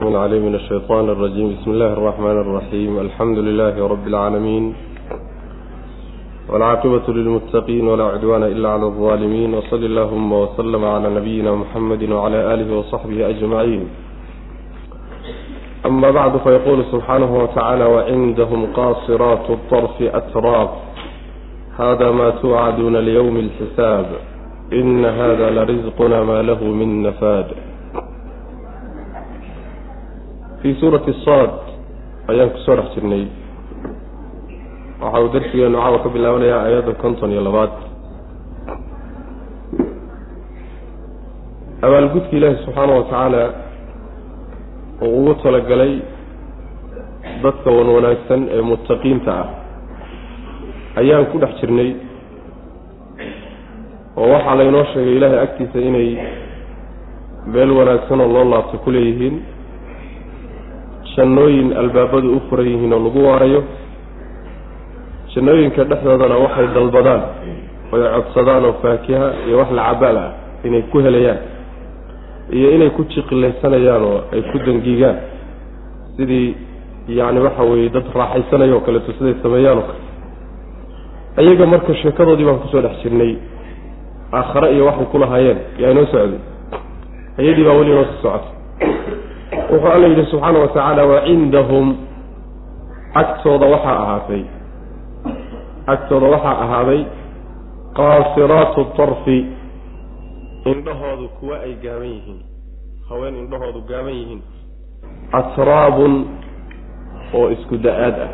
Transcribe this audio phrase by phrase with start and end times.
[0.00, 4.73] من علي من الشيطان الرجيم بسم الله الرحمن الرحيم الحمد لله رب العالمين
[6.49, 12.77] والعاقبة للمتقين ولا عدوان إلا على الظالمين وصل اللهم وسلم على نبينا محمد وعلى آله
[12.77, 13.87] وصحبه أجمعين
[15.85, 20.69] أما بعد فيقول سبحانه وتعالى وعندهم قاصرات الطرف أتراب
[21.79, 24.05] هذا ما توعدون ليوم الحساب
[24.73, 27.47] إن هذا لرزقنا ما له من نفاد
[30.61, 31.51] fii suurati saad
[32.31, 33.23] ayaan ku soo dhex jirnay
[35.01, 37.73] waxa uu darsigeenu caawa ka bilaabanayaa aayadda konton iyo labaad
[41.85, 43.43] abaalgudka ilaahi subxaana wa tacaala
[45.01, 45.93] uu ugu talagalay
[47.43, 49.47] dadka wan wanaagsan ee muttaqiinta ah
[51.01, 51.89] ayaan ku dhex jirnay
[54.21, 56.09] oo waxaa laynoo sheegay ilaahay agtiisa inay
[57.53, 59.35] meel wanaagsan oo loo laabto ku leeyihiin
[61.15, 63.61] jannooyin albaabadu u furan yihiin oo lagu waarayo
[65.35, 67.21] jannooyinka dhexdoodana waxay dalbadaan
[67.93, 70.29] oy codsadaan oo faakiha iyo wax lacabaal ah
[70.67, 71.39] inay ku helayaan
[72.57, 75.17] iyo inay ku jiqilaysanayaan oo ay ku dangigaan
[76.17, 76.55] sidii
[77.07, 80.01] yacni waxa weeye dad raaxaysanaya oo kaleeto siday sameeyaan oo kale.
[81.41, 83.33] Iyaga marka sheekadoodii baan ku soo dhex jirnay
[84.33, 86.39] aakhare iyo waxay ku lahaayeen yaa inoo socday?
[87.39, 88.51] Ayadii baa weli inoo sii socotay
[89.71, 91.03] wuxuu alla yidhi subxaana wa tacaala
[93.13, 94.43] agtooda waxaa ahaatay
[95.87, 97.05] agtooda waxaa ahaaday
[97.93, 99.45] qaasiraatu tarfi.
[100.65, 102.39] Indhahoodu kuwa ay gaaban yihiin
[103.09, 104.41] haween indhahoodu gaaban yihiin.
[105.31, 106.25] Atraabun
[107.33, 108.31] oo isku da'aad ah.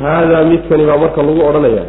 [0.00, 1.86] Haadaa midkani baa marka lagu odhanayaa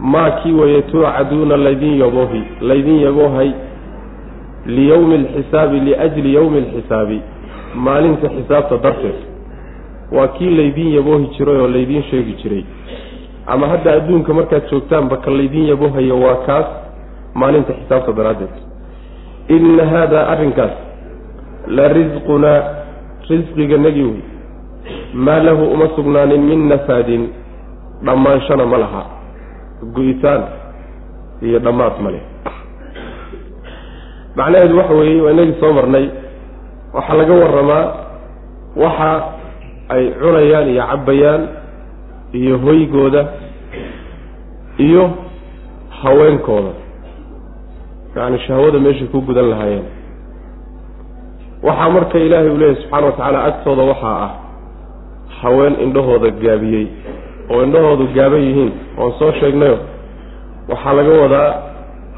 [0.00, 3.52] maa kii weeye tuucaduuna laydin yaboohi laydin yaboohay
[4.66, 7.22] liyowmi alxisaabi liajli yowmi alxisaabi
[7.74, 9.18] maalinta xisaabta darteed
[10.16, 12.64] waa kii laydiin yaboohi jiray oo laydiin sheegi jiray
[13.46, 16.66] ama hadda adduunka markaad joogtaanba ka laydiin yaboohayo waa kaas
[17.34, 18.54] maalinta xisaabta daraaddeed
[19.48, 20.74] inna haadaa arrinkaas
[21.66, 22.60] la risqunaa
[23.30, 24.22] risqiganagii wey
[25.14, 27.28] maa lahu uma sugnaanin min nafaadin
[28.06, 29.02] dhammaanshana ma laha
[29.94, 30.42] go-itaan
[31.42, 32.22] iyo dhammaad ma leh
[34.36, 36.06] macnaheedu waxa weeye waa inagii soo marnay.
[36.94, 37.84] Waxaa laga waramaa
[38.76, 39.10] waxa
[39.94, 41.42] ay cunayaan iyo cabbayaan
[42.32, 43.22] iyo hoygooda
[44.78, 45.10] iyo
[46.02, 46.72] haweenkooda.
[48.16, 49.84] Yacni shahwada meeshay ku gudan lahaayeen.
[51.62, 54.30] Waxaa marka ilaahay uu leeyahy subxaana wa tacaala agtooda waxaa ah
[55.42, 56.86] haween indhahooda gaabiyey.
[57.50, 59.78] Oo indhahoodu gaaban yihiin oon soo sheegnayo
[60.68, 61.50] waxaa laga wadaa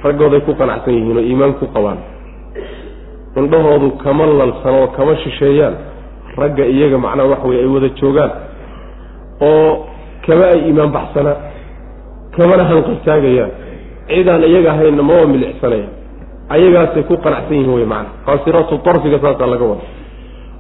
[0.04, 1.98] raggooday ku qanacsan yihiin oo iimaan ku qabaan.
[3.40, 5.74] Indhahoodu kama lalsan oo kama shisheeyaan.
[6.38, 8.30] Ragga iyaga macnaha waxa weye ay wada joogaan
[9.48, 9.86] oo
[10.26, 11.36] kama ay iimaan baxsanaa
[12.36, 13.50] kamana hanqaltaagayaan
[14.10, 15.88] cidaan iyaga ahaynna maba milicsanaya
[16.54, 19.86] ayagaasay ku qanacsan yihiin wey macana qaasiraatu tarfiga saasaa laga wada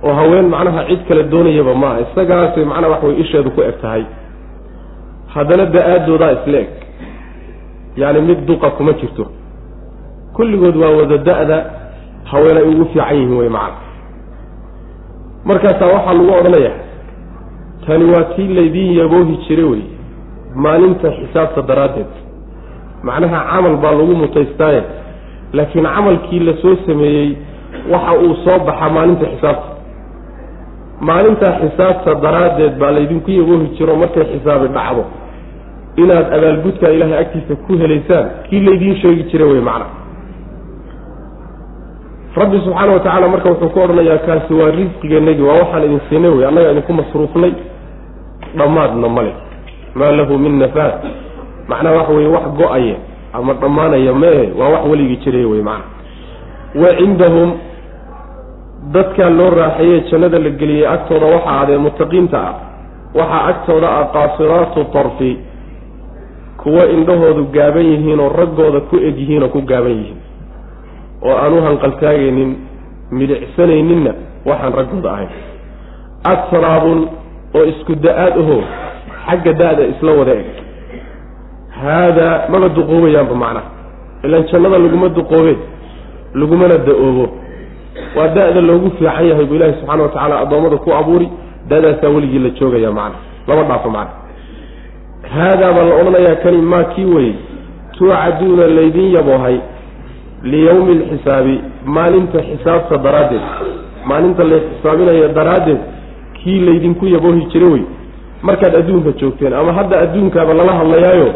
[0.06, 4.04] oo haween macnaha cid kale doonayaba maaha isagaasay macnaha waxa weye isheedu ku eg tahay.
[5.34, 6.70] Haddana da'aadoodaa isla eg
[7.96, 9.26] yacni mid duqa kuma jirto.
[10.36, 11.58] Kulligood waa wada da-da
[12.30, 13.76] haween ay ugu fiican yihiin wey macana
[15.48, 16.78] markaasaa waxaa lagu odhanayaa
[17.86, 19.82] tani waa tii laydiin yaboohi jiray wey
[20.54, 22.12] maalinta xisaabta daraaddeed.
[23.02, 24.82] Macnaha camal baa lagu mutaystaaye
[25.52, 27.36] laakiin camalkii la soo sameeyey
[27.92, 29.68] waxa uu soo baxaa maalinta xisaabta.
[31.08, 35.04] Maalintaa xisaabta daraaddeed baa laydinku yaboohi jiro markay xisaabi dhacdo
[36.02, 39.86] inaad abaalgudkaa ilaahay agtiisa ku helaysaan kii laydiin sheegi jiray wey macna.
[42.36, 46.30] Rabbi subxaana wa tacaala marka wuxuu ku odhanayaa kaasi waa risqigeennagii waa waxaan idin siinay
[46.30, 47.52] wey annaga idinku masruufnay.
[48.58, 49.32] Dhammaadna male
[49.94, 50.94] maa lahu min nafaad
[51.68, 52.96] macnaha waxa weye wax go'aya
[53.32, 55.86] ama dhammaanaya mee waa wax weligii jiray wey macna.
[56.82, 57.50] Wa cindahum
[58.92, 62.54] dadkaa loo raaxeeyey jannada la geliyey agtooda waxaa adee mutaqiinta ah
[63.14, 65.32] waxaa agtooda ah qaasiraatu tarfi
[66.64, 70.18] kuwo indhahoodu gaaban yihiin oo raggooda ku eg yihiin oo ku gaaban yihiin.
[71.26, 72.50] oo aan u hanqaltaagaynin
[73.18, 74.12] midicsanayninna
[74.48, 75.30] waxaan raggooda ahayn
[76.32, 77.00] atraabun
[77.56, 78.56] oo isku da'aad aho
[79.26, 80.46] xagga da-da isla wada eg.
[81.80, 83.68] Haadaa maba duqoobayaanba macnaha
[84.24, 85.54] ilaan jannada laguma duqoobe
[86.40, 87.26] lagumana da'oobo.
[88.16, 91.28] Waa da-da loogu fiican yahay buu ilaahi subxana wa tacaala addoommada ku abuuri
[91.68, 93.18] da-daasaa weligii la joogaya macna.
[93.48, 94.12] Lama dhaafo macna
[95.32, 97.34] haadaa baa la odhanayaa kani maa kii weye
[97.98, 99.56] tuucaduuna laydin yaboohay
[100.42, 103.42] liyawmi alxisaabi maalinta xisaabta daraaddeed
[104.08, 105.78] maalinta la xisaabinayo daraaddeed
[106.42, 107.82] kii laydinku yaboohi jira wey
[108.42, 111.28] markaad adduunka joogteen ama hadda adduunkaaba lala hadlayaayo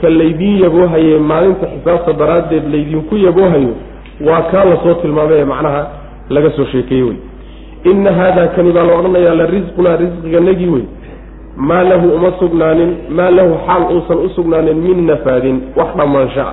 [0.00, 3.72] ka laydiin yaboohaye maalinta xisaabta daraaddeed laydinku yaboohayo
[4.28, 5.86] waa kaa la soo tilmaamay ee macnaha
[6.30, 7.16] laga soo sheekeeyey wey
[7.90, 10.82] inna haada kani baa la odhanayaa la risqunaa risqiganagii wey
[11.56, 16.46] maa lahu uma sugnaanin maa lahu xaal uusan u sugnaanin min nafaadin wax dhammaansha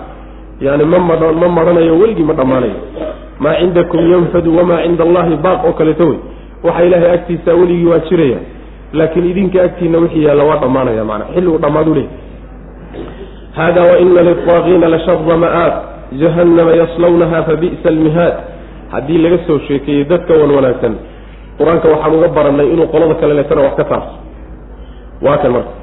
[0.61, 2.77] yani ma ma ma marhanayo weligii ma dhammaanayo
[3.39, 6.19] maa cindakum yanfadu wamaa cinda allahi baaq oo kaleeto wey.
[6.63, 8.37] Waxa ilaahay agtiisa weligii waa jiraya.
[8.93, 12.05] Laakiin idinka agtiina wixii yaalla waa dhammaanaya maana xilli uu dhammaadu leh.
[13.57, 15.73] Hada waina lilطaagiina lashara ma'aab
[16.21, 18.33] jahannama yaslawnaha fabi'sa almihaad.
[18.91, 20.93] Haddii laga soo sheekeeyey dadka wan wanaagsan
[21.57, 24.15] qur'aanka waxaan uga baranay inuu qolada kale leetana wax ka taabso
[25.21, 25.73] waa kan marka.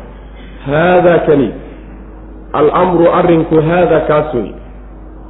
[0.67, 1.49] Haada kani.
[2.53, 4.51] Almru arrinku haada kaas wey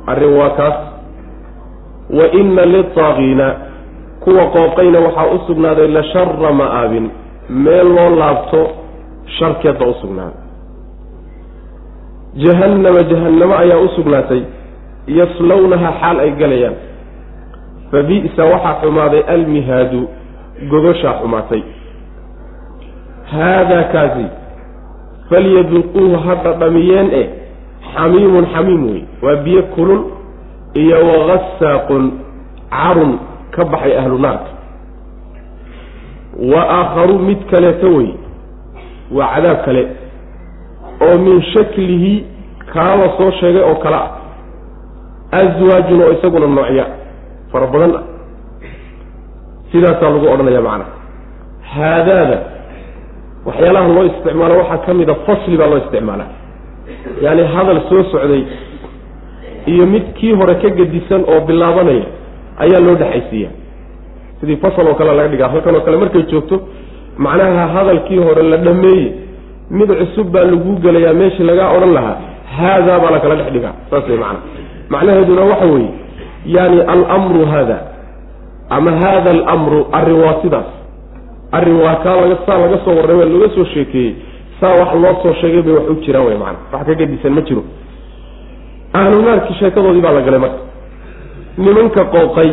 [0.07, 0.77] arrin waa kaas.
[2.11, 3.47] Wa ina lilطaagiina
[4.21, 7.11] kuwa qooqayna waxaa u sugnaaday la shara ma'aabin
[7.49, 8.61] meel loo laabto
[9.39, 10.41] sharkeedba u sugnaaday.
[12.45, 14.43] Jahannama jahannamo ayaa u sugnaatay
[15.07, 16.75] yaslawnaha xaal ay galayaan.
[17.91, 20.01] Fa bi'sa waxaa xumaaday almihaadu
[20.71, 21.63] gogoshaa xumaatay
[23.33, 24.27] haadaa kaasi
[25.31, 27.23] falyaduquuhu ha dhadhamiyeen e
[27.95, 30.03] xamiimun xamiim wey waa biyo kulul
[30.83, 32.05] iyo wagasaaqun
[32.71, 33.13] carun
[33.55, 34.51] ka baxay ahlu naarka
[36.53, 38.11] wa aakharu mid kaleeto wey
[39.19, 39.83] waa cadaab kale
[41.07, 42.15] oo min shaklihi
[42.73, 44.11] kaa la soo sheegay oo kale ah
[45.41, 46.87] aswaajun oo isaguna noocya
[47.53, 48.05] fara badan ah
[49.73, 50.85] sidaasaa lagu odhanaya macana
[51.75, 52.39] haadaada
[53.49, 56.29] waxyaalaha loo isticmaalo waxaa ka mid a fasli baa loo isticmaalaa.
[57.25, 58.43] Yaani hadal soo socday
[59.73, 62.07] iyo mid kii hore ka gedisan oo bilaabanaya
[62.65, 63.51] ayaa loo dhexaysiiya
[64.41, 66.57] sidii fasal oo kale laga dhigaa halkan oo kale markay joogto
[67.25, 69.09] macnaha hadalkii hore la dhameeye
[69.79, 72.17] mid cusub baa laguu gelayaa meeshii lagaa odhan lahaa
[72.59, 73.75] haadaa baa lakala dhex dhigaa.
[73.91, 74.41] Saas way macana
[74.95, 75.91] macnaheeduna waxa weeye
[76.57, 76.79] yani
[77.15, 77.79] almru haada
[78.77, 80.69] ama haada alamru arrin waa sidaas
[81.53, 84.15] arrin waa kaa laga saa laga soo warramay laga soo sheekeeyey.
[84.61, 87.41] Saa wax loo soo sheegay bay wax u jiraan wey macana wax ka gadisan ma
[87.49, 87.63] jiro.
[88.93, 90.61] Ahlunaarkii sheekadoodii baa la galay marka.
[91.59, 92.51] Nimanka qooqay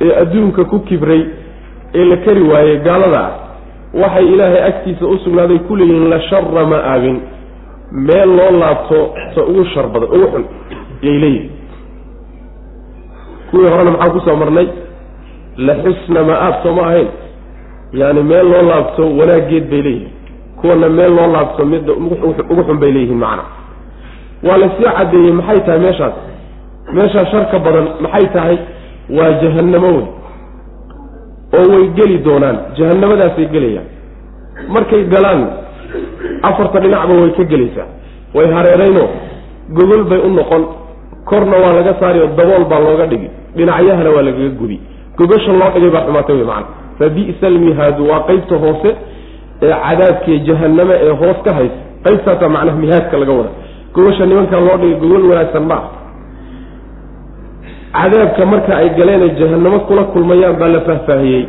[0.00, 1.22] ee adduunka ku kibray
[1.94, 3.32] ee la kari waayey gaalada ah
[4.02, 7.18] waxay ilaahay agtiisa u sugnaaday ku leeyihiin la shara ma-aabin
[7.92, 10.44] meel loo laabto ta ugu shar badan ugu xun
[11.02, 11.50] yay leeyihiin
[13.50, 14.68] kuwii horena maxaan ku soo marnay?
[15.56, 17.08] La xusna ma-aab soo ma ahayn
[17.92, 20.12] yaani meel loo laabto wanaaggeed bay leeyihiin
[20.60, 23.44] kuwana meel loo laabto midda ugu xun bay leeyihiin macna.
[24.46, 26.14] Waa la sii caddeeyey maxay tahay meeshaas?
[26.92, 28.58] Meeshaa sharka badan maxay tahay?
[29.16, 30.06] Waa jahannamo wey
[31.58, 32.58] oo way geli doonaan.
[32.78, 33.86] Jahannamadaasay gelayaan.
[34.68, 35.40] Markay galaan
[36.42, 37.88] afarta dhinacba way ka gelaysaa.
[38.34, 39.04] Way hareerayno.
[39.76, 40.64] Gogol bay u noqon.
[41.24, 43.28] Korna waa laga saari oo dabool baa looga dhigi.
[43.56, 44.80] Dhinacyahana waa lagaga gudi
[45.16, 46.66] gogosha loo dhigay baa xumaatay wey macana
[46.98, 48.90] fa bi'sa almihaadu waa qeybta hoose
[49.62, 51.78] ee cadaabkiiyo jahanname ee hoos ka haysa.
[52.04, 53.50] qaybtaasaa macnaha mihaadka laga wada.
[53.94, 55.78] Gogosha nimankaa loo dhigay gogol wanaagsan ma
[57.94, 61.44] cadaabka marka ay galeenay jahannamo kula kulmayaan baa la faahfaahiyey.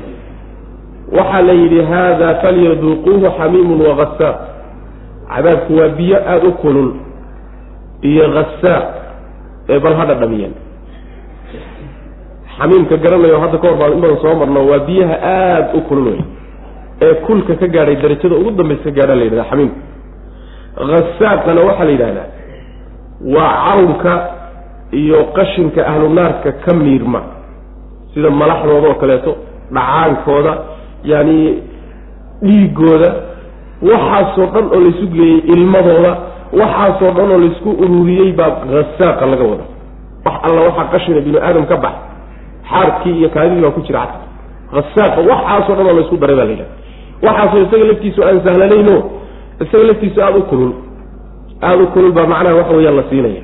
[1.18, 4.38] Waxaa la yidhi haada falyaduuquuhu xamiimun wagasaaq
[5.34, 6.92] cadaabku waa biyo aada u kulul
[8.02, 8.86] iyo hasaaq
[9.70, 10.54] ee bal ha dhadhamiyeen
[12.60, 16.08] xamiimka garanayo hadda ka hor baan in badan soo marno waa biyaha aada u kulul
[16.12, 16.20] wey
[17.06, 19.80] ee kulka ka gaadhay darajada ugu dambaysa ka gaadha la yidhahda xamiimka.
[20.92, 22.28] Hasaaqana waxaa la yidhahdaa
[23.36, 24.14] waa carunka
[25.02, 27.22] iyo qashinka ahlu naarka ka miirma
[28.14, 29.32] sida malaxdooda oo kaleeto
[29.76, 30.54] dhacaankooda
[31.12, 31.38] yani
[32.46, 33.10] dhiigooda
[33.90, 36.12] waxaasoo dhan oo laysu geeyey ilmadooda
[36.60, 39.66] waxaasoo dhan oo laysku ururiyey baa hasaaqa laga wada
[40.26, 41.94] wax alla waxaa qashina binu aadam ka bax
[42.72, 44.22] xaarkii iyo kaadidii baa ku jira cad
[44.76, 46.72] hasaaqa waxaasoo dhan oo laysku daray baa la yidhaha
[47.28, 48.96] waxaasoo isaga laftiisu aan sahlanayno
[49.64, 50.72] isaga laftiisu aada u kulul.
[51.68, 53.42] Aada u kulul baa macnaha waxa weyaan la siinaya.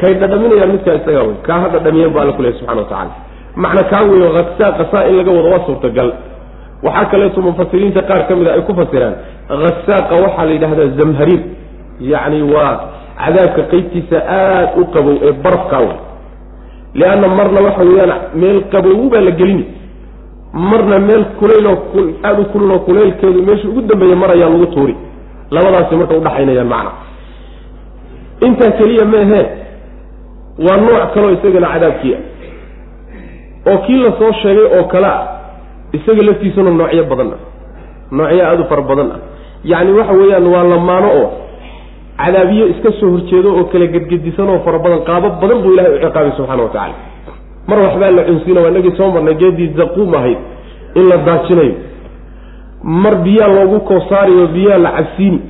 [0.00, 3.12] Kay dhadhaminayaan midkaa isagaa wey kaa ha dhadhamiyeen bu alla ku lehy subxana wa tacala
[3.64, 6.10] macna kaa weyo hasaaqa saa in laga wado waa suurtagal.
[6.86, 9.14] Waxaa kaleeto mufasiriinta qaar ka mid a ay ku fasiraan
[9.48, 11.40] hasaaqa waxaa la yidhahdaa zamhariir
[12.12, 12.72] yacni waa
[13.24, 15.96] cadaabka qeybtiisa aada u qabow ee barafkaa wey
[17.00, 19.64] lianna marna waxa weeyaan meel qabow baa la gelini.
[20.70, 21.76] Marna meel kulayloo
[22.24, 24.94] aada u kululoo kulaylkeedu meesha ugu dambeeya marayaa lagu tuuri.
[25.50, 26.90] Labadaasi marka udhaxaynayaan macna.
[28.46, 29.46] Intaa keliya ma ahee
[30.66, 32.22] waa nooc kaloo isagana cadaabkii ah
[33.70, 35.22] oo kii la soo sheegay oo kale ah
[35.92, 37.40] isaga laftiisuna noocyo badan ah.
[38.16, 39.20] Noocyo aada u fara badan ah.
[39.64, 41.28] Yacni waxa weeyaan waa lamaano oo
[42.24, 45.98] cadaabiyo iska soo horjeedo oo kala gedgedisan oo fara badan qaabo badan buu ilahay u
[46.04, 46.94] ciqaabay subxana wa tacala
[47.68, 50.38] mar waxbaa la cunsiina waa inagii soo marnay geedii zaquum ahayd
[50.98, 51.74] in la daajinayo.
[52.82, 55.40] Mar biyaa loogu koosaariyo biyaa la cabsiini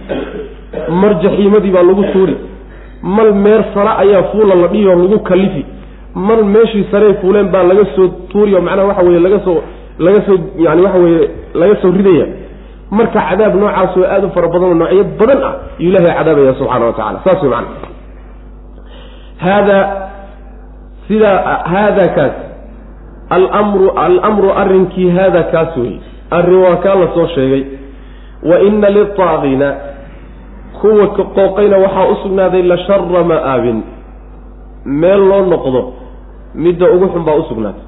[1.01, 2.37] mar jaxiimadii baa lagu tuuri.
[3.03, 5.65] Mal meer sara ayaa fuula la dhihi oo lagu kalifi.
[6.15, 9.59] Mar meeshii sarey fuuleen baa laga soo tuuriyo macnaha waxa weye laga soo
[9.99, 12.27] laga soo yani waxa weye laga soo ridaya
[12.91, 16.55] marka cadaab noocaas oo aada u fara badan oo noocyo badan ah yuu ilahay cadaabaya
[16.61, 17.95] subxaana wa tacala saas wey macana
[19.45, 19.79] haada
[21.09, 21.39] sidaa
[21.73, 22.33] haada kaas.
[23.31, 25.95] Almru alamru arrinkii haada kaas wey
[26.31, 27.65] arrin waa kaa la soo sheegay.
[28.43, 29.69] Wa ina liltaaqiina
[30.81, 33.83] kuwa qooqayna waxaa u sugnaaday la shara ma'aabin
[34.85, 35.93] meel loo noqdo
[36.55, 37.85] midda ugu xun baa u sugnaatay.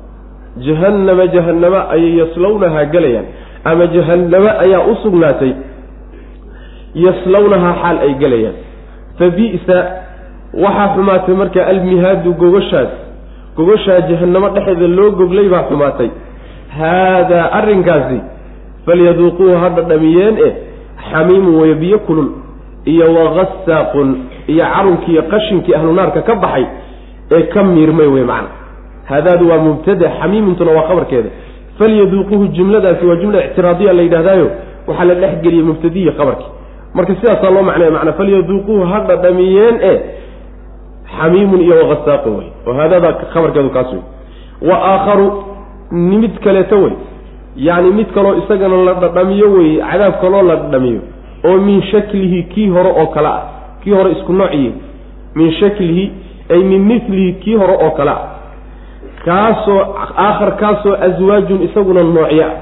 [0.66, 3.26] Jahannama jahannama ayay yaslawnahaa gelayaan
[3.64, 5.52] ama jahannamo ayaa u sugnaatay.
[6.94, 8.56] Yaslawnahaa xaal ay gelayaan.
[9.18, 9.78] Fa bi'sa
[10.64, 12.90] waxaa xumaatay marka almihaadu gogashaas
[13.56, 16.10] gogashaa jahannamo dhexeeda loo goglay baa xumaatay.
[16.78, 18.18] Haadaa arrinkaasi
[18.86, 20.52] falyaduuquuhu ha dhadhamiyeen eh
[21.10, 22.28] xamiimun waya biyo kulul
[22.92, 24.08] iyo wagasaaqun
[24.52, 26.66] iyo carunkii iyo qashinkii ahlu naarka ka baxay
[27.36, 28.48] ee ka miirmay wey macna.
[29.10, 31.30] Haadaadu waa mubtada xamiimintuna waa khabarkeeda
[31.78, 34.50] falyaduuquuhu jumladaasi waa jumla ictiraadiya la yidhahdaayo
[34.86, 36.50] waxaa la dhex geliyey mubtadiyi khabarkii
[36.94, 39.92] marka sidaasaa loo macnaya macnaa falyaduuquuhu ha dhadhamiyeen e
[41.18, 42.74] xamiimun iyo wagasaaqun wey oo
[43.32, 44.02] khabarkeedu kaas wey
[44.70, 45.26] wa aakharu
[45.90, 46.92] mid kaleeto wey
[47.56, 51.00] yacni mid kaloo isagana la dhadhamiyo wey cadaab kaloo la dhadhamiyo
[51.44, 53.42] oo min shaklihi kii hore oo kale ah
[53.84, 54.72] kii hore isku noociyi
[55.34, 56.12] min shaklihi
[56.50, 58.27] ay min milihi kii hore oo kale ah
[59.24, 59.80] kaasoo
[60.26, 62.52] aakhar kaasoo aswaajun isaguna noocyo ah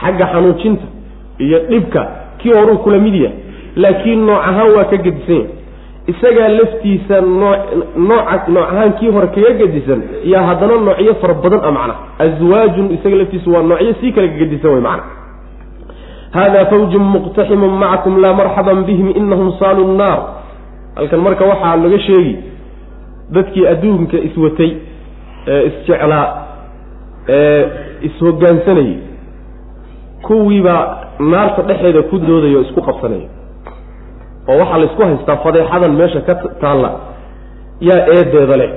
[0.00, 0.86] xagga xanuujinta
[1.38, 2.02] iyo dhibka
[2.38, 3.36] kii horuu kula mid yahay.
[3.76, 5.48] Laakiin nooc ahaan waa ka gedisan yahay.
[6.06, 7.54] Isagaa laftiisa noo
[7.96, 10.00] nooca nooc ahaan kii hore kaga gedisan
[10.32, 14.70] yaa haddana noocyo fara badan a macna aswaajun isaga laftiisa waa noocyo sii kale kagedisan
[14.74, 15.04] wey macna
[16.32, 20.18] hada fawjun muqtaximun macakum laa marxaban bihim inahum saalu nnaar
[20.96, 22.34] halkan marka waxaa laga sheegi
[23.34, 24.70] dadkii adduunka iswatay
[25.46, 26.26] isjeclaa
[27.28, 27.62] ee
[28.06, 28.96] is-hoggaansanayay
[30.26, 30.82] kuwiibaa
[31.18, 33.28] naarta dhexeeda ku doodaya oo isku qabsanaya
[34.48, 36.90] oo waxaa la isku haystaa fadeexadan meesha ka taalla.
[37.88, 38.70] Yaa eedeeda leh.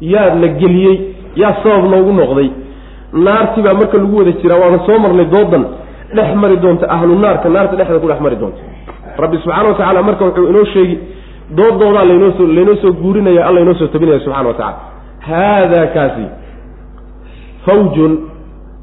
[0.00, 0.96] Yaa la geliyey.
[1.42, 2.48] Yaa sabab noogu noqday.
[3.12, 5.64] Naartii baa marka lagu wada jiraa waana soo marnay doodan.
[6.16, 8.60] Dhex mari doonta ahlu naarka naarta dhexda ku dhex mari doonta.
[9.22, 10.96] Rabbi subxana wa tacala marka wuxuu inoo sheegi
[11.58, 14.78] doodoodaa laynoo soo laynoo soo guurinaya alla inoo soo tabinaya subxana wa tacala
[15.28, 16.24] haadaa kaasi
[17.66, 18.12] fawjun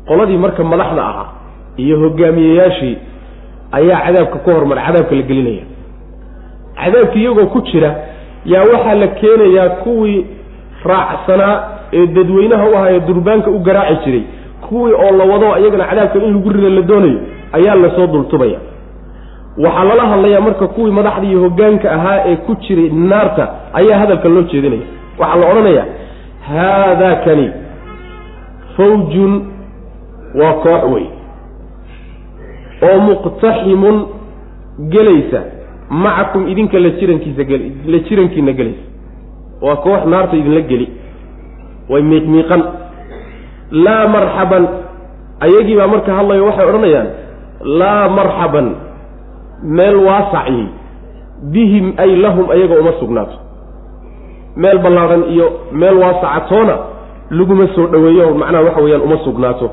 [0.08, 1.30] qoladii marka madaxda ahaa
[1.78, 2.98] iyo hogaamiyeyaashii
[3.72, 5.64] ayaa cadaabka ku hormara cadaabka la gelinaya
[6.84, 7.92] cadaabka iyagoo ku jira
[8.46, 10.26] yaa waxaa la keenayaa kuwii
[10.86, 11.56] raacsanaa
[11.94, 14.24] ee dadweynaha u ahaa ee durbaanka u garaaci jiray
[14.70, 17.20] kuwii oo la wado iyagana cadaabka in lagu rida la doonayo
[17.58, 18.60] ayaa la soo dultubaya
[19.66, 24.30] waxaa lala hadlayaa marka kuwii madaxda iyo hogaanka ahaa ee ku jiray naarta ayaa hadalka
[24.30, 24.82] loo jeedinaya
[25.20, 25.86] waxaa la odhanayaa
[26.50, 27.48] haadaakani
[28.78, 29.34] fawjun
[30.40, 31.06] waa koox wey
[32.90, 33.98] oo muqtaximun
[34.94, 35.42] gelaysa
[35.90, 37.44] macakum idinka la jirankiisa
[37.92, 38.84] la jirankiina gelaysa
[39.62, 40.88] waa koox naarta idinla geli
[41.90, 42.64] way miiqmiiqan
[43.72, 44.68] laa marxaban
[45.46, 47.08] ayagii baa marka hadlayo waxay odhanayaan
[47.80, 48.68] laa marxaban
[49.64, 50.64] meel waasaci
[51.54, 53.47] bihim ay lahum ayaga uma sugnaato
[54.62, 56.76] meel ballaadhan iyo meel waasacatoona
[57.38, 59.68] laguma soo dhoweeyo macnaha waxa weeyaan uma sugnaato.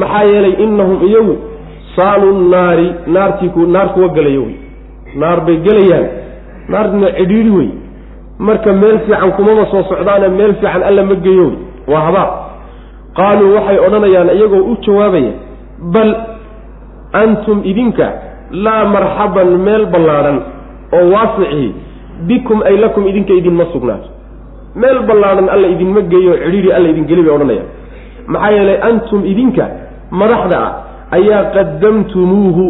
[0.00, 1.34] Maxaa yeelay innahum iyagu
[1.96, 4.56] saalu naari naartii ku naar kuwa gelayo wey.
[5.20, 6.06] Naar bay gelayaan.
[6.68, 7.70] Naartina cidhiidhi wey.
[8.38, 11.58] Marka meel fiican kumaba soo socdaane meel fiican alla ma geeyo wey.
[11.92, 12.30] Waa habaar.
[13.18, 15.32] Qaaluu waxay odhanayaan iyagoo u jawaabaya
[15.94, 16.10] bal
[17.22, 18.06] antum idinka
[18.64, 20.38] laa marxaban meel ballaadhan
[20.96, 21.74] oo waasicii
[22.28, 24.08] bikum ay lakum idinka idinma sugnaato
[24.82, 27.68] meel ballaadhan alla idinma geeyo cidhiidhi alla idin geli bay odhanayaan
[28.32, 29.64] maxaa yeelay antum idinka
[30.20, 30.72] madaxda ah
[31.18, 32.64] ayaa qadamtumuuhu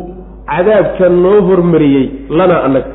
[0.53, 2.07] cadaabkan noo hormariyey
[2.39, 2.91] lanaa annaga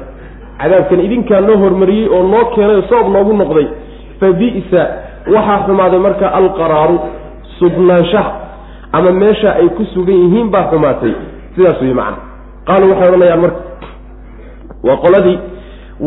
[0.61, 3.67] cadaabkan idinkaa noo hormariyey oo noo keenay sabab noogu noqday
[4.19, 4.81] fa bi'sa
[5.33, 6.97] waxaa xumaaday marka alqaraaru
[7.59, 8.31] sugnaanshaha
[8.97, 11.13] ama meesha ay ku sugan yihiin baa xumaatay.
[11.55, 12.17] Sidaas wey macana
[12.67, 13.61] qaaluu waxay odhanayaan marka
[14.87, 15.37] waa qoladii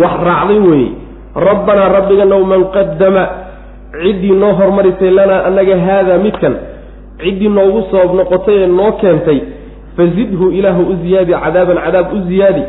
[0.03, 0.91] wax raacday weeye
[1.35, 3.29] rabbanaa rabbiganow man qadama
[4.03, 6.55] ciddii noo hormarisay lanaa annaga haadaa midkan
[7.23, 9.41] ciddii noogu sabab noqotay ee noo keentay
[9.97, 12.63] fazidhu ilaahu u ziyaadi cadaaban cadaab u ziyaadi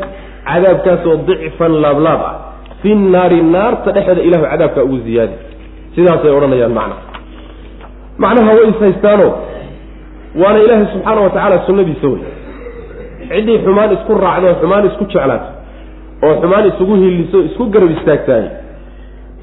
[0.44, 2.34] cadaabkaasoo dicfan laablaab ah.
[2.82, 5.36] Fi naari naarta dhexeeda ilahu cadaabkaa ugu ziyaadi.
[5.94, 6.96] Sidaasay odhanayaan macna.
[8.18, 9.28] Macnaha way is haystaano
[10.42, 12.22] waana ilaahay subxaana wa tacaala sunnadiisa wey
[13.28, 15.55] ciddii xumaan isku raacdo xumaan isku jeclaato
[16.24, 18.44] oo xumaan isugu hiliso isku garab istaagtaay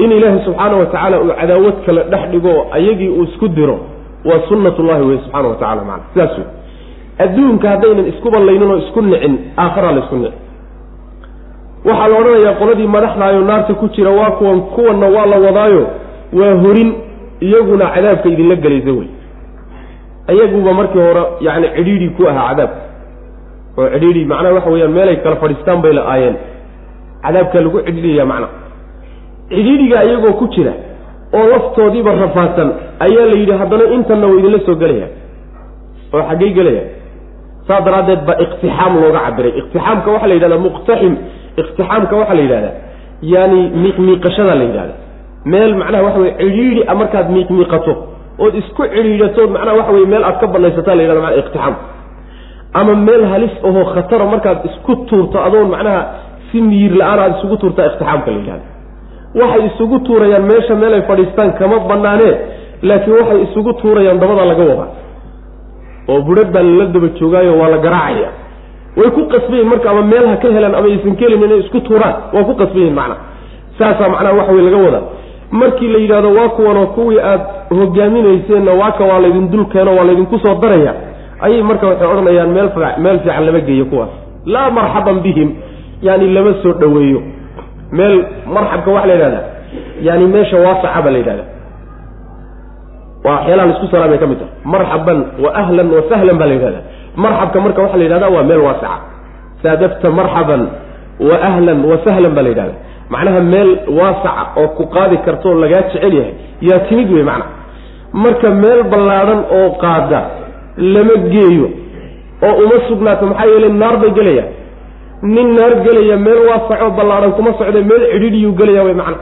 [0.04, 3.78] in ilaahay subxaana wa tacaala uu cadaawad kale dhex dhigo ayagii uu isku diro
[4.26, 6.48] waa sunnatullahi wey subxana wa tacala macana sidaas wey
[7.26, 10.40] adduunka haddaynan isku ballaynin oo isku nicin aakharaa la isku nicin.
[11.88, 15.84] Waxaa la odhanayaa qoladii madaxdaayo naarta ku jira waa kuwan kuwanna waa la wadaayo
[16.40, 16.90] waa horin
[17.48, 19.08] iyaguna cadaabka idinla gelaysa wey
[20.34, 22.82] iyaguba markii hore yacni cidhiidhi ku ahaa cadaabka.
[23.78, 26.36] Oo cidhiidhi macnaha waxa weyaan meelay kala fadhiistaan bay la aayeen
[27.24, 28.48] cadaabkaa lagu cidhiidhaya macna
[29.50, 30.74] cidhiidhiga iyagoo ku jira
[31.38, 32.70] oo laftoodiiba rafaadsan
[33.06, 35.08] ayaa la yidhi haddana intanna waa idinla soo gelaya
[36.16, 36.84] oo xaggay gelaya.
[37.68, 41.14] Saa daraaddeed baa iqtixaam looga cabiray iqtixaamka waxaa la yidhahdaa muqtaxim.
[41.62, 42.74] Iqtixaamka waxaa la yidhahdaa
[43.34, 44.94] yaani miiqmiiqashadaa la yidhahda
[45.52, 47.94] meel macnaha waxa weye cidhiidhi a markaad miiqmiiqato
[48.44, 51.76] ood isku cidhiidhatood macnaha waxa weye meel aad ka banaysataa la yidhahda mana iqtixaam.
[52.80, 56.02] Ama meel halis ahoo khatara markaad isku tuurto adoon macnaha
[56.54, 58.66] si miyir la'aan aad isugu tuurtaa iqtixaamka la yidhahda
[59.42, 62.34] waxay isugu tuurayaan meesha meel ay fadhiistaan kama banaanee
[62.90, 64.90] laakiin waxay isugu tuurayaan dabadaa laga wadaa.
[66.12, 68.30] Oo budhad baa lala daba joogaayo waa la garaacaya.
[68.98, 71.80] Way ku qasbayiin marka ama meel ha ka helaan ama aysan ka helin inay isku
[71.88, 72.16] tuuraan.
[72.34, 73.16] Waa ku qasbayiin macna.
[73.80, 75.04] Saasaa macnaha waxa wey laga wadaa.
[75.62, 77.42] Markii la yidhahdo waa kuwanoo kuwii aad
[77.80, 80.94] hogaaminayseenna waaka waa laydin dul keeno waa laydinku soo daraya.
[81.46, 82.70] Ayay marka waxay odhanayaan meel
[83.04, 84.10] meel fiican lama geeyo kuwaas.
[84.46, 85.50] Laa marxaban bihim
[86.08, 87.22] yani lama soo dhoweeyo
[87.98, 88.16] meel
[88.56, 89.46] marxabka waxa la yidhahdaa
[90.08, 91.44] yani meesha waasaca baa la yidhahda
[93.26, 94.54] waa waxyaalaha la isku salaamay ka mid tahay.
[94.74, 96.80] Marxaban wa ahlan wa sahlan baa la yidhahda
[97.24, 98.98] marxabka marka waxaa la yidhahda waa meel waasaca
[99.64, 100.62] saadafta marxaban
[101.28, 102.76] wa ahlan wa sahlan baa la yidhahda
[103.14, 106.34] macnaha meel waasaca oo ku qaadi kartaoo lagaa jecel yahay
[106.70, 107.46] yaa timid wey macna.
[108.24, 110.20] Marka meel ballaadhan oo qaada
[110.96, 111.68] lama geeyo
[112.48, 114.50] oo uma sugnaato maxaa yeelay naar bay gelayaan
[115.24, 119.18] nin naar gelaya meel waasacoo ballaadhan kuma socda meel cidhidhiyuu gelaya way macna.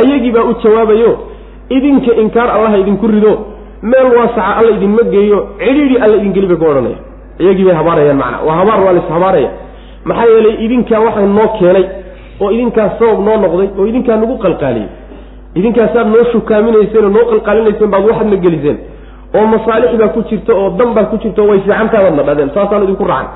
[0.00, 1.10] Ayagii baa u jawaabayo
[1.76, 3.32] idinka inkaar allaha idinku rido
[3.82, 6.98] meel waasaca alla idinma geeyo cidhiidhi alla idin geli bay ku odhanaya.
[7.42, 8.38] Iyagii bay habaarayaan macna.
[8.46, 9.50] Waa habaar waa lais habaaraya.
[10.04, 11.84] Maxaa yeelay idinkaa waxaa noo keenay
[12.40, 14.88] oo idinkaas sabab noo noqday oo idinkaa nagu qalqaaliyey.
[15.58, 18.78] Idinkaasaad noo shukaaminayseen oo noo qalqaalinayseen baad waxaadna geliseen.
[19.36, 22.50] Oo masaalix baa ku jirta oo dan baa ku jirta oo way fiicantaadaadna dhadeen.
[22.54, 23.26] Saasaan idinku racan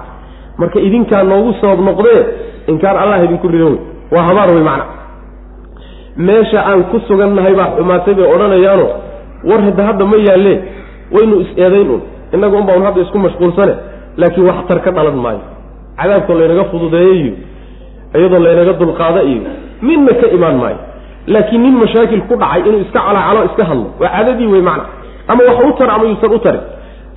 [0.61, 2.21] marka idinkaa noogu sabab noqdee
[2.73, 3.79] inkaar allah idinku rido wey
[4.15, 4.85] waa habaar wey macna.
[6.27, 8.87] Meesha aan ku sugannahay baa xumaatay bay odhanayaano
[9.49, 10.55] war hadda hadda ma yaalle
[11.15, 12.01] waynu is-eedayn un
[12.35, 13.75] innaga un baa un hadda isku mashquulsane
[14.21, 15.43] laakiin wax tar ka dhalan maayo.
[16.01, 17.33] Cadaabka laynaga fududeeyo iyo
[18.19, 19.41] iyadoo laynaga dulqaado iyo
[19.87, 20.79] midna ka imaan maayo.
[21.35, 24.85] Laakiin nin mashaakil ku dhacay inuu iska calacalo iska hadlo waa cadadii wey macna.
[25.31, 26.63] Ama wax u tar ama yuusan u tarin.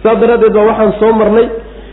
[0.03, 1.45] Saas daraaddeed baa waxaan soo marnay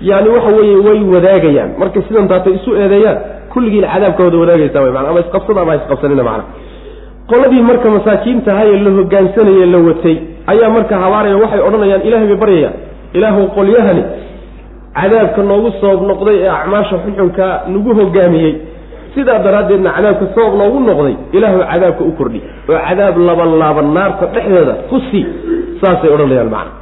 [0.08, 1.70] yani waxa weeye way wadaagayaan.
[1.80, 3.18] Markay sidan taatay isu eedeeyaan
[3.52, 6.44] kulligiina cadaabka wada wadaagaysaa wey mana ama isqabsada ama isqabsanina macna
[7.30, 10.16] qoladii marka masaakiintahaye la hogaansanaye la watay
[10.52, 12.74] ayaa marka habaaraya waxay odhanayaan ilahay bay baryayaan.
[13.16, 14.02] Ilaahu qolyahani
[15.00, 18.52] cadaabka noogu sabab noqday ee acmaasha xunxunka nagu hogaamiyey.
[19.14, 22.40] Sidaa daraaddeedna cadaabka sabab noogu noqday ilaahu cadaabka u kordhi.
[22.70, 25.24] Oo cadaab laban laaban naarta dhexdeeda ku sii
[25.80, 26.72] saasay odhanayaan macna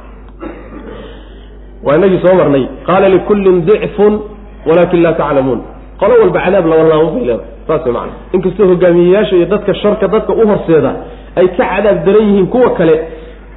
[1.83, 2.65] waa inagii soo marnay.
[2.87, 4.13] Qaala likullin dicfun
[4.67, 5.61] walaakin laa taclamuun.
[5.99, 7.59] Qolo walba cadaab laban laaban bay leedahay.
[7.67, 10.91] Saas way macana inkastoo hogaamiyeyaasha iyo dadka sharka dadka u horseeda
[11.35, 12.95] ay ka cadaab daran yihiin kuwa kale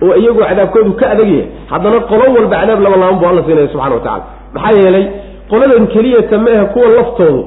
[0.02, 3.94] oo iyagoo cadaabkoodu ka adagyahay haddana qolo walba cadaab laba laaban bu alla siinaya subxana
[3.94, 4.20] wa
[4.54, 5.04] maxaa yeelay
[5.50, 7.40] qoladan keliyata maahe kuwa laftoodu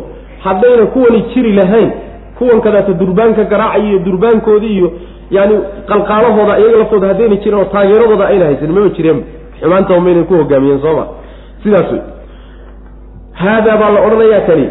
[0.45, 1.91] haddayna kuwani jiri lahayn
[2.37, 4.91] kuwan kadaata durbaanka garaacay iyo durbaankoodii iyo
[5.31, 5.55] yani
[5.89, 9.23] qalqaalahooda iyaga laftooda haddayna jirin oo taageeradooda ayna haysan mama jireen
[9.59, 11.05] xumaantaba maynan ku hogaamiyeen sooma
[11.63, 12.01] sidaas wey
[13.43, 14.67] haadaa baa la odhanayaa kani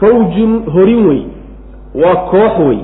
[0.00, 1.22] fawjun horin wey
[2.02, 2.78] waa koox wey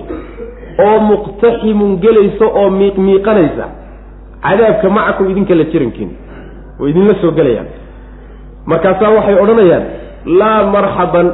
[0.87, 3.67] oo muqtaximun gelaysa oo miiqmiiqanaysa
[4.47, 6.11] cadaabka macakum idinka la jirankiin
[6.81, 7.67] oo idinla soo gelayaan.
[8.71, 9.85] Markaasaa waxay odhanayaan
[10.41, 11.27] laa marxaban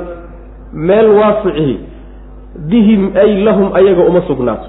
[0.89, 1.75] meel waasicihi
[2.71, 4.69] bihim ay lahum ayaga uma sugnaato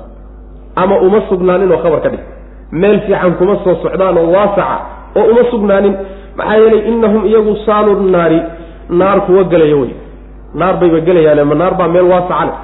[0.82, 2.24] ama uma sugnaanin oo khabar ka dhig.
[2.72, 4.78] Meel fiican kuma soo socdaan oo waasaca
[5.18, 5.96] oo uma sugnaanin.
[6.38, 8.40] Maxaa yeelay innahum iyagu saalu naari
[8.90, 9.94] naar kuwa gelaya wey.
[10.56, 12.58] Naar bayba gelayaane ma naar baa meel waasaca leh.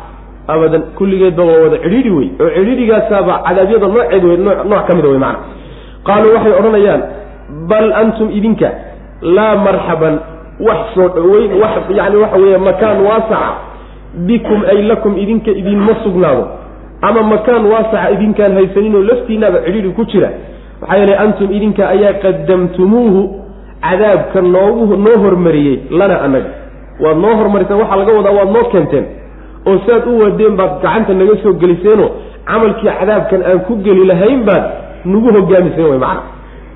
[0.47, 2.29] Abadan kulligeedba waa wada cidhiidhi wey.
[2.41, 5.39] Oo cidhiidhigaasaaba cadaabyada nooceed wey nooc ka mida wey macana
[6.07, 7.01] qaaluu waxay odhanayaan
[7.69, 8.69] bal antum idinka
[9.21, 10.15] laa marxaban
[10.67, 13.51] wax soo dhaweyn wax yani waxa weeye makaan waasaca
[14.27, 16.45] bikum ay lakum idinka idinma sugnaado.
[17.01, 20.29] Ama makaan waasaca idinkaan haysaninoo laftiinaaba cidhiidhi ku jira
[20.83, 23.21] maxaa yeelay antum idinka ayaa qadamtumuuhu
[23.85, 26.51] cadaabka noogu noo hormariyey lana annaga.
[27.03, 29.05] Waad noo hormariseen waxaa laga wadaa waad noo keenteen.
[29.67, 32.09] Oo saad u wadeen baad gacanta naga soo geliseenoo
[32.49, 34.63] camalkii cadaabkan aan ku geli lahayn baad
[35.11, 36.21] nagu hogaamiseen way macana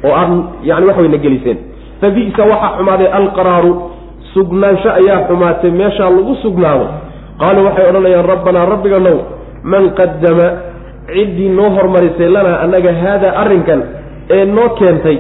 [0.08, 0.32] oo aad
[0.70, 1.58] yani waxa way na geliseen.
[2.02, 3.72] Fa bisa waxaa xumaaday alqaraaru.
[4.34, 6.88] Sugnaansho ayaa xumaatay meeshaa lagu sugnaado.
[7.40, 9.18] Qaaluu waxay odhanayaan rabbanaa rabbiganow
[9.72, 10.48] man qadama
[11.14, 13.80] ciddii noo hormarisay lanaa annaga haadaa arrinkan
[14.36, 15.18] ee noo keentay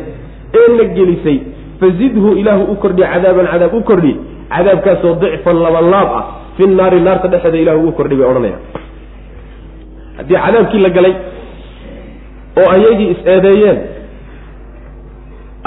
[0.60, 1.38] ee na gelisay
[1.80, 4.14] fazidhu ilaahu u kordhi cadaaban cadaab u kordhi
[4.56, 6.24] cadaabkaasoo dicfan labanlaab ah
[6.58, 8.62] fi naari naarta dhexeeda ilahu ugu kordhi bay odhanayaan.
[10.18, 11.14] Haddii cadaabkii la galay
[12.62, 13.78] oo ayagii is-eedeeyeen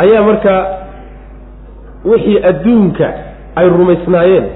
[0.02, 0.60] ayaa markaa
[2.10, 3.06] wixii adduunka
[3.60, 4.46] ay rumaysnaayeen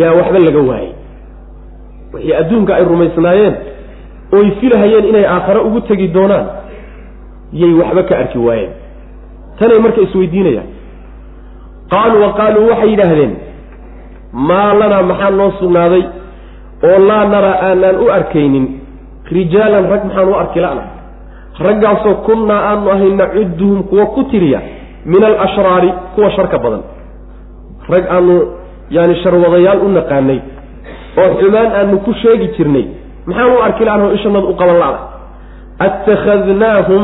[0.00, 0.92] yaa waxba laga waayey.
[2.12, 3.54] Wixii adduunka ay rumaysnaayeen
[4.36, 6.46] ooy filahayeen inay aakhare ugu tegi doonaan
[7.52, 8.72] yay waxba ka arki waayeen.
[9.58, 10.68] Tanay marka isweydiinayaan.
[11.92, 13.32] Qaaluu wa qaaluu waxay yidhaahdeen
[14.32, 16.02] maa lanaa maxaa noo sugnaaday
[16.88, 18.66] oo laa naraa aanaan u arkaynin?
[19.32, 20.82] Rijaalan rag maxaan u arki la'na
[21.66, 24.60] raggaasoo kunnaa aanu ahay nacudduhum kuwa ku tiriya
[25.04, 26.82] min alashraari kuwa sharka badan.
[27.88, 28.34] Rag aanu
[28.90, 30.38] yaani sharwadayaal u naqaanay
[31.22, 32.84] oo xumaan aanu ku sheegi jirnay
[33.26, 35.00] maxaan u arki la'na oo ishanad u qaban la'na
[35.86, 37.02] attakhadnaahum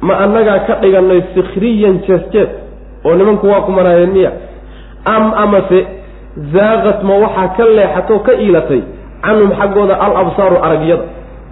[0.00, 2.48] ma annagaa ka dhigannay sikhriyan jees jees
[3.04, 4.32] oo nimanku waa ku maraayeen miya?
[5.04, 5.80] Am amase
[6.54, 8.82] zaaqat ma waxaa ka leexatoo ka iilatay
[9.24, 11.04] canhum xaggooda al absaaru aragyada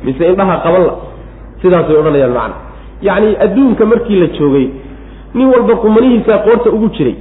[0.04, 0.92] mise indhaha qabanla
[1.62, 2.56] sidaasay odhanayaan macna.
[3.02, 4.66] Yacni adduunka markii la joogay
[5.34, 7.16] nin walba qumanihiisaa qoorta ugu jiray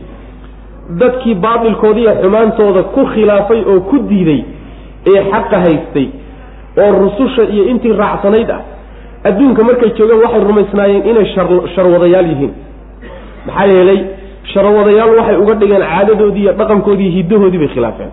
[1.02, 4.42] dadkii baatilkoodiiyo xumaantooda ku khilaafay oo ku diiday
[5.12, 6.08] ee xaqa haystay
[6.84, 8.62] oo rususha iyo intii raacsanayd ah
[9.30, 11.26] adduunka markay joogeen waxay rumaysnaayeen inay
[11.76, 12.54] sharwadayaal yihiin.
[13.48, 14.00] Maxaa yeelay
[14.54, 18.12] sharawadayaal waxay uga dhigeen caadadoodii iyo dhaqankoodii hiddahoodii bay khilaafeen.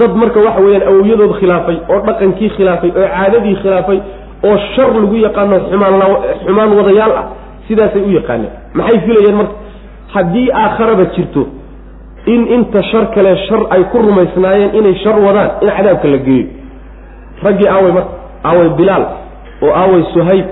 [0.00, 3.98] Dad marka waxa weeyaan awowyadood khilaafay oo dhaqankii khilaafay oo caadadii khilaafay
[4.48, 5.94] oo shar lagu yaqaano xumaan
[6.46, 7.24] xumaan wadayaal ah
[7.68, 8.52] sidaasay u yaqaaneen.
[8.78, 9.54] Maxay filayeen marka?
[10.14, 11.42] Haddii aakharaba jirto
[12.34, 16.46] in inta shar kale shar ay ku rumaysnaayeen inay shar wadaan in cadaabka la geeyo.
[17.44, 18.12] Raggii aaway marka
[18.48, 19.04] aaway bilaal
[19.62, 20.46] oo aaway suhayb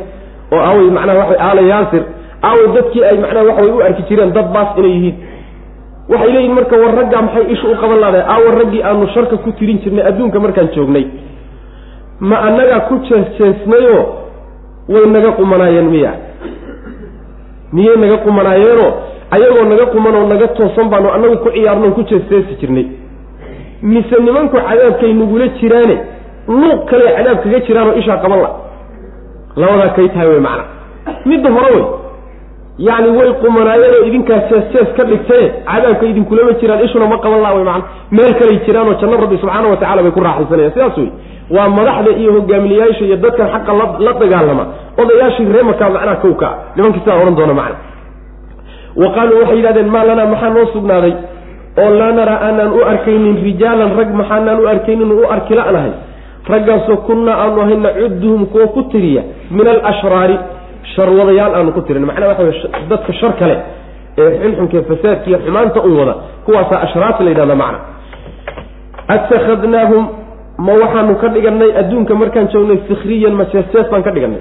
[0.52, 2.02] oo aaway macnaha waxa aala yaasir
[2.48, 5.16] aaway dadkii ay macnaha waxaway u arki jireen dad baas inay yihiin.
[6.10, 9.52] Waxay leeyihiin marka war raggaa maxay isha u qaban laadahay aawa raggii aanu sharka ku
[9.58, 11.06] tirin jirnay adduunka markaan joognay.
[12.20, 14.02] Ma annagaa ku jeesjeesnayoo
[14.88, 16.12] way naga qumanaayeen miya
[17.72, 18.90] miyay naga qumanaayeenoo
[19.30, 22.86] ayagoo naga qumanoo naga toosan baanu annagu ku ciyaarnoon ku jeesjeesi jirnay.
[23.82, 25.96] Mise nimanku cadaabkay nagula jiraane?
[26.48, 28.50] Luuq kale cadaab kaga jiraanoo ishaa qaban la
[29.56, 30.64] labadaa kay tahay wey macana
[31.30, 31.84] midda hore wey.
[32.86, 37.54] Yacni way qumanaayeenoo idinkaa jees jees ka dhigtaye cadaabka idinkulama jiraan ishuna ma qaban laha
[37.56, 37.84] way macana
[38.16, 40.72] meel kalay jiraanoo janno rabbi subxaana wa tacala bay ku raaxaysanayaan.
[40.74, 41.10] Sidaas wey.
[41.54, 43.72] Waa madaxda iyo hogaamiyayaasha iyo dadkan xaqa
[44.06, 44.64] la dagaalama.
[45.02, 47.76] Odayaashii reemakaa macnaha kowka nimankii sidaa odhan doona macna.
[49.00, 51.14] Wa qaaluu waxay yidhahdeen maa lanaa maxaa noo sugnaaday?
[51.82, 55.92] Oo laa naraa aanaan u arkaynin rijaalan rag maxaanaan u arkaynin u arki la'nahay
[56.48, 60.38] raggaasoo kunnaa aanu ahay nacuduhum kuwa ku tiriya min alashraari
[60.96, 62.04] sharwadayaal aanu ku tirin.
[62.04, 63.56] Macnaha waxa wey dadka shar kale
[64.18, 67.78] ee xunxunka fasaadka iyo xumaanta un wada kuwaasaa ashraarta la yidhahda macna.
[69.08, 70.04] Attakhadnaahum
[70.58, 74.40] ma waxaanu ka dhiganay adduunka markaan joognay sikhriyan ma jees baan ka dhiganay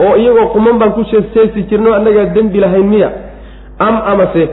[0.00, 3.10] oo iyagoo quman baan ku jees jirno annagaa dembi lahayn miya.
[3.78, 4.48] Am amase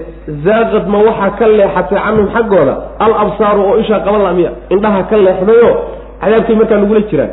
[0.46, 4.52] zaaqad ma waxaa ka leexatay canhum xaggooda al absaaru oo ishaa qaban la miya.
[4.70, 5.72] Indhaha ka leexdayo
[6.22, 7.32] cadaabkay markaa nagula jiraan.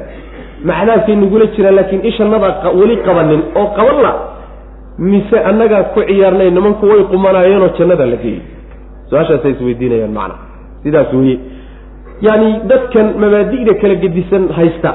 [0.67, 2.49] Ma cadaabkay nagula jiraan laakiin ishanada
[2.81, 4.13] weli qabanin oo qaban la
[5.11, 8.41] mise annagaa ku ciyaarnay nimanku way qumanaayeenoo jannada la geeyey
[9.11, 10.35] su'aashaasay isweydiinayaan macna.
[10.83, 11.37] Sidaas weye
[12.27, 14.91] yaani dadkan mabaadi'da kala gedisan haysta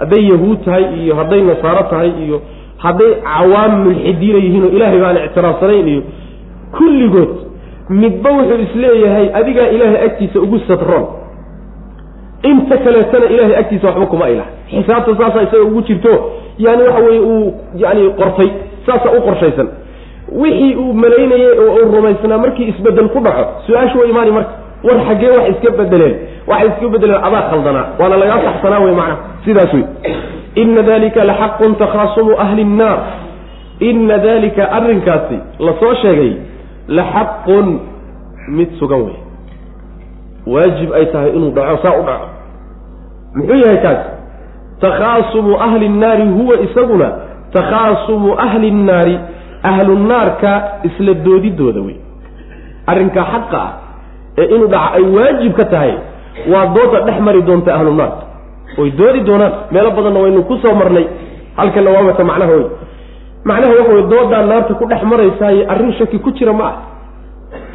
[0.00, 2.36] hadday yahuud tahay iyo hadday nasaaro tahay iyo
[2.84, 6.02] hadday cawaam mulxidiina yihiin oo ilaahay baan ictiraafsanayn iyo
[6.76, 7.32] kulligood
[8.02, 11.06] midba wuxuu is leeyahay adigaa ilaahay agtiisa ugu sadroon
[12.42, 16.12] inta kaleetana ilaahay agtiisa waxba kuma ilah xisaabta saasaa isaga ugu jirto
[16.58, 18.48] yani waxa weye uu yani qortay.
[18.86, 19.68] Saasaa u qorshaysan.
[20.32, 24.50] Wixii uu malaynayey oo uu rumaysnaa markii isbeddel ku dhaco su'aashu way imaani marka.
[24.84, 26.14] War xaggee wax iska bedeleen
[26.46, 29.84] waxay iska bedeleen adaa khaldanaa waana lagaa saxsanaa wey macnaha sidaas wey
[30.62, 32.98] ina dalika laxaqun takhaasumu ahli nnaar.
[33.80, 36.32] Ina dalika arrinkaasi la soo sheegay
[36.88, 37.66] la xaqun
[38.48, 39.16] mid sugan wey
[40.46, 42.28] waajib ay tahay inuu dhaco saa u dhaco.
[43.34, 44.00] Muxuu yahay kaas
[44.80, 47.12] takhaasumu ahli nnaari huwa isaguna
[47.52, 49.18] takhaasumu ahli nnaari
[49.62, 51.96] ahlu naarka isla doodidooda wey.
[52.86, 53.72] Arrinka xaqa ah
[54.38, 55.94] ee inuu dhaco ay waajib ka tahay
[56.52, 58.24] waa dooda dhex mari doonta ahlu naarka
[58.78, 61.06] way doodi doonaan meelo badanna waynu ku soo marnay
[61.56, 62.66] halkanna waa wata macnaha wey
[63.44, 66.76] macnaha waxa wey doodaa naarta ku dhex maraysaaye arrin shaki ku jira ma ah.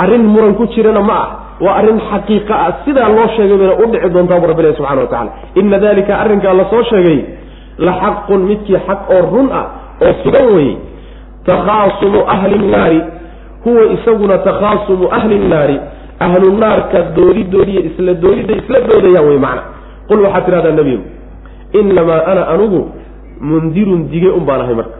[0.03, 1.29] Arrin muran ku jirana ma ah
[1.61, 2.71] waa arrin xaqiiqa ah.
[2.85, 6.53] Sidaa loo sheegay bayna u dhici doontaa bu rabbilahi subxana wa tacala ina dalika arrinkaa
[6.53, 7.19] la soo sheegay
[7.77, 9.65] la xaqun midkii xaq oo run ah
[10.01, 10.77] oo sugan weye
[11.45, 13.01] takhaasumu ahli nnaari.
[13.65, 15.79] Huwa isaguna takhaasumu ahli nnaari.
[16.19, 19.63] Ahlu naarka doodidoodiiyo isla doodida isla doodayaan wey macna.
[20.07, 21.03] Qul waxaad tidhahdaa nebigu
[21.79, 22.81] inamaa ana anugu
[23.41, 24.97] mundirun dige un baan ahay marka.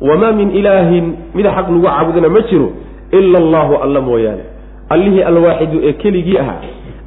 [0.00, 2.68] Wamaa min ilaahin mida xaq lagu caabudana ma jiro
[3.12, 4.51] ila allahu alla mooyaane
[4.94, 6.60] allihii alwaaxidu ee keligii ahaa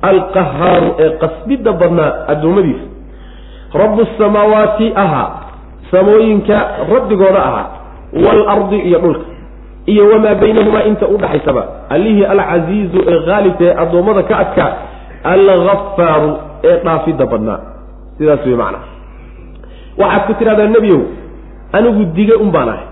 [0.09, 2.85] alqahaaru ee qasbidda badnaa addoommadiisa
[3.81, 5.29] rabu samaawaati ahaa
[5.91, 6.57] samooyinka
[6.93, 7.67] rabbigooda ahaa
[8.25, 9.25] waalardi iyo dhulka
[9.93, 11.63] iyo wamaa baynahumaa inta u dhaxaysaba
[11.95, 14.71] allihii alcasiizu ee haalibka ee addoommada ka adkaa
[15.33, 16.31] alghafaaru
[16.69, 17.59] ee dhaafidda badnaa.
[18.17, 18.83] Sidaas wey macnaa
[20.01, 21.01] waxaad ku tidhahdaa nebiow
[21.77, 22.85] anigu dige un baan ahay.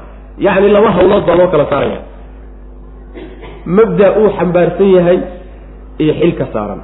[0.46, 2.00] Yacni laba hawlood baa loo kala saaraya
[3.66, 5.20] mabda uu xambaarsan yahay
[6.00, 6.82] iyo xilka saaran.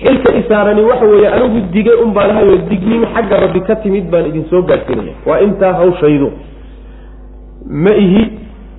[0.00, 4.10] Xilka isaarani waxa weeye anigu dige un baan ahay oo dignin xagga rabbi ka timid
[4.10, 6.28] baan idin soo gaadhsiinaya waa intaa hawshaydu.
[7.84, 8.22] Ma ihi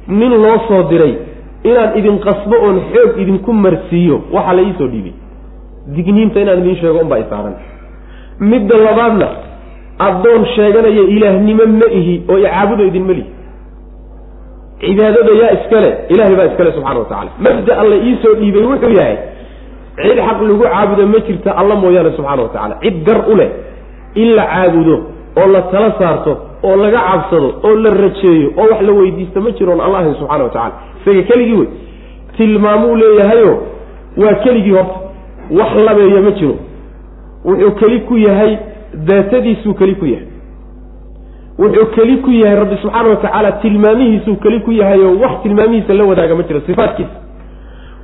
[0.07, 1.15] nin loo soo diray
[1.63, 5.13] inaan idin qasbo oon xoog idinku marsiiyo waxaa la iisoo dhiibay.
[5.95, 7.55] Digniinta inaan idin sheego unbaa isaaran
[8.39, 9.27] midda labaadna
[10.07, 13.29] addoon sheeganaya ilaahnimo ma ihi oo icaabudo idinma lihi
[14.81, 19.17] cibaadada yaa iskale ilahay baa iskale subxana wa tacala mabda alla iisoo dhiibay wuxuu yahay
[20.03, 23.49] cid xaq lagu caabudo ma jirta alla mooyaane subxana wa tacala cid gar u leh
[24.15, 24.95] in la caabudo
[25.41, 26.31] oo la tala saarto
[26.63, 30.43] oo laga cabsado oo la rajeeyo oo wax la weydiisto ma jiroon allah ahayn subxana
[30.43, 31.67] wa tacala isaga keligii wey
[32.37, 33.51] tilmaamuu leeyahayo
[34.17, 34.95] waa keligii horta
[35.59, 36.55] wax labeeya ma jiro.
[37.45, 38.57] Wuxuu keli ku yahay
[39.07, 40.25] daatadiisuu keli ku yahay
[41.59, 46.03] wuxuu keli ku yahay rabbi subxaana watacaala tilmaamihiisuu keli ku yahay oo wax tilmaamihiisa la
[46.09, 47.17] wadaaga ma jiro sifaatkiisa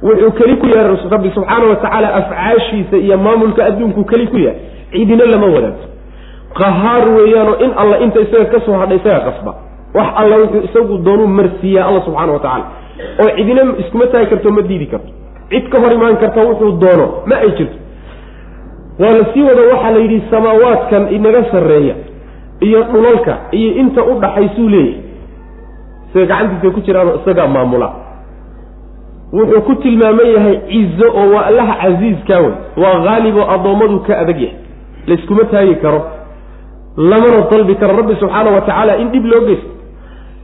[0.04, 4.60] wuxuu keli ku yahay rabbi subxaana watacaala afcaashiisa iyo maamulka adduunku keli ku yahay.
[4.92, 5.88] Cidina lama wadaagto
[6.60, 9.52] qahaar weeyaanoo in alla inta isaga ka soo hadhay isaga qasba.
[9.98, 12.66] Wax alla wuxuu isagu doonuu marsiiyaa alla subxaana wa tacaala.
[13.22, 15.10] Oo cidina iskuma taagi karto ma diidi karto.
[15.50, 17.78] Cid ka hor imaan karta wuxuu doono ma ay jirto.
[19.00, 21.96] Waa la sii wado waxaa la yidhi samaawaadkan inaga sarreeya
[22.66, 25.04] iyo dhulalka iyo inta u dhaxaysuu leeyahay.
[26.10, 27.90] Isaga gacantiisa ku jiraanoo isagaa maamula.
[29.36, 34.14] Wuxuu ku tilmaaman yahay cizo oo waa allaha casiiskaa wey waa haalib oo addoommadu ka
[34.24, 34.58] adag yahay.
[35.08, 36.00] Layskuma taagi karo.
[36.98, 37.94] Lamana dalbi karo.
[38.00, 39.70] Rabbi subxaana wa tacaala in dhib loo geysto.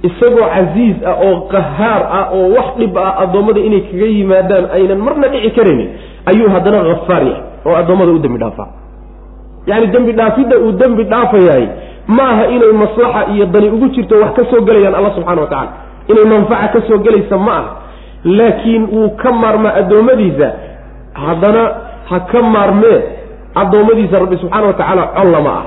[0.08, 5.00] Isagoo casiiz ah oo qahaar ah oo wax dhib ah addoommada inay kaga yimaadaan aynan
[5.08, 5.90] marna dhici karaynin
[6.30, 8.68] ayuu haddana hafaar yahay oo addoommada u dembi dhaafaa.
[9.70, 11.66] Yacni dembi dhaafidda uu dembi dhaafayahay
[12.08, 15.48] ma aha inay maslaxa iyo dani ugu jirto wax ka soo gelayaan alla subxana wa
[15.48, 15.72] tacala
[16.08, 17.70] inay manfaca ka soo gelaysa ma aha.
[18.24, 20.48] Laakiin wuu ka maarmaa addoommadiisa.
[21.14, 21.64] Haddana
[22.10, 23.00] ha ka maarmee
[23.56, 25.66] addoommadiisa rabbi subxaana wa tacaala colla ma ah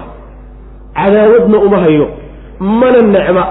[0.95, 2.07] cadaawadna uma hayo
[2.61, 3.45] mana necma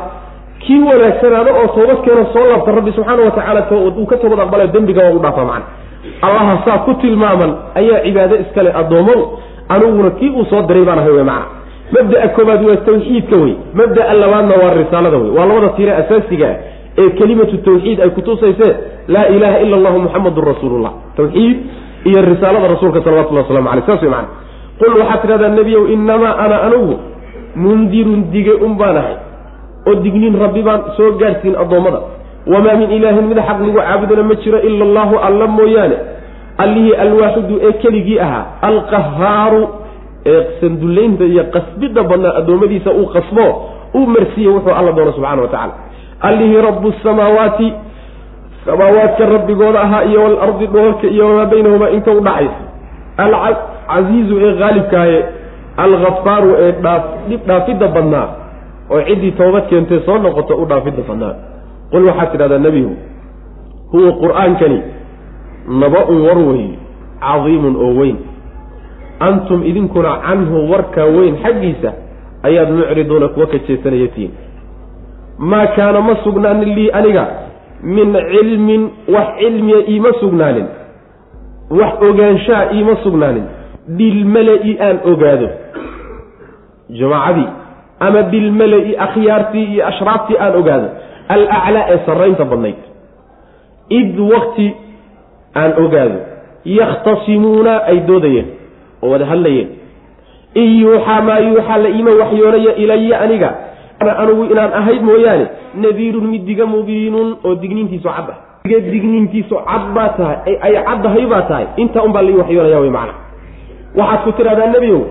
[0.59, 3.61] kii wanaagsanaada oo toobad keena soo laabta rabbi subxaana wa tacaala
[3.99, 5.65] uu ka toobad aqbala dembiga waa u dhaafa macna.
[6.21, 9.23] Allaha saa ku tilmaaman ayaa cibaado iskale addoommadu
[9.69, 11.45] aniguna kii uu soo diray baan ahay wey macna
[11.95, 13.53] mabda'a koobaad waa tawxiidka wey.
[13.79, 15.31] Mabda'a labaadna waa risaalada wey.
[15.37, 16.57] Waa labada tiire asaasiga ah
[17.01, 18.67] ee kelimatu tawxiid ay kutusayse
[19.07, 20.91] laa ilaha ila allahu muxamadun rasuulullah.
[21.17, 21.57] Tawxiid
[22.09, 24.29] iyo risaalada rasuulka salawatullah waslamu aleyh saas wey macana
[24.79, 26.95] qul waxaad tidhahdaa nebiyow inamaa ana anugu
[27.55, 29.15] mundirun dige un baan ahay
[29.87, 31.99] oo digniin rabbi baan soo gaadhsiin addoommada.
[32.53, 35.97] Wamaa min ilaahin mid xaq lagu caabudana ma jiro ila allahu alla mooyaane.
[36.63, 39.61] Allihii alwaaxidu ee keligii ahaa alqahaaru
[40.31, 43.45] ee sandullaynta iyo qasbidda badnaa addoommadiisa uu qasbo
[43.97, 45.73] uu marsiiye wuxuu alla doono subxana wa tacala
[46.27, 47.73] allihii rabu samaawaati
[48.65, 52.61] samaawaadka rabbigooda ahaa iyo waalardi dhoolka iyo wamaa baynahumaa inta u dhaxaysa
[53.17, 55.25] alcasiizu ee haalibkaaye
[55.77, 56.71] alghafaaru ee
[57.29, 58.27] dhib dhaafidda badnaa
[58.93, 61.33] oo ciddii toobad keentay soo noqoto u dhaafidda badnaa
[61.91, 62.95] qul waxaad tidhahdaa nebigu
[63.91, 64.79] huwa qur'aankani
[65.81, 66.63] naba-un war wey
[67.25, 68.17] cadiimun oo weyn
[69.27, 71.93] antum idinkuna canhu warkaa weyn xaggiisa
[72.43, 74.31] ayaad mucriduuna kuwa ka jeesanaya tihiin.
[75.37, 77.25] Maa kaana ma sugnaanin lii aniga?
[77.83, 80.67] Min cilmin wax cilmiya iima sugnaanin.
[81.79, 83.43] Wax ogaanshaa iima sugnaanin.
[83.97, 85.49] Bilmala-i aan ogaado.
[86.89, 87.47] Jamaacadii
[87.99, 90.89] ama bilmala-i akhyaartii iyo ashraaftii aan ogaado.
[91.27, 92.75] Alaclaa ee sarraynta badnayd.
[93.89, 94.75] Id wakti
[95.55, 96.19] aan ogaado.
[96.65, 98.62] Yakhtasimuuna ay doodayeen
[99.03, 99.67] oo wada hadlayeen.
[100.61, 103.49] In yuuxaa maa yuuxaa la iima waxyoonaya ilaya aniga.
[104.21, 105.45] Anugu inaan ahayd mooyaane
[105.83, 108.37] nadiirun mid diga mubiinun oo digniintiisu cad ah.
[108.65, 111.65] Diga digniintiisu cad baa tahay ay caddahay baa tahay.
[111.77, 113.13] Intaa un baa lai waxyoonaya wey macna.
[113.95, 115.01] Waxaad ku tidhahdaa nebiow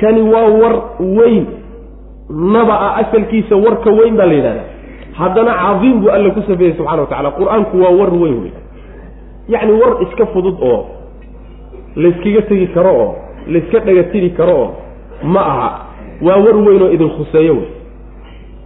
[0.00, 0.74] kani waa war
[1.18, 1.44] weyn.
[2.54, 4.68] Naba ah asalkiisa warka weyn baa la yidhahdaa
[5.18, 8.36] haddana cadiim buu alla ku safeeyey subxana wa tacala qur'aanku waa war weyn.
[8.42, 8.52] Wey
[9.48, 10.78] yacni war iska fudud oo
[11.96, 13.14] layskaga tegi karo oo
[13.48, 14.70] layska dhagatiri karo oo
[15.22, 15.68] ma aha.
[16.26, 17.68] Waa war weyn oo idin khuseeyo wey.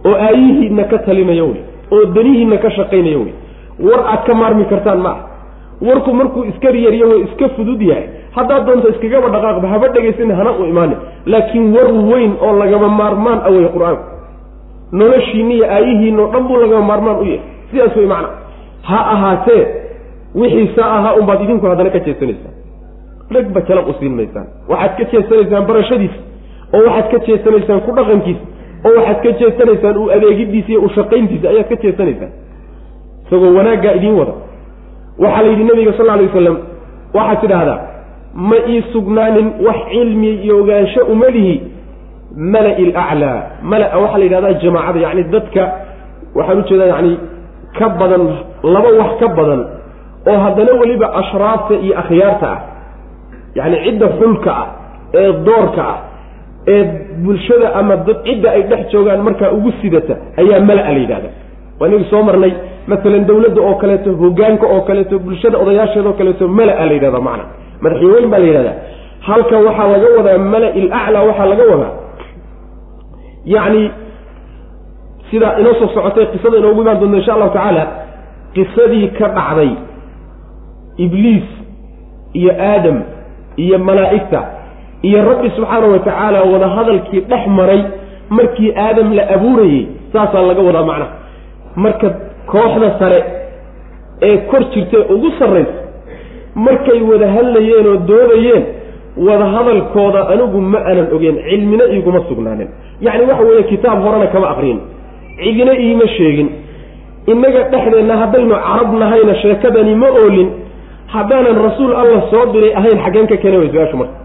[0.05, 1.61] Oo aayihiinna ka talinayo wey.
[1.91, 3.33] Oo danihiinna ka shaqaynayo wey.
[3.79, 5.19] War aad ka maarmi kartaan ma ah
[5.81, 8.05] warku markuu iska yarya wey iska fudud yahay
[8.37, 13.39] haddaad doonto iskagaba dhaqaaqba haba dhegaysan hana u imaanin laakiin war weyn oo lagama maarmaan
[13.41, 14.03] a wey qur'aanku
[14.99, 17.41] noloshiinna iyo aayihiinna o dhan buu lagama maarmaan u yahay.
[17.71, 18.29] Sidaas wey macna.
[18.89, 19.63] Ha ahaatee
[20.35, 22.53] wixiisa ahaa unbaad idinku haddana ka jeesanaysaan
[23.35, 26.19] ragba jalaq u siin maysaan waxaad ka jeesanaysaan barashadiisa
[26.75, 28.43] oo waxaad ka jeesanaysaan ku dhaqankiisa
[28.87, 32.31] oo waxaad ka jeesanaysaan u adeegidiisa iyo u shaqayntiisa ayaad ka jeesanaysaan.
[33.27, 34.33] Isagoo wanaaggaa idiin wada.
[35.23, 36.57] Waxaa la yidhi nabiga sal alay wasalam
[37.17, 37.79] waxaad tidhaahdaa
[38.49, 41.53] ma ii sugnaanin wax cilmi iyo ogaansho umalihi
[42.53, 43.39] mala-i alaclaa
[43.71, 45.63] mala-a waxaa la yidhahdaa jamaacada yacni dadka
[46.37, 47.13] waxaan u jeedaa yacni
[47.79, 48.23] ka badan
[48.73, 49.61] laba wax ka badan
[50.31, 52.59] oo haddana weliba ashraafta iyo akhyaarta ah
[53.57, 54.67] yacni cidda xulka ah
[55.21, 55.97] ee doorka ah
[56.73, 56.81] ee
[57.25, 61.29] bulshada ama dad cidda ay dhex joogaan markaa ugu sidata ayaa mala-a la yidhahda.
[61.79, 62.53] Waa inagi soo marnay
[62.91, 67.45] masalan dawladda oo kaleeto hogaanka oo kaleeto bulshada odayaasheeda kaleeto mala-a la yidhahda macna.
[67.83, 68.75] Madaxweyn baa la yidhahdaa
[69.27, 71.93] halka waxaa laga wadaa mala-i laclaa waxaa laga wadaa.
[73.53, 73.83] Yacni
[75.31, 77.83] sidaa inoo soo socotay qisada inoogu imaan doonta insha allahu tacaala
[78.55, 79.71] qisadii ka dhacday
[81.05, 81.47] ibliis
[82.39, 82.97] iyo aadam
[83.57, 84.41] iyo malaa'igta
[85.01, 87.81] iyo rabbi subxaana wa tacaala wada hadalkii dhex maray
[88.29, 91.11] markii aadam la abuurayey saasaa laga wadaa macnaha
[91.75, 92.07] marka
[92.51, 93.19] kooxda sare
[94.21, 95.73] ee kor jirtay ugu sarraysa
[96.55, 98.63] markay wada hadlayeen oo doodayeen
[99.27, 102.67] wada hadalkooda anigu ma aanan ogeen cilmina iiguma sugnaanin.
[103.01, 104.79] Yacni waxa weeye kitaab horena kama aqriyin
[105.43, 106.49] cidina iima sheegin.
[107.27, 110.49] Innaga dhexdeenna haddaynu carab nahayna sheekadani ma oolin
[111.13, 114.17] haddaanan rasuul alla soo diray ahayn xaggeen ka keena way su'aashu marka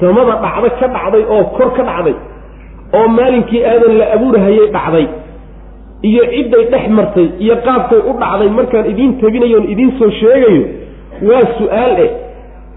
[0.00, 2.14] samada dhacdo ka dhacday oo kor ka dhacday
[2.98, 5.06] oo maalinkii aadan la abuurhayay dhacday.
[6.08, 10.62] Iyo cidday dhex martay iyo qaabkay u dhacday markaan idiin tabinayoon idiin soo sheegayo
[11.28, 12.10] waa su'aal eh.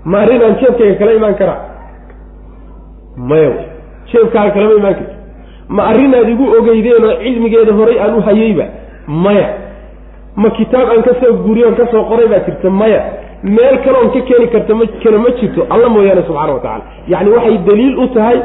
[0.06, 1.60] Ma arrinaan jeebkayga kala imaan karaa.
[3.30, 3.51] Maya
[4.12, 5.15] jeebkaaga kalama imaan karta
[5.75, 8.65] ma arrinaad igu ogeydeenoo cilmigeeda horay aan u hayeyba
[9.08, 9.47] maya
[10.35, 13.01] ma kitaab aan ka soo guuriyoon ka soo qoray baa jirta maya.
[13.43, 17.29] Meel kaleoon ka keeni karta ma kale ma jirto alla mooyaane subxana wa tacala yacni
[17.31, 18.39] waxay daliil u tahay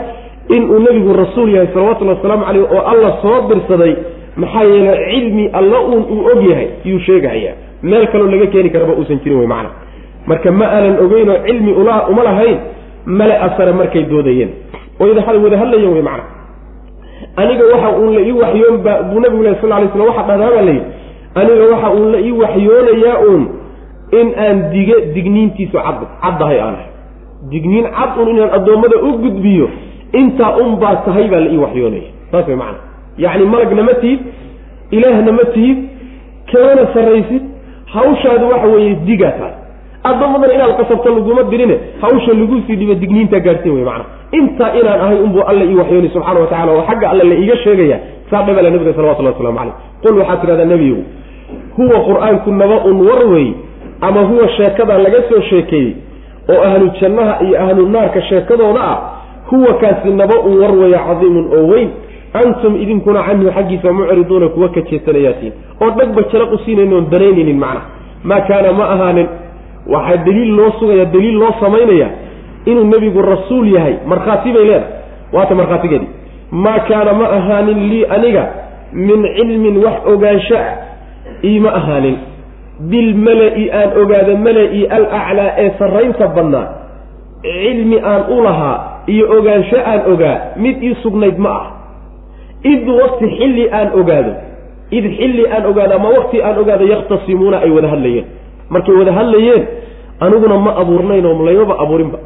[0.57, 3.97] inuu nebigu rasuul yahay salawatullhi wasalaamu caleyh oo alla soo dirsaday
[4.37, 8.93] maxaa yeele cilmi alla uun uu og yahay yuu sheegahayaa meel kaloo laga keeni karaba
[8.93, 9.71] uusan jirin wey macana
[10.27, 12.59] marka ma aanan ogeynoo cilmi uma lahayn
[13.07, 14.51] male asare markay doodayeen.
[15.01, 15.07] Oo
[15.45, 16.25] wada hadlayeen wey macana
[17.37, 18.77] aniga waxa uun la ii waxyoon
[19.11, 20.96] buu nabigu leh sal lay slam waxa dhahdaa baa layidhi
[21.41, 23.43] aniga waxa uun la ii waxyoonayaa uun
[24.21, 26.75] in aan dige digniintiisu cad caddahay aan.
[26.75, 26.89] Ahay
[27.53, 29.67] digniin cad un inaan addoommada u gudbiyo
[30.21, 32.79] intaa un baa tahay baa la ii waxyoonaya saas way macana
[33.25, 34.21] yacni malagna ma tihid
[34.97, 35.79] ilaahna ma tihid
[36.53, 37.43] kamana sarraysid
[37.95, 39.55] hawshaadu waxa weeye digaa tahay.
[40.11, 44.05] Addoommadan inaad qasabto laguma dirine hawsha lagu sii dhibo digniinta gaadhsiin wey macana
[44.39, 47.57] intaa inaan ahay unbuu alla ii waxyoonay subxana wa tacala oo xagga alle la iiga
[47.65, 47.99] sheegaya
[48.31, 49.75] saa dhabala nabiga salawatullah waslamu caleyh.
[50.03, 51.03] Qul waxaad tidhahdaa nebigu
[51.77, 53.53] huwa qur'aanku naba-un war wey
[54.01, 55.93] ama huwa sheekadaa laga soo sheekeeyey
[56.49, 58.99] oo ahlu jannaha iyo ahlu naarka sheekadooda ah
[59.51, 61.91] huwa kaasi naba-un war weya cadiimun oo weyn.
[62.35, 65.53] Antum idinkuna canhu xaggiisa mucriduuna kuwa ka jeesanayaatiin.
[65.81, 67.81] Oo dhagba jalaq u siinaynoon danaynaynin macna.
[68.25, 69.29] Maa kaana ma ahaanin.
[69.87, 72.09] Waxaa daliil loo sugaya daliil loo samaynaya
[72.67, 73.95] inuu nebigu rasuul yahay.
[74.07, 74.93] Markhaati bay leedahay.
[75.33, 76.09] Waata markhaatigeedii
[76.51, 78.45] maa kaana ma ahaanin lii aniga
[78.93, 80.73] min cilmin wax ogaansho ah
[81.51, 82.17] iima ahaanin
[82.91, 86.67] bilmala-i aan ogaado mala-i alaclaa ee sarraynta badnaa.
[87.43, 88.77] Cilmi aan u lahaa
[89.13, 91.67] iyo ogaansho aan ogaa mid ii sugnayd ma ah.
[92.73, 94.33] Id wakti xilli aan ogaado
[94.99, 98.27] id xilli aan ogaado ama wakti aan ogaado yakhtasimuuna ay wada hadlayeen.
[98.71, 99.63] Markay wada hadlayeen
[100.21, 102.19] aniguna ma abuurnayn oo laymaba abuurinba.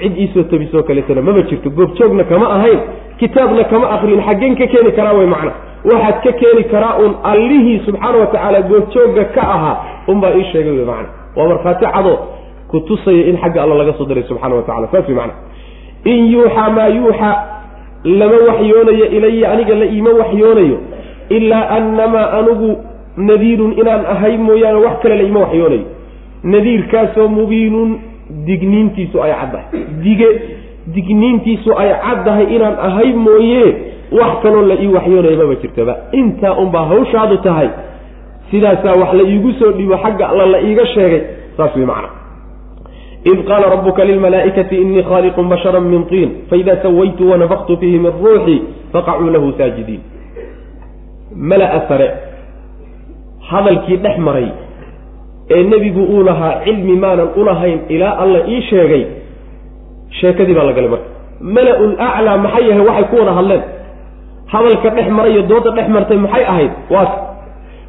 [0.00, 2.80] Cid iisoo tabisoo kaleetana maba jirto goobjoogna kama ahayn
[3.20, 5.52] kitaabna kama akrin xaggeen ka keeni karaa way macna
[5.84, 9.76] waxaad ka keeni karaa un allihii subxaana wa tacaala goobjoogga ka ahaa
[10.08, 11.08] unbaa ii sheegay wey macna.
[11.36, 12.18] Waa markhaati cado
[12.70, 15.34] ku tusaya in xagga alla laga soo diray subxana wa tacala saas wey macna.
[16.04, 17.36] In yuuxaa maa yuuxaa
[18.04, 20.78] lama waxyoonayo ilaya aniga la iima waxyoonayo
[21.28, 22.70] ilaa annamaa anigu
[23.16, 25.84] nadiirun inaan ahay mooyaane wax kale la iima waxyoonayo.
[26.44, 27.90] Nadiirkaasoo mubiinun
[28.46, 29.64] digniintiisu ay caddahay.
[30.04, 30.28] Dige
[30.94, 33.64] digniintiisu ay caddahay inaan ahay mooye
[34.12, 35.96] wax kaloo la ii waxyoonaya maba jirtaba.
[36.12, 37.68] Intaa unbaa hawshaadu tahay
[38.50, 41.22] sidaasaa wax la iigu soo dhiibo xagga alla la iiga sheegay
[41.56, 42.08] saas wey macna.
[43.24, 48.62] Id qaala rabuka lilmalaa'ikati inii khaaliqun bashara min tiin faida sawaytu wanafaktu fiihi min ruuxii
[48.92, 50.00] faqacuu lahu saajidiin.
[51.36, 52.08] Mala sare
[53.50, 54.48] hadalkii dhex maray
[55.50, 59.04] ee nebigu uu lahaa cilmi maanan ulahayn ilaa alla ii sheegay
[60.20, 61.08] sheekadii baa la galay marka.
[61.40, 62.86] Mala-ul aclaa maxay yahay?
[62.88, 63.62] Waxay ku wada hadleen
[64.52, 66.70] hadalka dhex maray iyo dooda dhex martay maxay ahayd?
[66.90, 67.12] Waas.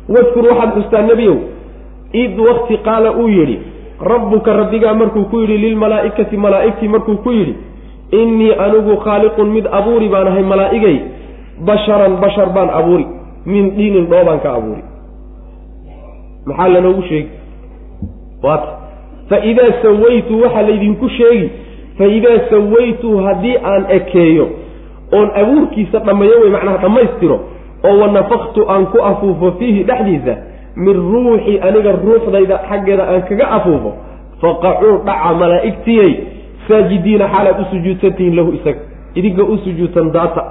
[0.09, 1.37] Wadkur waxaad xustaa nebiyow
[2.13, 3.59] id wakti qaala uu yidhi
[4.11, 7.55] rabbuka rabbigaa markuu ku yidhi lilmalaa'ikati malaa'igtii markuu ku yidhi
[8.11, 10.97] innii anigu khaaliqun mid abuuri baan ahay malaa'igay
[11.67, 13.05] basharan bashar baan abuuri
[13.45, 14.83] min dhiinin dhoobaan ka abuuri.
[16.45, 17.29] Maxaa lanoogu sheegi
[18.43, 18.67] waata
[19.29, 21.49] faidaa sawaytu waxaa laydinku sheegi
[21.97, 24.47] faidaa sawaytu haddii aan ekeeyo
[25.17, 27.37] oon abuurkiisa dhammeeyo wey macnaha dhammaystiro
[27.87, 30.35] oo wanafaktu aan ku afuufo fiihi dhexdiisa
[30.75, 33.91] min ruuxi aniga ruuxdayda xaggeeda aan kaga afuufo
[34.41, 36.11] faqacuu dhaca malaa'igtiyey
[36.67, 38.79] saajidiina xaalaad u sujuudsantihiin lahu isaga
[39.15, 40.43] idinka u sujuudsan daata.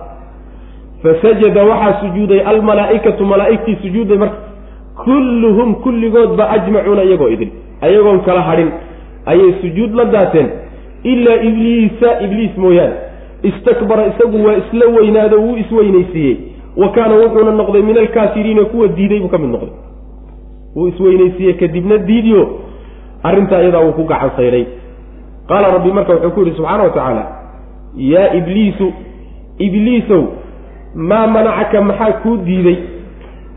[1.03, 4.39] Fasajada waxaa sujuuday almalaa'ikatu malaa'igtii sujuuday marka
[5.05, 7.51] kulluhum kulligoodba ajmacuuna iyagoo idin
[7.81, 8.71] ayagoon kala hadhin
[9.27, 10.49] ayay sujuud la daateen
[11.13, 12.97] ilaa ibliisa ibliis mooyaane
[13.51, 16.37] istakbara isagu waa isla weynaado wuu isweynaysiiyey
[16.77, 19.73] wa kaana wuxuuna noqday min alkaafiriina kuwa diiday buu ka mid noqday.
[20.77, 22.43] Wuu isweynaysiiyey kadibna diidiyo
[23.23, 24.65] arrintaa iyadaa wuu ku gacan sayday
[25.49, 27.25] qaala rabbi marka wuxuu ku yidhi subxaana wa tacaala
[27.97, 28.93] yaa ibliisu
[29.59, 30.23] ibliisow
[30.95, 32.77] maa manacaka maxaa kuu diiday?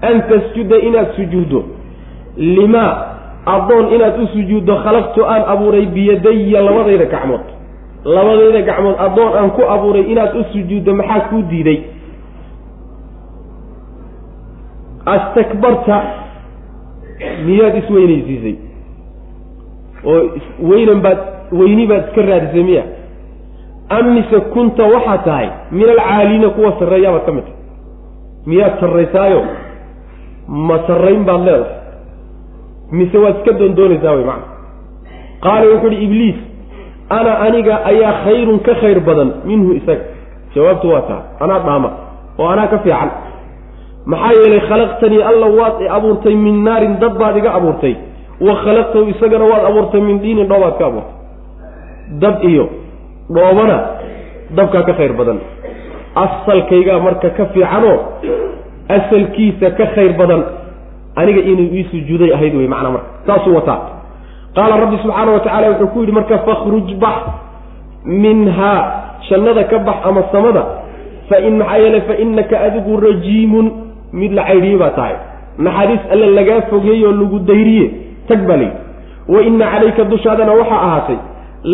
[0.02, 1.64] An tasjuda inaad sujuuddo.
[2.38, 3.06] Limaa
[3.46, 7.57] addoon inaad u sujuuddo khalaqtu aan abuuray biyadaya labadayda gacmood
[8.06, 11.80] labadayda gacmood addoon aan ku abuuray inaad u sujuuddo maxaa kuu diiday?
[15.06, 15.98] Astakbarta
[17.46, 18.56] miyaad isweynaysiisay
[20.12, 20.20] oo
[20.70, 21.20] weynan baad
[21.60, 22.84] weyni baad iska raadisay miya?
[23.90, 27.58] Am mise kunta waxaad tahay min alcaaliina kuwa sarreeyaabaad ka mid tahay
[28.46, 29.42] miyaad sarraysaayo
[30.48, 31.76] ma sarrayn baad leedahay.
[32.92, 34.46] Mise waad iska doondoonaysaa wey macana
[35.44, 36.36] qaala wuxuu uhi ibliis
[37.10, 40.06] ana aniga ayaa khayrun ka khayr badan minhu isaga
[40.56, 41.90] jawaabtu waa taa anaa dhaama
[42.40, 43.10] oo anaa ka fiican
[44.06, 47.96] maxaa yeelay khalaqtanii alla waad i abuurtay min naarin dad baad iga abuurtay
[48.48, 51.16] wa khalaqtahu isagana waad abuurtay min diinin dhoobaad ka abuurtay
[52.24, 52.66] dab iyo
[53.36, 53.78] dhoobana
[54.58, 55.40] dabkaa ka khayr badan
[56.26, 57.98] asalkaygaa marka ka fiicanoo
[58.98, 60.44] asalkiisa ka khayr badan
[61.16, 63.80] aniga inuu ii sujuuday ahayd wey macnaa marka saasuu wataa
[64.58, 67.18] qaala rabbi subxaana wa tacala wuxuu ku yidhi marka fakhruj bax
[68.24, 68.80] minhaa
[69.30, 70.64] jannada ka bax ama samada
[71.30, 73.66] fain maxaa yeele fa inaka adigu rajiimun
[74.20, 75.16] mid la caydhiye baa tahay.
[75.66, 77.86] Naxariis alle lagaa fogeeyoo lagu dayriye
[78.28, 78.78] tag baa layidhi
[79.34, 81.18] wa ina calayka dushaadana waxaa ahaatay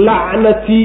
[0.08, 0.84] lacnatii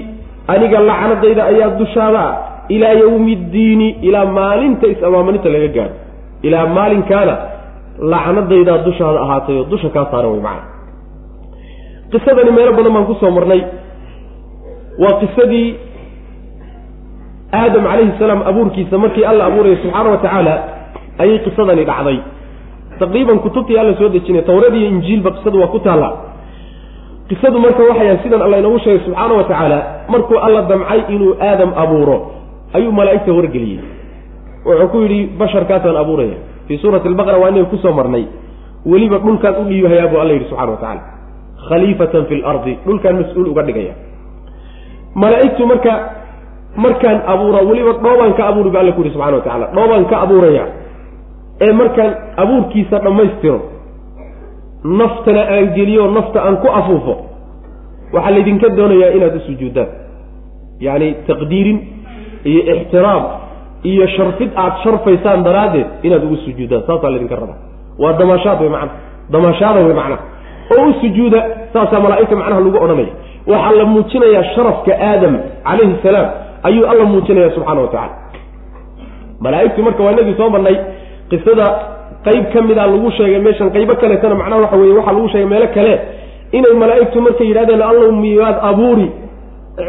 [0.55, 2.35] aniga lacnadayda ayaa dushaada ah
[2.75, 5.97] ilaa yawmi ddiini ilaa maalinta is-amaamulinta laga gaadho.
[6.47, 7.35] Ilaa maalinkaana
[8.13, 10.78] lacnadaydaa dushaada ahaatay oo dusha kaa saaran wey macana
[12.13, 13.63] qisadani meelo badan baan ku soo marnay.
[15.03, 15.69] Waa qisadii
[17.53, 20.55] aadam calayhi salaam abuurkiisa markii alla abuuraya subxaana wa tacaala
[21.23, 22.19] ayay qisadani dhacday.
[22.99, 26.11] Taqriiban kutubtii alla soo dejinay tawrad iyo injiilba qisadu waa ku taalla.
[27.29, 29.79] Qisadu marka waxay ahay sidan alla inoogu sheegay subxaana wa tacaala
[30.09, 32.17] markuu alla damcay inuu aadam abuuro
[32.75, 33.81] ayuu malaa'igta wargeliyey.
[34.67, 36.37] Wuxuu ku yidhi basharkaasaan abuuraya.
[36.69, 38.25] Fii suurati albaqara waa inaga ku soo marnay.
[38.87, 41.03] Weliba dhulkaan u dhiibahayaa buu alla yidhi subxana wa tacala
[41.69, 43.95] khaliifatan fi lardi dhulkaan mas'uul uga dhigaya.
[45.15, 45.93] Malaa'igtu marka
[46.85, 50.17] markaan abuura weliba dhoobaan ka abuuri ba alla ku yihi subxana wa tacala dhoobaan ka
[50.25, 50.65] abuuraya.
[51.61, 53.59] Ee markaan abuurkiisa dhammaystiro
[54.85, 57.15] naftana aan geliyo nafta aan ku afuufo
[58.15, 59.89] waxaa laydinka doonayaa inaad u sujuuddaan
[60.87, 61.79] yacni taqdiirin
[62.51, 63.25] iyo ixtiraam
[63.91, 67.59] iyo sharfid aad sharfaysaan daraaddeed inaad ugu sujuuddaan saasaa laydinka rabaa.
[68.03, 68.93] Waa damaashaad wey macna
[69.35, 70.23] damaashaada wey macnaha
[70.77, 71.41] oo u sujuuda
[71.73, 73.13] saasaa malaa'igta macnaha lagu odhanaya.
[73.51, 75.35] Waxaa la muujinayaa sharafka aadam
[75.69, 76.27] calayhi salaam
[76.69, 78.15] ayuu alla muujinaya subxana wa tacala
[79.45, 80.77] malaa'igtu marka waa inagii soo marnay
[81.31, 81.67] qisada
[82.27, 85.69] qayb ka mida lagu sheegay meeshan qaybo kaleetana macnaha waxa weye waxaa lagu sheegay meelo
[85.77, 85.95] kale.
[86.59, 89.09] Inay malaa'igtu markay yidhahdeen allow miyaad abuuri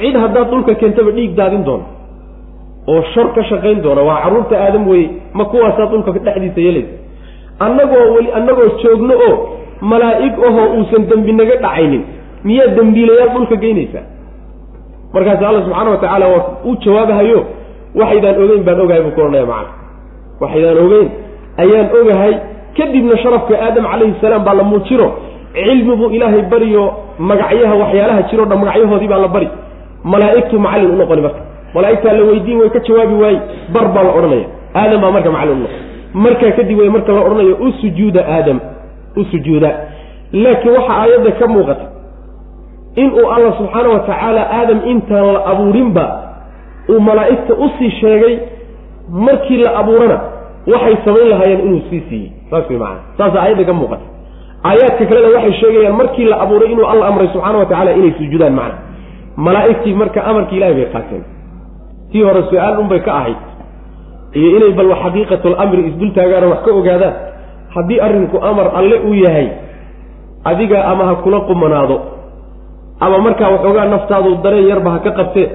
[0.01, 1.85] cid haddaad dhulka keentaba dhiig daadin doono
[2.91, 5.07] oo shar ka shaqayn doona waa carruurta aadam weye
[5.37, 6.93] ma kuwaasaad dhulka dhexdiisa yeelaysa.
[7.65, 9.35] Annagoo weli annagoo joogno oo
[9.81, 12.03] malaa'ig ahoo uusan dembi naga dhacaynin.
[12.43, 14.05] Miyaa dembiilayaal dhulka geynaysaa?
[15.13, 17.45] Markaas alla subxaana wa tacaala waa u jawaabahayo
[17.95, 19.71] waxaydaan ogeyn baan ogahay buu ku odhanaya macana
[20.41, 21.09] waxaydaan ogeyn
[21.57, 22.33] ayaan ogahay
[22.77, 25.07] kadibna sharafka aadam calayhi salaam baa la muujino
[25.53, 26.83] cilmi buu ilaahay bariyo
[27.19, 29.49] magacyaha waxyaalaha jiroo dhan magacyahoodii baa la bari.
[30.03, 31.41] Malaa'igtu macallin u noqoni marka.
[31.75, 33.39] Malaa'igtaa la weydiin way ka jawaabi waaye
[33.73, 34.47] bar baa la odhanaya.
[34.75, 35.81] Aadam baa marka macallin u noqon.
[36.13, 37.69] Markaa kadib way marka la odhanayo u
[38.35, 38.59] aadam
[39.19, 39.69] u sujuuda.
[40.43, 41.85] Laakiin waxaa aayadda ka muuqata
[43.03, 46.05] inuu alla subxaana wa tacaala aadam intaan la abuurinba
[46.89, 48.35] uu malaa'igta u sii sheegay
[49.27, 50.17] markii la abuurana
[50.71, 52.31] waxay samayn lahaayeen inuu sii siiyey.
[52.49, 54.05] Saas way maana saasa aayadda ka muuqata.
[54.69, 58.53] Aayaadka kalena waxay sheegayaan markii la abuuray inuu alla amray subxaana wa tacala inay sujuudaan
[58.59, 58.77] macna
[59.45, 61.23] malaa'igtii marka amarkii ilahay bay qaateen.
[62.11, 63.39] Tii hore su'aal unbay ka ahayd.
[64.39, 67.13] Iyo inay bal xaqiiqatulamri isdul taagaano wax ka ogaadaan
[67.75, 69.47] haddii arrinku amar alle uu yahay
[70.43, 71.97] adiga ama ha kula qumanaado
[72.99, 75.47] ama markaa waxoogaa naftaadu dareen yarba ha ka qabtee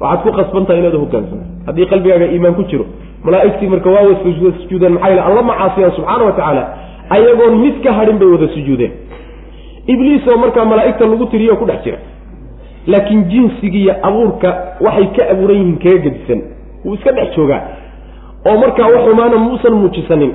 [0.00, 2.84] waxaad ku qasbantaha inaad hogaansanto haddii qalbigaaga iimaan ku jiro
[3.24, 4.16] malaa'igtii marka waa wada
[4.62, 6.62] sujuudeen maxaa yale alla macaasiyaan subxaana wa tacaala
[7.16, 8.92] ayagoon mid ka hadhin bay wada sujuudeen.
[9.92, 11.98] Ibliis oo markaa malaa'igta lagu tiriyo ku dhex jira.
[12.86, 14.48] Laakiin jinsigiiyo abuurka
[14.80, 16.40] waxay ka abuuran yihiin kaga gedisan.
[16.84, 17.62] Wuu iska dhex joogaa.
[18.46, 20.32] Oo markaa wax xumaana muusan muujisanin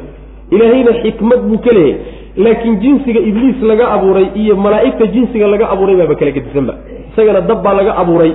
[0.56, 2.00] ilaahayna xikmad buu ka leeyahay.
[2.46, 6.74] Laakiin jinsiga ibliis laga abuuray iyo malaa'igta jinsiga laga abuuray baaba kala gedisanba
[7.12, 8.32] isagana dab baa laga abuuray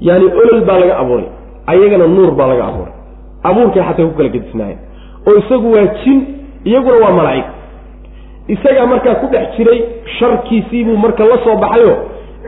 [0.00, 1.26] yaani olol baa laga abuuray
[1.72, 2.92] ayagana nuur baa laga abuuray.
[3.48, 4.78] Abuurkay xataa ku kala gedisnaayeen
[5.28, 6.18] oo isagu waa jin
[6.64, 7.44] iyaguna waa malaa'ig.
[8.54, 9.78] Isagaa markaa ku dhex jiray
[10.18, 11.92] sharkiisiibuu marka la soo baxayo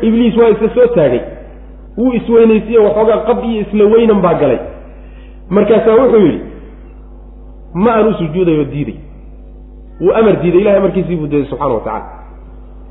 [0.03, 1.21] ibliis waa isa soo taagay.
[1.99, 4.59] Wuu isweynaysiiye waxoogaa qab iyo isla weynan baa galay.
[5.51, 6.41] Markaasaa wuxuu yidhi
[7.75, 8.97] ma aan u sujuudayo diiday.
[10.01, 12.05] Wuu amar diiday ilahay amarkiisii buu diiday subxana wa tacala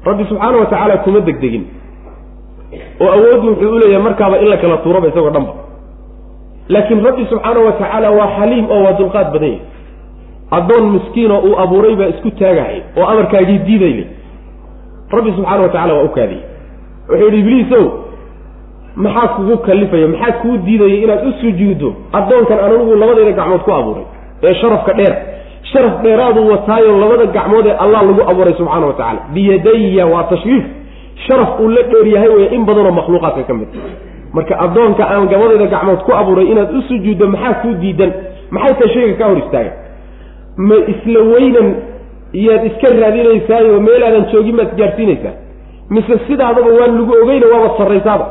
[0.06, 1.64] rabbi subxaana wa tacaala kuma degdegin.
[3.02, 5.54] Oo awooddu wuxuu u leeyahay markaaba in la kala tuuraba isagoo dhanba
[6.68, 9.62] laakiin rabbi subxaana wa tacaala waa xaliim oo waa dulqaad badan yahay.
[10.52, 14.06] Addoon miskiinoo uu abuuray baa isku taagahay oo amarkaagii diidayle
[15.12, 16.44] rabbi subxaana wa tacala waa u kaadiyey.
[17.10, 17.86] Wuxuu yidhi ibliisow
[18.96, 20.08] maxaa kugu kalifaya?
[20.08, 21.94] Maxaa kuu diidaya inaad u sujuuddo?
[22.14, 24.06] Addoonkan aan anigu labadayda gacmood ku abuuray
[24.44, 25.14] ee sharafka dheer.
[25.72, 30.64] Sharaf dheeraaduu wataayo labada gacmood ee allah lagu abuuray subxaana wa tacala biyadaya waa tashriif
[31.28, 33.68] sharaf uu la dheer yahay wey in badanoo makhluuqaadka ka mid
[34.34, 38.12] marka addoonka aan gabadayda gacmood ku abuuray inaad u sujuuddo maxaa kuu diidan?
[38.56, 39.72] Maxay tahay shayga kaa hor istaaga?
[40.68, 41.68] Ma isla weynan
[42.42, 45.36] iyaad iska raadinaysaayo meelaadan joogin baad gaadhsiinaysaa.
[45.90, 48.26] Mise sidaadaba waan lagu ogeyna waabad sarraysaaba.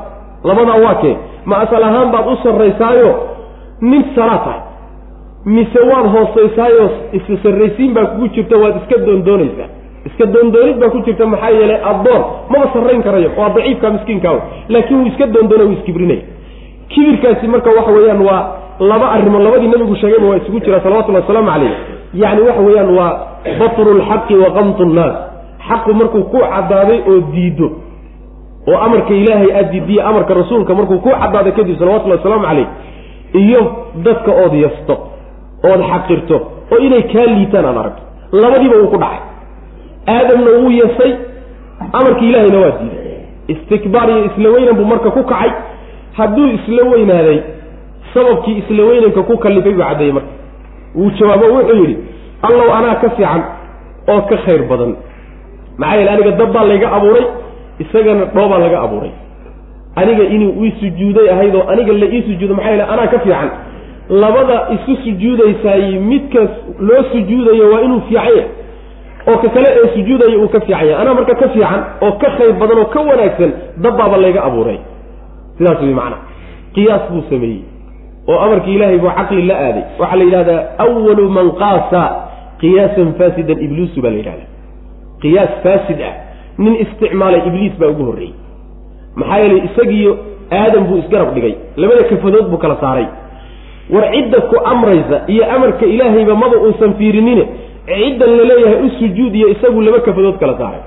[0.49, 1.17] Labadaa waa kee.
[1.45, 3.11] Ma asal ahaan baad u sarraysaayo?
[3.91, 4.61] Nin saraa tahay
[5.45, 9.69] mise waad hoosaysaayo isla sarraysiin baa kugu jirta waad iska doondoonaysaa.
[10.07, 12.23] Iska doondoonid baa ku jirta maxaa yeelay addoon.
[12.51, 14.37] Maba sarrayn karayo waa daciifka miskiinkaa
[14.69, 16.23] laakiin wuu iska doondoona wuu iskibrinaya
[16.89, 18.43] kibirkaasi marka waxa weeyaan waa
[18.81, 21.73] laba arrimood labadii nabigu sheegayba waa isugu jiraa salawatullahi wasalaamu calayh
[22.15, 23.13] yacni waxa weeyaan waa
[23.61, 25.15] batru lxaqi wa qamtu nnaas.
[25.69, 27.71] Xaqu markuu ku caddaaday oo diido
[28.69, 32.67] oo amarka ilaahay aad diidiye amarka rasuulka markuu ku caddaaday kadib salawatullahi wasalaamu calayh
[33.35, 33.63] iyo
[34.07, 34.95] dadka ood yasto
[35.71, 36.37] ood xaqirto
[36.73, 38.03] oo inay kaa liitaan aad aragto.
[38.43, 39.21] Labadiiba wuu ku dhacay.
[40.15, 41.13] Aadamna wuu yasay
[41.99, 43.17] amarkii ilaahayna waa diiday.
[43.53, 45.51] Istikbaar iyo isla weynan buu marka ku kacay.
[46.19, 47.39] Hadduu isla weynaaday
[48.15, 50.33] sababkii isla weynanka ku kallifay buu caddeeyey marka.
[50.95, 51.97] Wuu jawaabo wuxuu yidhi
[52.47, 53.43] allow anaa ka fiican
[54.13, 54.93] oo ka khayr badan.
[55.79, 57.25] Maxaa yeele aniga dab baa layga abuuray
[57.83, 59.13] isagana dhoobaa laga abuuray.
[59.97, 63.51] Aniga inuu ii sujuuday ahayd oo aniga la ii sujuudo maxaa yeele anaa ka fiican
[64.09, 68.45] labada isu sujuudaysaay midkaas loo sujuudayo waa inuu fiican yahay
[69.29, 72.31] oo ka kale ee sujuudaya uu ka fiican yahay anaa marka ka fiican oo ka
[72.37, 73.53] khayr badan oo ka wanaagsan
[73.85, 74.79] dabbaaba layga abuuray.
[75.59, 76.17] Sidaas wey macana
[76.75, 77.63] qiyaas buu sameeyey
[78.29, 79.85] oo amarkii ilaahay buu caqli la aaday.
[79.99, 82.03] Waxaa la yidhahdaa awalu man qaasa
[82.61, 84.49] qiyaasan faasidan ibliisu baa la yidhahdaa
[85.23, 86.15] qiyaas faasid ah.
[86.59, 88.35] Nin isticmaalay ibliis baa ugu horreeyey.
[89.17, 90.13] Maxaa yeelay isagiiyo
[90.61, 91.55] aadam buu isgarab dhigay.
[91.77, 93.07] Labada kafadood buu kala saaray
[93.91, 97.45] war cidda ku amraysa iyo amarka ilaahayba maba uusan fiirinine
[97.87, 100.81] ciddan la leeyahay u sujuud iyo isagu laba kafadood kala saaray.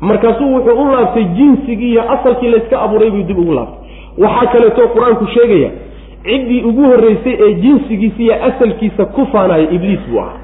[0.00, 3.78] Markaasuu wuxuu u laabtay jinsigii iyo asalkii layska abuuray buu dib ugu laabtay.
[4.18, 5.70] Waxaa kaleeto qur'aanku sheegaya
[6.24, 10.40] ciddii ugu horreysay ee jinsigiisa iyo asalkiisa ku faanaya ibliis buu ahaa.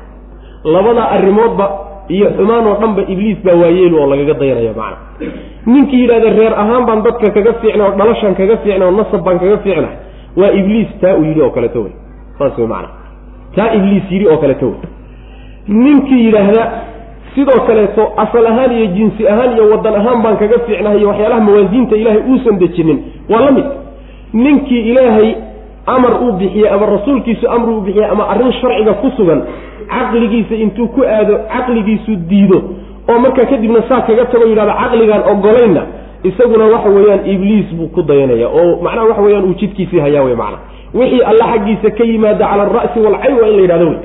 [0.65, 1.67] Labada arrimoodba
[2.09, 4.97] iyo xumaan oo dhanba ibliis baa waayeelu oo lagaga dayanaya macna.
[5.67, 9.39] Ninkii yidhahda reer ahaan baan dadka kaga fiicna oo dhalashan kaga fiicna oo nasab baan
[9.39, 9.89] kaga fiicna
[10.37, 11.93] waa ibliis taa uu yidhi oo kaleeto wey
[12.39, 12.89] saas wey macana
[13.57, 14.79] taa ibliis yidhi oo kaleeto wey
[15.69, 16.63] ninkii yidhaahda
[17.35, 21.41] sidoo kaleeto asal ahaan iyo jinsi ahaan iyo wadan ahaan baan kaga fiicnahay iyo waxyaalaha
[21.41, 22.99] mawaasiinta ilaahay uusan dejinin.
[23.31, 23.65] Waa la mid.
[24.33, 25.35] Ninkii ilaahay
[25.87, 29.43] amar uu bixiyey ama rasuulkiisu amr uu bixiyey ama arrin sharciga ku sugan
[29.91, 32.59] caqligiisa intuu ku aado caqligiisu diido
[33.11, 35.83] oo markaa kadibna saa kaga tago yidhahdo caqligaan ogolayna
[36.25, 40.35] isaguna waxa weeyaan ibliis buu ku dayanaya oo macnaha waxa weyaan uu jidkiisii hayaa wey
[40.35, 40.59] macna.
[40.95, 43.99] Wixii alla xaggiisa ka yimaada cala alra'si walcayn waa in la yidhahdo wey.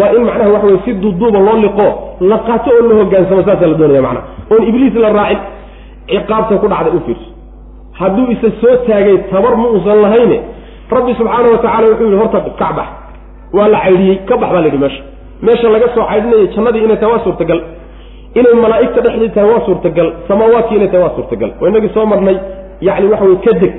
[0.00, 1.86] Waa in macnaha waxa weye si duuduuba loo liqo
[2.30, 5.38] la qaato oo la hogaansamo saasaa la doonaya macnaha oon ibliis la raacin
[6.08, 7.28] ciqaabta ku dhacday u fiirso.
[7.98, 10.38] Hadduu isa soo taagay tabar ma uusan lahayne
[10.90, 12.88] rabbi subxaana wa tacala wuxuu yihi horta kacbax
[13.56, 15.02] waa la caydhiyey ka bax baa la yidhi meesha.
[15.42, 17.60] Meesha laga soo caydhinayo jannadii inay tahay waa suurtagal
[18.38, 21.50] inay malaa'igta dhexdii tahay waa suurtagal samaawaadkii inay tahay waa suurtagal.
[21.60, 22.36] Oo inagii soo marnay
[22.86, 23.74] yacni waxa weye ka deg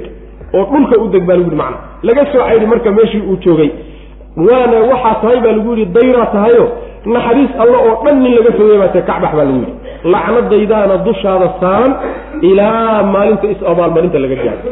[0.57, 1.77] oo dhulka u deg baa lagu yihi macna.
[2.07, 3.69] Laga soo caydhi marka meeshii uu joogay.
[4.47, 6.65] Waana waxaa tahay baa lagu yidhi dayraa tahayo
[7.13, 9.73] naxariis alla oo dhan nin laga fogey baa tae kacbax baa lagu yidhi.
[10.13, 11.91] Lacnadaydaana dushaada saaran
[12.49, 14.69] ilaa maalinta is-abaalmarinta laga gaado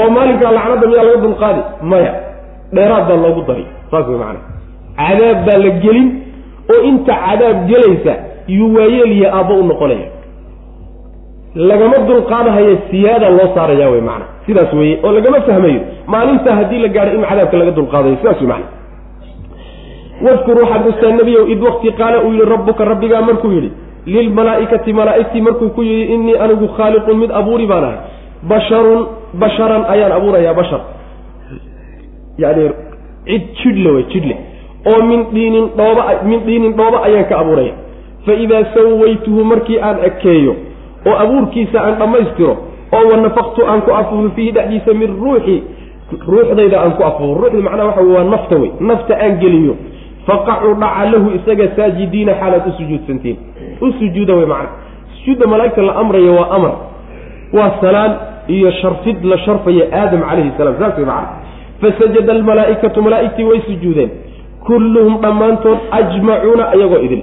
[0.00, 2.12] oo maalinkaa lacnadda miyaa laga dulqaadi maya.
[2.76, 4.40] Dheeraad baa loogu dari saas way macana
[5.00, 6.08] cadaab baa la gelin
[6.72, 8.14] oo inta cadaab gelaysa
[8.48, 10.08] yuu waayeliya aabbo u noqonaya.
[11.54, 16.88] Lagama dulqaadahayo siyaada loo saaraya wey macana sidaas weeye oo lagama fahmayo maalintaa haddii la
[16.88, 18.66] gaadho in cadaabka laga dulqaadayo sidaas wey macana
[20.26, 23.70] wadkur waxaad xustaa nebiyow id wakti qaala uu yihi rabbuka rabbigaa markuu yidhi
[24.06, 27.98] lilmalaa'ikati malaa'igtii markuu ku yidhi innii anigu khaaliqun mid abuuri baan ahay.
[28.50, 29.06] Basharun
[29.42, 30.80] basharan ayaan abuurayaa bashar.
[32.38, 32.64] Yani
[33.26, 34.36] cid jidhle wey jidhle
[34.90, 37.72] oo min dhiinin dhooba min dhiinin dhooba ayaan ka abuuraya
[38.26, 40.56] fa idaa sawaytuhu markii aan ekeeyo
[41.06, 42.56] oo abuurkiisa aan dhammaystiro
[42.92, 45.62] oo wanafaqtu aan ku afuufo fiihi dhexdiisa min ruuxi
[46.28, 49.76] ruuxdayda aan ku afuufo ruuxda macnaha waxa wey waa nafta wey nafta aan geliyo
[50.26, 53.36] faqacuu dhaca lahu isaga saajidiina xaalaad u sujuudsantiin
[53.80, 54.68] u sujuuda wey macna
[55.18, 56.74] sujuudda malaa'igta la amraya waa amar
[57.52, 58.12] waa salaan
[58.48, 61.28] iyo sharfid la sharfayo aadam calayhi salaam saas way macna
[61.82, 64.10] fasajada almalaa'ikatu malaa'igtii way sujuudeen
[64.66, 67.22] kulluhum dhammaantood ajmacuuna iyagoo idin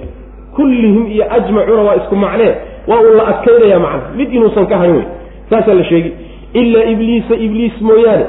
[0.56, 2.54] kullihim iyo ajmacuuna waa isku macnee
[2.88, 5.04] waa uu la adkaynaya macna mid inuusan ka hayn wey
[5.50, 6.12] saasaa la sheegi
[6.54, 8.24] ilaa ibliisa ibliis mooyaane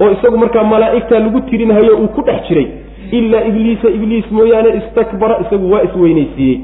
[0.00, 2.66] oo isagu markaa malaa'igta lagu tirinhayo uu ku dhex jiray.
[3.10, 6.58] Ilaa ibliisa ibliis mooyaane istakbara isagu waa isweynaysiiyey.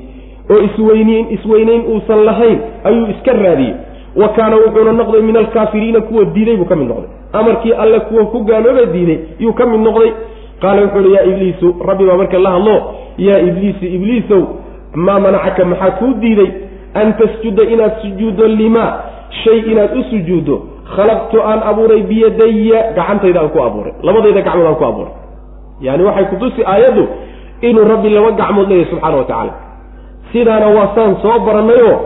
[0.51, 3.75] Oo isweyniin isweynayn uusan lahayn ayuu iska raadiyey.
[4.17, 7.11] Wa kaana wuxuuna noqday min alkaafiriina kuwa diiday buu ka mid noqday.
[7.33, 10.13] Amarkii alle kuwa ku gaalooba diiday yuu ka mid noqday.
[10.61, 12.83] Qaala wuxuu uhi yaa ibliisu rabbi baa marka la hadlo
[13.19, 14.43] yaa ibliisu ibliisow
[14.95, 16.51] maa manacaka maxaa kuu diiday
[16.95, 18.93] an tasjuda inaad sujuuddo limaa
[19.45, 20.57] shay inaad u sujuuddo
[20.97, 23.93] khalaqtu aan abuuray biyadaya gacantayda aan ku abuuray.
[24.03, 25.13] Labadayda gacmood aan ku abuuray.
[25.81, 27.05] Yani waxay kutusi aayaddu
[27.69, 29.53] inuu rabbi laba gacmood leeyahy subxaana wa tacaala.
[30.33, 31.97] Sidaana waa saan soo barannayoo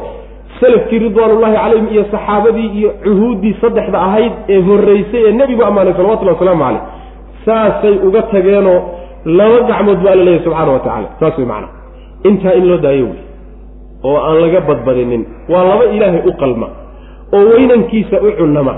[0.61, 6.37] salafkii ridwaanullahi calayhim iyo saxaabadii iyo cuhuuddii saddexda ahayd ee horreysay ee nebigu ammaanay salawatullahi
[6.37, 6.83] wasalaamu caleyh
[7.47, 8.81] saasay uga tageenoo
[9.25, 11.69] laba gacmood baa la leeyahy subxaana wa tacala saas wey macana
[12.29, 13.21] intaa in loo daayo wey.
[14.05, 15.23] oo aan laga badbadinin.
[15.49, 16.69] Waa laba ilaahay u qalma
[17.33, 18.75] oo weynankiisa u cunama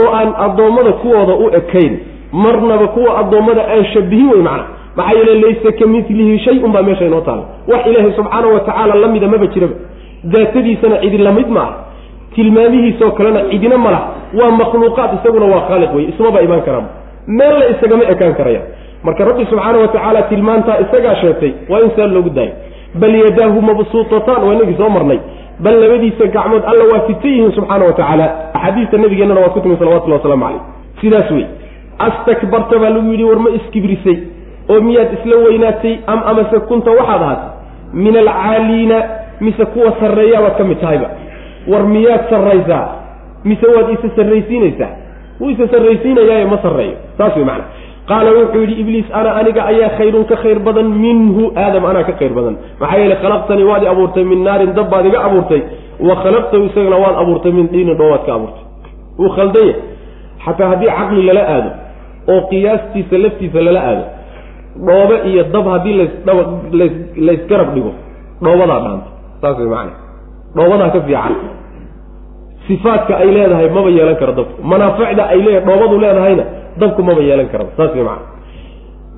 [0.00, 1.98] oo aan addoommada kuwooda u ekayn
[2.32, 4.64] marnaba kuwa addoommada aan shabihin wey macna.
[4.96, 7.42] Maxaa yeele laysa ka milihi shay-un baa meesha inoo taala
[7.72, 9.74] wax ilaahay subxaana wa tacaala la mida maba jiraba.
[10.24, 11.74] Daatadiisana cidi la mid maaha.
[12.34, 14.08] Tilmaamihiisoo kalena cidina ma laha.
[14.38, 16.04] Waa makhluuqaad isaguna waa khaaliq wey.
[16.12, 16.86] Ismaba imaan karaan.
[17.26, 18.60] Meel la isagama ekaan karaya
[19.04, 22.52] marka rabbi subxaana wa tacaala tilmaantaa isagaa sheegtay waa in saa loogu daayo
[23.00, 25.18] bal yadaahu mabsuutataan waa inagii soo marnay.
[25.64, 29.76] Bal labadiisa gacmood alla waa fitan yihiin subxaana wa tacaala axaadiista nabigeennana waad ku timi
[29.76, 30.60] salawatullahi waslamu caleyh
[31.00, 31.44] sidaas wey
[32.06, 34.16] astakbarta baa lagu yidhi war ma iskibrisay
[34.72, 37.50] oo miyaad isla weynaatay am amase kunta waxaad ahaatay.
[38.04, 38.96] Min alcaaliina
[39.40, 41.08] mise kuwa sarreeyaabaad ka mid tahayba.
[41.68, 42.88] War miyaad sarraysaa
[43.44, 44.92] mise waad isa sarraysiinaysaa?
[45.40, 46.96] Wuu isa sarraysiinayaaye ma sarreeyo.
[47.18, 47.64] Saas wey macana
[48.10, 51.42] qaala wuxuu yidhi ibliis ana aniga ayaa khayrun ka khayr badan minhu.
[51.62, 52.54] Aadam anaa ka khayr badan.
[52.80, 55.60] Maxaa yeele khalaqtanii waad i abuurtay min naarin dab baad iga abuurtay
[56.08, 58.64] wa khalaqtahu isagana waad abuurtay min diinin dhoobaad ka abuurtay.
[59.20, 59.80] Wuu khaldan yahay
[60.44, 61.70] xataa haddii caqli lala aado
[62.32, 64.04] oo qiyaastiisa laftiisa lala aado
[64.86, 66.42] dhoobe iyo dab haddii lasdhaba
[66.80, 66.92] las
[67.26, 67.92] laysgarab dhigo
[68.44, 69.08] dhoobadaa dhaanta.
[69.40, 69.92] Saas way macana
[70.56, 71.34] dhoobadaa ka fiican.
[72.68, 74.56] Sifaadka ay leedahay maba yeelan karo dabku.
[74.72, 76.44] Manaaficda ay lee dhoobadu leedahayna
[76.80, 78.32] dabku maba yeelan karaba saas way macana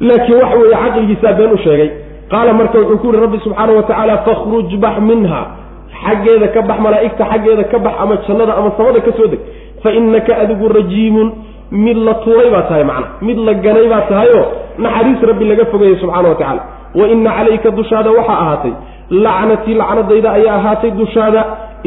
[0.08, 1.90] laakiin waxa weeye caqligiisaa been u sheegay.
[2.32, 5.42] Qaala marka wuxuu ku yihi rabbi subxaana wa tacaala fakhruj bax minha.
[6.02, 9.40] Xaggeeda ka bax malaa'igta xaggeeda ka bax ama jannada ama samada ka soo deg.
[9.82, 11.28] Fa innaka adigu rajiimun.
[11.84, 13.06] Mid la tuuray baa tahay macna.
[13.26, 14.44] Mid la ganay baa tahayoo
[14.84, 16.62] naxariis rabbi laga fogeeyey subxana wa tacaala
[16.98, 18.72] wa ina calayka dushaada waxaa ahaatay.
[19.24, 21.40] Lacnatii lacnadayda ayaa ahaatay dushaada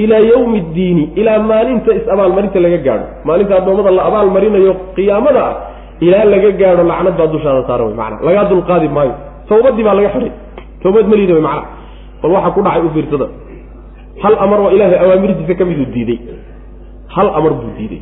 [0.03, 3.05] ilaa yawmi ddiini ilaa maalinta is-abaalmarinta laga gaadho.
[3.27, 5.55] Maalinta addoommada la abaalmarinayo qiyaamada ah
[6.05, 9.13] ilaa laga gaadho lacnad baa dushaada saaran wey macana lagaa dulqaadi maayo.
[9.49, 10.31] Tawbadii baa laga xidhay.
[10.83, 11.63] Tawbad maliida wey macana
[12.21, 13.27] bal waxaa ku dhacay u fiirsada
[14.23, 16.19] hal amar oo ilaahay awaamirtiisa ka miduu diiday.
[17.15, 18.01] Hal amar buu diiday.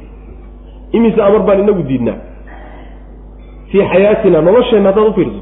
[0.97, 2.17] Imise amar baan inagu diidnaa?
[3.71, 5.41] Fii xayaatina nolosheenna haddaad ufiirsato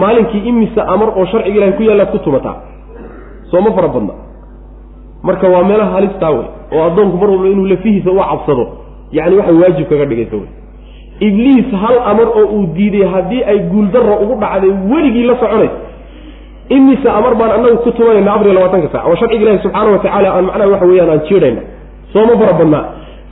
[0.00, 2.56] maalinkii imise amar oo sharciga ilahay ku yaalla ku tumataa
[3.50, 4.14] soo ma fara badna
[5.22, 8.64] marka waa meelaha halistaa wey oo addoonku mar walba inuu lafihiisa u cabsado
[9.12, 10.48] yacni waxay waajib kaga dhigaysa wey
[11.28, 15.78] ibliis hal amar oo uu diiday haddii ay guuldarro ugu dhacday weligii la soconaysa
[16.76, 19.98] imise amar baan annagu ku tumanayna afar iyo labaatanka sac oo sharciga ilahi subxaana wa
[19.98, 21.62] tacaala aan macnaha waxa weeyaan aan jiidhayna
[22.12, 22.84] sooma fara badnaa.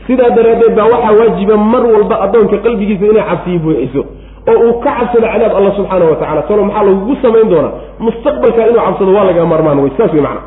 [0.06, 4.02] Sidaa daraaddeed baa waxaa waajiba mar walba addoonka qalbigiisa inay cabsiyi buuxiso
[4.50, 7.72] oo uu ka cabsado cadaab alla subxaana wa tacala talo maxaa lagugu samayn doonaa?
[8.04, 10.40] Mustaqbalka inuu cabsado waa laga maarmaan wey saas wey macna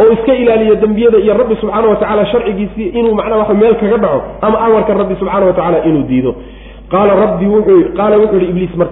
[0.00, 3.96] oo iska ilaaliyo dembiyada iyo rabbi subxaana wa tacala sharcigiisii inuu macnaha waxa meel kaga
[4.04, 6.32] dhaco ama amarka rabbi subxaana wa tacaala inuu diido.
[6.92, 8.88] Qaala rabbi wuxuu qaala wuxuu yihi ibliis mar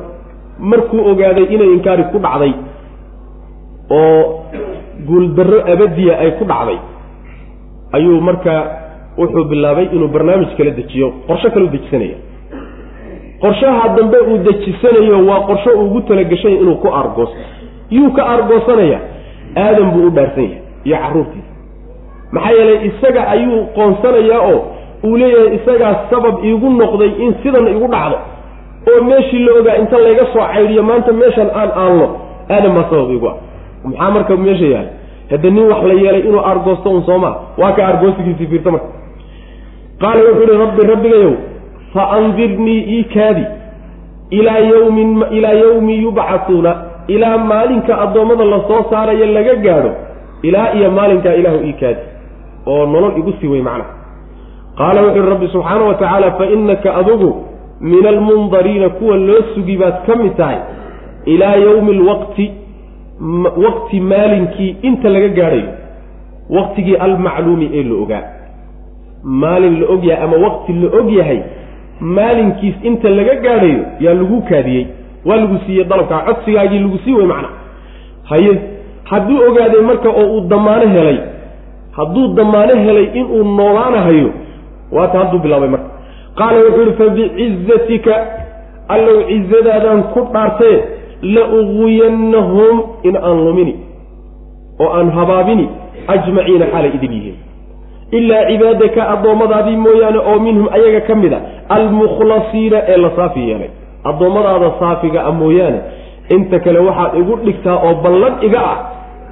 [0.70, 2.52] markuu ogaaday inay inkaari ku dhacday
[3.90, 4.44] oo
[5.08, 6.78] guuldarro abadiya ay ku dhacday
[7.96, 8.52] ayuu marka
[9.18, 12.16] wuxuu bilaabay inuu barnaamij kala dejiyo qorsho kale u dejisanaya.
[13.42, 17.38] Qorshaha dambe uu dejisanayo waa qorsho ugu talagashay inuu ku aargoosto
[17.90, 18.98] yuu ka aargoosanaya
[19.56, 21.52] aadam buu u dhaarsan yahay iyo carruurtiisa
[22.32, 24.60] maxaa yeelay isaga ayuu qoonsanayaa oo
[25.04, 28.18] uu leeyahay isagaa sabab iigu noqday in sidan igu dhacdo
[28.90, 32.06] oo meeshii la ogaa inta layga soo caydhiyo maanta meeshan aan aanlo
[32.50, 33.36] aadam baa sabab iigu ah.
[33.84, 34.88] Maxaa marka meesha yahay?
[35.30, 37.34] Hadda nin wax la yeelay inuu aargoosto un soomaa?
[37.58, 38.88] Waa ka aargoostigiisii fiirta marka.
[40.00, 41.32] Qaala wuxuu ihi rabbi rabbigayow
[41.94, 43.44] fa andirnii ii kaadi
[44.30, 46.72] ilaa yawmin ilaa yawmi yubcatuuna
[47.08, 49.90] ilaa maalinka addoommada la soo saarayo laga gaadho
[50.42, 52.00] ilaa iyo maalinkaa ilaahu ii kaadi
[52.66, 53.84] oo nolol igu sii wey macna.
[54.78, 57.30] Qaala wuxu uhi rabbi subxaana wa tacaala fa innaka adugu
[57.80, 60.58] min almundariina kuwa loo sugi baad ka mid tahay
[61.24, 62.52] ilaa yawmi alwaqti
[63.64, 65.68] waqti maalinkii inta laga gaadhayo
[66.50, 68.22] waqtigii almacluumi ee la ogaa.
[69.24, 71.40] Maalin la og yahay ama waqti la og yahay
[72.00, 74.86] maalinkiis inta laga gaadhayo yaa lagu kaadiyey
[75.26, 77.48] waa lagu siiyey dalabkaa codsigaagii lagu sii wey macna.
[78.30, 78.52] Haye
[79.10, 81.18] hadduu ogaaday marka oo uu damaano helay
[81.98, 84.30] hadduu damaano helay inuu noolaanahayo
[84.92, 85.88] waata hadduu bilaabay marka.
[86.38, 88.14] Qaala wuxuu yihi fabicizatika
[88.94, 90.76] allow cizadaadaan ku dhaartee
[91.34, 92.76] la uqwiyannahum
[93.08, 93.74] in aan lumini
[94.80, 95.66] oo aan habaabini
[96.14, 97.36] ajmaciina xaalay idin yihiin.
[98.18, 101.40] Ilaa cibaadaka addoommadaadii mooyaane oo minhum ayaga ka mid a
[101.76, 103.70] almukhlasiina ee la saafi yeelay.
[104.10, 105.80] Addoommadaada saafiga a mooyaane
[106.36, 108.78] inta kale waxaad igu dhigtaa oo ballan iga ah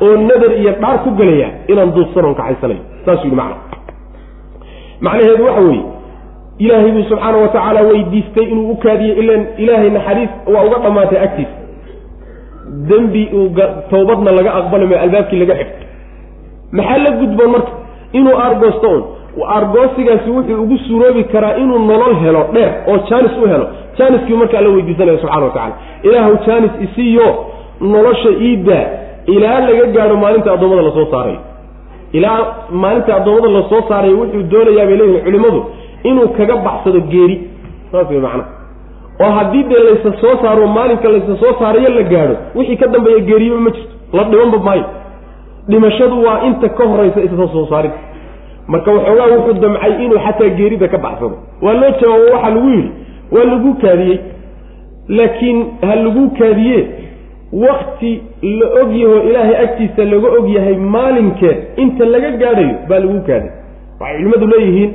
[0.04, 3.56] oo nadar iyo dhaar ku gelaya inaan duubsanoon kaxaysanayo saasuu yidhi macna
[5.00, 5.84] macnaheedu waxa weeye
[6.58, 11.18] ilaahay buu subxaana wa tacaala weydiistay inuu u kaadiyey ilan ilaahay naxariis waa uga dhammaatay
[11.26, 11.56] agtiisa
[12.88, 13.48] dembi uu
[13.90, 15.84] tawbadna laga aqbali mayo albaabkii laga xigto
[16.72, 17.72] maxaa la gudboon marka?
[18.12, 19.02] Inuu aargoosto un
[19.54, 23.66] aargoosigaasi wuxuu ugu suroobi karaa inuu nolol helo dheer oo jaanis u helo.
[23.98, 27.28] Jaaniskii marka alla weydiisanaya subxana wa tacala ilaahu jaanis isiiyo
[27.80, 28.84] nolosha iiddaa
[29.34, 31.38] ilaa laga gaadho maalinta addoommada la soo saarayo
[32.18, 32.38] ilaa
[32.82, 35.60] maalinta addoommada la soo saarayo wuxuu doonayaa bay leeyihiin culimmadu
[36.08, 37.36] inuu kaga baxsado geeri.
[37.92, 38.48] Saas way macnaha
[39.24, 43.20] oo haddii dee laysa soo saaro maalinka laysa soo saarayo la gaadho wixii ka dambeeya
[43.28, 43.94] geeriyoba ma jirto.
[44.16, 44.84] La dhimanba maayo.
[45.68, 47.90] Dhimashadu waa inta ka horaysa isa soo saarid
[48.72, 51.36] marka waxoogaa wuxuu damcay inuu xataa geerida ka baxsado.
[51.62, 52.90] Waa loo jawaabo waxaa lagu yidhi
[53.34, 54.18] waa lagu kaadiyey.
[55.08, 55.58] Laakiin
[55.88, 56.78] ha lagu kaadiye
[57.64, 58.12] wakti
[58.60, 63.50] la og yaho ilaahay agtiisa laga og yahay maalinkeed inta laga gaadhayo baa lagu kaadiy
[64.00, 64.90] waxay culimmadu leeyihiin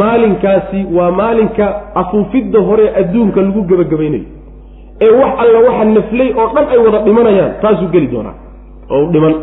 [0.00, 1.66] maalinkaasi waa maalinka
[2.02, 4.24] afuufidda hore adduunka lagu gebagabaynayo
[5.04, 8.34] ee wax alla waxa naflay oo dhan ay wada dhimanayaan taasuu geli doonaa.
[8.94, 9.34] Oo dhiman.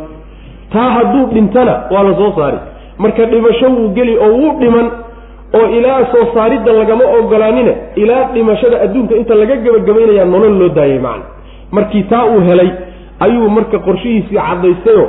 [0.73, 2.57] Taa hadduu dhintana waa la soo saari
[3.03, 4.87] marka dhimasho wuu geli oo wuu dhiman
[5.59, 10.99] oo ilaa soo saaridda lagama ogolaanina ilaa dhimashada adduunka inta laga gebagabaynayaa nolol loo daayay
[11.07, 11.25] macna
[11.71, 12.69] markii taa uu helay
[13.25, 15.07] ayuu marka qorshihiisii caddaystayoo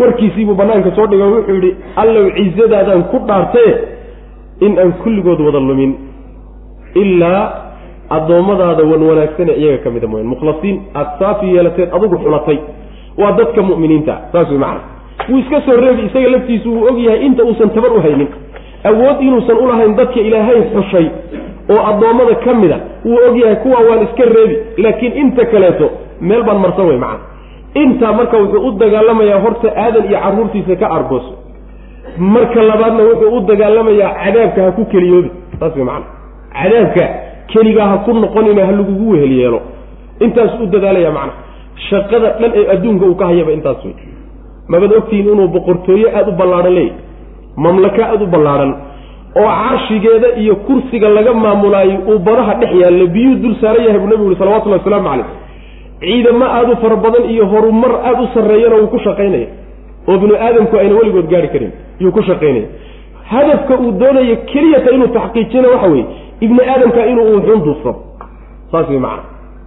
[0.00, 3.74] warkiisiibuu bannaanka soo dhigo wuxuu yidhi allow cizadaadaan ku dhaartaye
[4.66, 5.92] in aan kulligood wada lumin
[7.02, 7.42] ilaa
[8.16, 12.58] addoommadaada wan wanaagsane iyaga ka mida mooyan mukhlasiin aada saafi yeelateed adugu xulatay
[13.18, 14.14] waa dadka mu'miniinta.
[14.32, 14.80] Saas way macana
[15.28, 18.28] wuu iska soo reebi isaga laftiisu wuu og yahay inta uusan tabar u haynin.
[18.90, 21.06] Awood inuusan ulahayn dadka ilaahay xushay
[21.72, 25.90] oo addoommada ka mida wuu og yahay kuwa waan iska reebi laakiin inta kaleeto
[26.20, 27.20] meel baan marsan wey macana
[27.82, 31.32] intaa marka wuxuu u dagaalamayaa horta aadan iyo carruurtiisa ka argooso
[32.18, 36.06] marka labaadna wuxuu u dagaalamayaa cadaabka ha ku keliyoobi saas wey macana
[36.62, 37.04] cadaabka
[37.52, 39.60] keligaa ha ku noqonina ha lagugu wehel yeelo.
[40.20, 41.32] Intaas u dadaalaya macana
[41.90, 43.94] shaqada dhan ee adduunka uu ka hayaba intaas wey
[44.68, 46.92] mabad ogtihiin inuu boqortooye aada u ballaadhan leeyahy
[47.64, 48.70] mamlaka aada u ballaadhan
[49.36, 54.06] oo carshigeeda iyo kursiga laga maamulaayo uu badaha dhex yaallo biyuu dul saaran yahay buu
[54.08, 55.26] nabigu uhi salawatullahi wasalaamu calayh.
[56.00, 59.46] Ciidamo aada u fara badan iyo horumar aada u sarreeyana wuu ku shaqaynaya
[60.08, 62.66] oo binu aadamku ayna weligood gaari karin yuu ku shaqaynaya.
[63.30, 66.06] Hadafka uu doonayo keliyata inuu taxqiijina waxa weeye
[66.40, 68.00] ibni aadamka inuu uxun duufsado
[68.72, 69.22] saas wey macana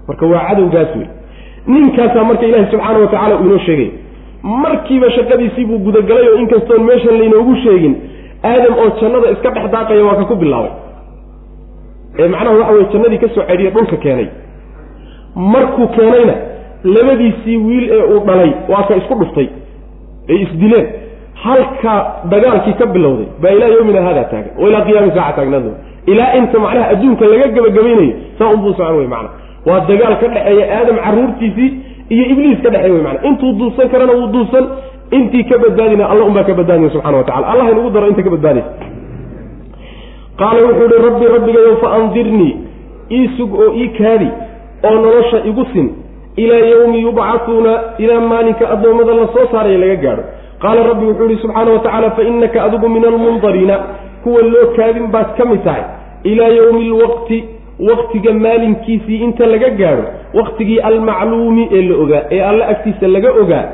[0.07, 1.07] marka waa cadowgaas wey
[1.67, 3.89] ninkaasaa marka ilaahi subxaana wa tacala uu inoo sheegay.
[4.43, 7.95] Markiiba shaqadiisii buu gudagalay oo inkastoon meeshan laynoogu sheegin
[8.49, 10.71] aadam oo jannada iska dhex daaqaya waa ka ku bilaabay.
[12.19, 13.43] Ee macnaha waxa weye jannadii ka soo
[13.75, 14.27] dhulka keenay.
[15.35, 16.35] Markuu keenayna
[16.83, 19.47] labadiisii wiil ee uu dhalay waa ka isku dhuftay
[20.29, 20.87] ay isdileen
[21.43, 21.93] halka
[22.31, 25.71] dagaalkii ka bilowday baa ilaa yowmina haadaa taagan oo ilaa qiyaami saaca taagnaado.
[26.05, 29.29] Ilaa inta macnaha adduunka laga gebagabaynayo saa unbuu socon wey macana
[29.67, 31.69] waa dagaal ka dhexeeya aadam carruurtiisii
[32.09, 34.65] iyo ibliis ka dhexeey wey mana intuu duusan karana wuu duusan
[35.11, 38.29] intii ka badbaadina alla unbaa ka badbaadaya subxana wa tacala allah inugu daro inta ka
[38.29, 38.69] badbaadaysa
[40.39, 42.53] qaala wuxuu ihi rabbi rabbigayow fa andirnii
[43.11, 44.27] ii sug oo ii kaadi
[44.83, 45.87] oo nolosha igu sin.
[46.35, 50.23] Ilaa yawmi yubcatuuna ilaa maalinka addoommada la soo saaraya laga gaadho.
[50.61, 53.79] Qaala rabbi wuxuu ihi subxaana wa tacaala fa innaka adigu min almundariina
[54.23, 55.83] kuwa loo kaadin baad ka mid tahay.
[56.23, 57.43] Ilaa yawmi alwaqti
[57.89, 60.03] waktiga maalinkiisii inta laga gaadho
[60.33, 63.65] waktigii almacluumi ee la ogaa ee alle agtiisa laga ogaa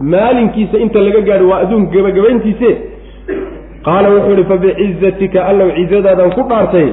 [0.00, 2.70] maalinkiisa inta laga gaadho waa adduunka gabagabayntiise
[3.86, 6.88] qaala wuxuu ihi fabicizatika allow cizadaadaan ku dhaartay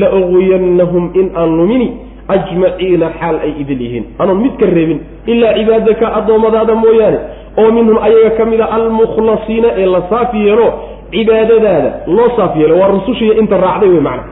[0.00, 1.88] la uqwiyannahum in aan lumini
[2.34, 4.04] ajmaciina xaal ay idil yihiin.
[4.22, 7.18] Anoon mid ka reebin ilaa cibaadaka addoommadaada mooyaane
[7.62, 10.66] oo minhum ayaga ka mid a almukhlasiina ee la saaf yeelo
[11.14, 14.24] cibaadadaada loo saaf yeelo waa rusushiiyo inta raacday wey macna.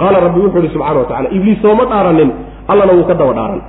[0.00, 2.30] Qaala rabbi wuxuu ihi subxana wa tacala ibliis sooma dhaaranin
[2.72, 3.60] allana wuu ka daba dhaaran.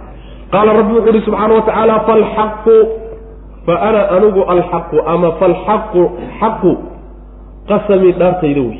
[0.53, 2.75] Qaala rabbi wuxuu ihi subxaana wa tacaala falxaqu
[3.67, 6.01] fa ana anigu alxaqu ama falxaqu
[6.39, 6.71] xaqu
[7.69, 8.79] qasami dhaartayda wey.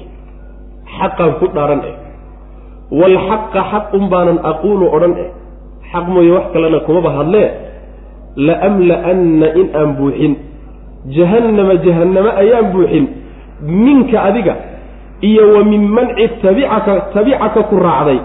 [0.98, 1.96] Xaqaan ku dhaaran eh.
[3.00, 5.30] Waalxaqa xaqun baanan aquulu odhan eh.
[5.92, 7.48] Xaq mooye wax kalena kumaba hadlee
[8.48, 10.34] laamla'anna in aan buuxin.
[11.16, 13.06] Jahannama jahanname ayaan buuxin.
[13.62, 14.56] Minka adiga
[15.22, 18.20] iyo wa min manci tabicaka tabicaka ku raacday.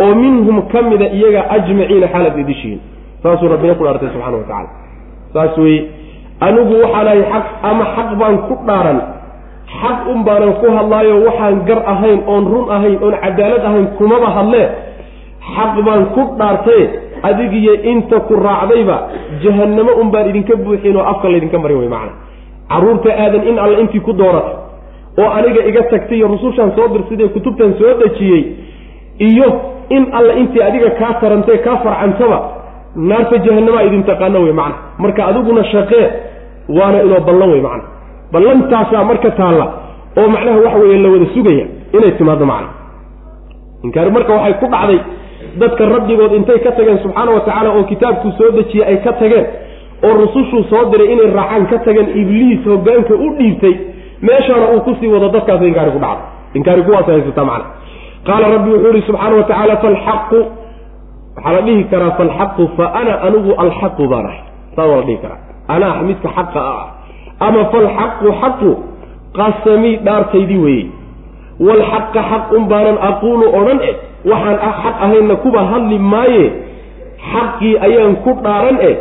[0.00, 2.80] Oo minhum ka mida iyaga ajmaciina xaalaad idishihiin
[3.22, 4.70] saasuu rabbina ku dhaartay subxana wa tacala
[5.32, 5.86] saas weye
[6.40, 8.98] anigu waxaanahay xaq ama xaq baan ku dhaaran.
[9.80, 14.28] Xaq un baanan ku hadlaayo waxaan gar ahayn oon run ahayn oon cadaalad ahayn kumaba
[14.36, 14.66] hadlee
[15.56, 16.84] xaq baan ku dhaartaye
[17.28, 18.96] adigiyo inta ku raacdayba
[19.42, 22.12] jahannamo un baan idinka buuxin oo afka laydinka marin wey macana
[22.70, 24.56] carruurta aadan in alle intii ku dooratay
[25.22, 28.42] oo aniga iga tagtay iyo rusushaan soo dirsadee kutubtan soo dejiyey
[29.18, 29.48] iyo
[29.96, 32.38] in alla intii adiga kaa tarantee kaa farcantaba
[32.96, 34.76] naarta jahanamaa idin taqaano wey macna.
[34.98, 36.04] Marka adiguna shaqee
[36.68, 37.84] waana inoo ballan wey macna.
[38.32, 39.66] Ballantaasaa marka taalla
[40.18, 41.66] oo macnaha waxa weeye la wada sugaya
[41.96, 42.68] inay timaado macna.
[43.84, 45.00] Inkaari marka waxay ku dhacday
[45.60, 49.46] dadka rabbigood intay ka tageen subxaana wa tacaala oo kitaabkuu soo dejiyey ay ka tageen
[50.06, 53.74] oo rusushuu soo diray inay raacaan ka tageen ibliis hoggaanka u dhiibtay
[54.22, 56.24] meeshaana uu ku sii wado dadkaas inkaari ku dhacdo.
[56.54, 57.66] Inkaari kuwaas haysataa macna.
[58.26, 60.38] Qaala rabbi wuxuu yihi subxaana wa tacaala falxaqu
[61.36, 64.40] waxaa la dhihi karaa falxaqu fa ana anigu alxaqu baan ahay.
[64.76, 65.40] Saa waa la dhihi karaa.
[65.74, 66.84] Anaa midka xaqa ah.
[67.46, 68.70] Ama falxaqu xaqu
[69.38, 70.86] qasamii dhaartaydii weeye.
[71.66, 73.92] Walxaqa xaq un baanan aquulu odhan e
[74.30, 76.44] waxaan xaq ahaynna kuba hadli maaye.
[77.32, 78.92] Xaqii ayaan ku dhaaran e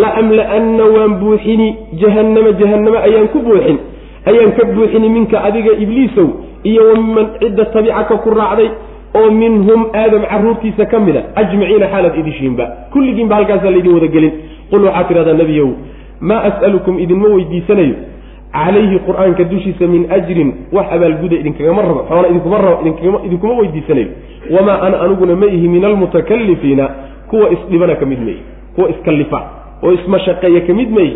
[0.00, 1.68] la amla-anna waan buuxini.
[2.02, 3.78] Jahannama jahanname ayaan ku buuxin.
[4.30, 6.28] Ayaan ka buuxini minka adiga ibliisow.
[6.70, 8.68] Iyo wa miman cidda tabicaka ku raacday
[9.14, 12.64] oo minhum aadam caruurtiisa ka mid a ajmaciina xaalaad idishiinba.
[12.92, 14.32] Kulligiinba halkaasaa laydin wada gelin
[14.70, 15.68] qul waxaad tidhahdaa nebiyow
[16.20, 17.94] maa as'alukum idinma weydiisanayo?
[18.52, 22.82] Calayhi qur'aanka dushiisa min ajrin wax abaalguda idinkagama rabo xoola idinkuma rabo
[23.26, 24.08] idinkuma weydiisanayo.
[24.50, 26.88] Wamaa ana aniguna ma ihi min almutakalifiina
[27.30, 28.36] kuwa isdhibana ka mid meey
[28.74, 29.40] kuwa iskallifa
[29.82, 31.10] oo ismashaqeeya ka mid meey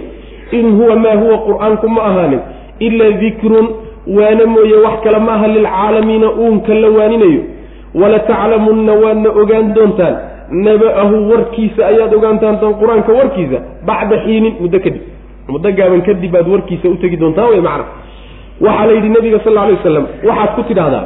[0.53, 2.41] in huwa maa huwa qur'aanku ma ahaanin
[2.79, 3.67] ilaa dikrun
[4.17, 7.41] waana mooye wax kale ma aha lilcaalamiina uunka la waaninayo
[7.95, 10.17] walataclamunna waadna ogaan doontaan.
[10.51, 15.03] Naba'ahu warkiisa ayaad ogaan doontaan qur'aanka warkiisa bacda xiinin muddo kadib.
[15.49, 17.85] Muddo gaaban kadib baad warkiisa utegi doontaan wey macna.
[18.65, 21.05] Waxaa la yidhi nabiga sal alay wasalam waxaad ku tidhahdaa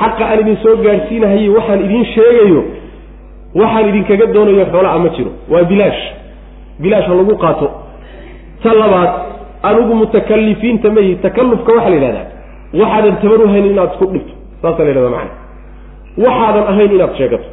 [0.00, 2.60] xaqa aan idin soo gaadhsiinahaye waxaan idiin sheegayo
[3.60, 5.30] waxaan idinkaga doonayo xoolaa ma jiro.
[5.52, 6.02] Waa bilaash.
[6.82, 7.66] Bilaash ha lagu qaato.
[8.62, 9.10] Ta labaad
[9.68, 12.26] anigu mutakalifiinta mayi takallufka waxaa la yidhahdaa
[12.80, 14.32] waxaadan tabar u haynin inaad isku dhibto.
[14.62, 15.47] Saasa la yidhahda macana
[16.24, 17.46] waxaadan ahayn inaad sheegato.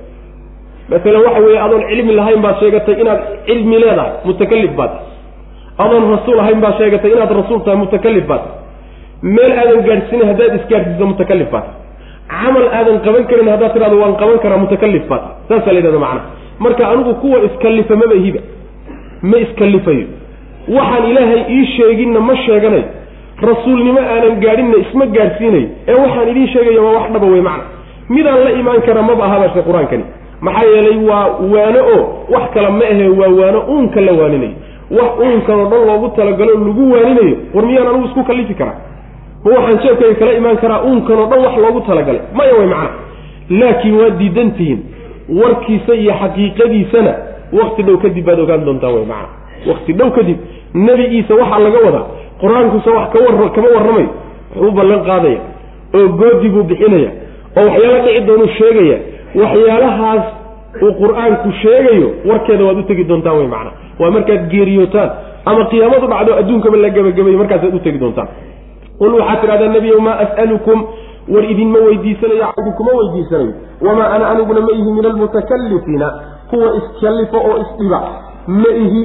[0.92, 4.92] Masalan waxa weeye adoon cilmi lahayn baad sheegatay inaad cilmi leedahay mutakalif baad.
[5.84, 8.44] Adoon rasuul ahayn baad sheegatay inaad rasuul tahay mutakalif baad.
[9.36, 11.68] Meel aadan gaadhsiinin haddaad isgaadhsiiso mutakalif baad.
[12.34, 15.24] Camal aadan qaban karin haddaad tidhahdo waan qaban karaa mutakalif baad.
[15.50, 16.22] Saasaa la yidhahda macana
[16.64, 18.40] marka anigu kuwa iskalifa maba hiba
[19.30, 20.08] ma iskalifayo.
[20.76, 22.86] Waxaan ilaahay ii sheeginna ma sheeganayo
[23.50, 27.64] rasuulnimo aanan gaadhinna isma gaadhsiinayo ee waxaan idiin sheegaya waa wax dhaba wey macna
[28.10, 30.04] midaan la imaan kara maba ahabaashe qur'aankani.
[30.42, 32.04] Maxaa yeelay waa waano oo
[32.34, 34.54] wax kale ma ahe waa waano uunka la waaninayo
[34.92, 38.76] wax uunkan oo dhan loogu talagalo lagu waaninayo war miyaan anigu isku kallifi karaa
[39.46, 42.22] ma waxaan jeebkayga kala imaan karaa uunkan oo dhan wax loogu talagalay.
[42.34, 42.90] Maya way macna.
[43.50, 44.80] Laakiin waad diidantihiin.
[45.42, 47.14] Warkiisa iyo xaqiiqadiisana
[47.60, 49.30] wakti dhow kadib baad ogaan doontaa way macna.
[49.70, 50.38] Wakti dhow kadib
[50.74, 52.06] nebigiisa waxaa laga wadaa.
[52.42, 54.10] Qur'aankusa wax kawa kama warramayo
[54.56, 55.40] wuxuu u ballan qaadaya
[55.98, 57.12] oo goodi buu bixinaya
[57.58, 58.98] oo waxyaala dhici doonuu sheegaya
[59.42, 60.24] waxyaalahaas
[60.86, 65.10] uu qur'aanku sheegayo warkeeda waad u tegi doontaan wey macana waa markaad geeriyootaan
[65.46, 68.28] ama qiyaamadu dhacdo adduunkaba la gebagabayo markaasaad u tegi doontaan.
[69.00, 70.80] Qul waxaad tidhahdaa nebiyow maa as'alukum?
[71.34, 73.54] War idinma weydiisanayo idinkuma weydiisanayo
[73.88, 76.08] wamaa ana aniguna ma ihi min almutakalifiina
[76.50, 78.00] kuwa iskallifo oo isdhiba.
[78.48, 79.02] Ma ihi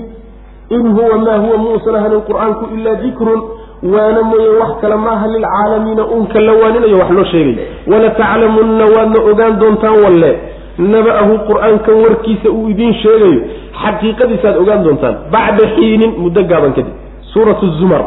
[0.76, 3.40] in huwa maa huwa muusan ahanin qur'aanku ilaa dikrun
[3.82, 7.56] waana mooye wax kale maaha lilcaalamiina uunka la waaninayo wax loo sheegay.
[7.86, 10.38] walataclamunna waadna ogaan doontaan walle.
[10.78, 13.40] naba'ahu qur'aankan warkiisa uu idiin sheegayo.
[13.82, 15.14] xaqiiqadiisaad ogaan doontaan.
[15.32, 16.92] bacda xiinin muddo gaaban kadib.
[17.32, 18.02] suuratu zumar.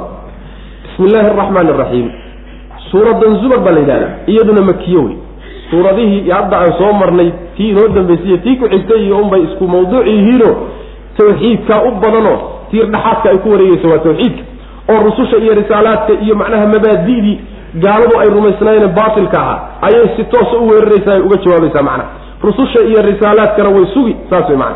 [0.83, 2.07] bismi illaahi araxmaani araxiim
[2.91, 5.15] suuradan zumar baa la yidhahdaa iyaduna makiyo wey.
[5.69, 10.05] suuradihii hadda aan soo marnay tii inoo dambaysaiyo tii ku xigtay iyo unbay isku mawduuc
[10.07, 10.49] yihiino
[11.17, 12.37] tawxiidkaa u badanoo
[12.71, 14.43] tiir dhaxaadka ay ku wareegeyso waa tawxiidka
[14.91, 17.37] oo rususha iyo risaalaadka iyo macnaha mabaadi'dii
[17.83, 22.09] gaaladu ay rumaysnaayeen baatilka ahaa ayay si toosa u weeraraysaa ay uga jawaabaysaa macnaha
[22.47, 24.75] rususha iyo risaalaadkana way sugi saas way macana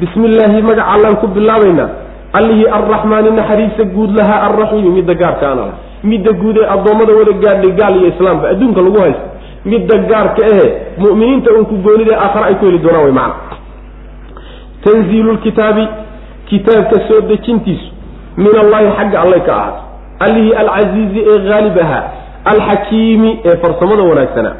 [0.00, 1.88] bismi illaahi magaca allaan ku bilaabaynaa
[2.38, 5.74] allihii arraxmaani naxariisa guud lahaa arraxiimi midda gaarka ana lah
[6.10, 9.26] midda guud ee addoommada wada gaadhay gaal iyo islaamka adduunka lagu haysto.
[9.64, 10.66] Midda gaarka ahe
[11.02, 13.34] mu'miniinta uun ku goonida aakhare ay ku heli doonaan way macana
[14.84, 15.84] tanziilu lkitaabi
[16.50, 17.89] kitaabka soo dejintiisu
[18.44, 19.82] min allahi xagga allay ka ahaatay
[20.26, 22.02] allihii alcasiizi ee haalib ahaa
[22.52, 24.54] alxakiimi ee farsamada wanaagsanaa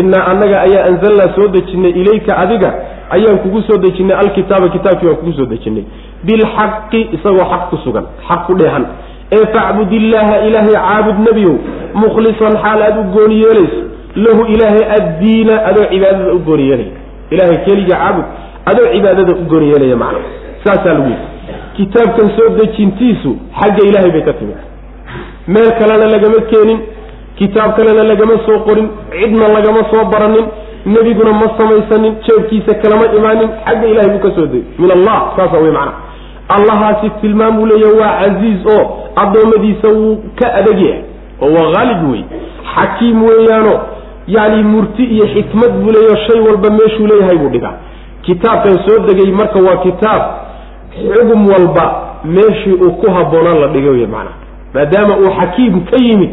[0.00, 2.70] innaa annaga ayaa anzalnaa soo dejinnay ilayka adiga
[3.16, 5.84] ayaan kugu soo dejinnay alkitaaba kitaabkii baan kugu soo dejinnay.
[6.26, 8.84] Bilxaqi isagoo xaq ku sugan xaq ku dheehan.
[9.36, 11.54] Ee facbud illaaha ilaahay caabud nebiyow
[12.02, 13.80] mukhlisan xaal aad u gooni yeelayso.
[14.24, 16.92] Lahu ilaahay addiina adoo cibaadada u gooni yeelaya
[17.34, 18.24] ilahay keliga caabud
[18.70, 20.20] adoo cibaadada u gooni yeelaya macna.
[20.64, 21.26] Saasaa lagu yidhi
[21.80, 24.58] kitaabkan soo dejintiisu xagga ilaahay bay ka timid.
[25.48, 26.80] Meel kalena lagama keenin
[27.38, 28.88] kitaab kalena lagama soo qorin
[29.20, 30.46] cidna lagama soo baranin
[30.94, 35.56] nebiguna ma samaysanin jeebkiisa kalama imaanin xagga ilahay buu ka soo degay min allah saasa
[35.64, 35.92] wey macana
[36.56, 38.84] allahaasi tilmaam buu leeyahy waa casiiz oo
[39.22, 41.02] addoommadiisa wuu ka adag yahay.
[41.42, 42.22] Oo waa haalib wey
[42.74, 43.74] xakiim weeyaano
[44.36, 47.74] yacni murti iyo xikmad buu leeyaho shay walba meeshuu leeyahay buu dhigaa.
[48.26, 50.22] Kitaabkan soo degay marka waa kitaab
[50.98, 51.84] xugum walba
[52.24, 54.36] meeshii uu ku habboonaan la dhigay wey macnaha
[54.74, 56.30] maadaama uu xakiim ka yimid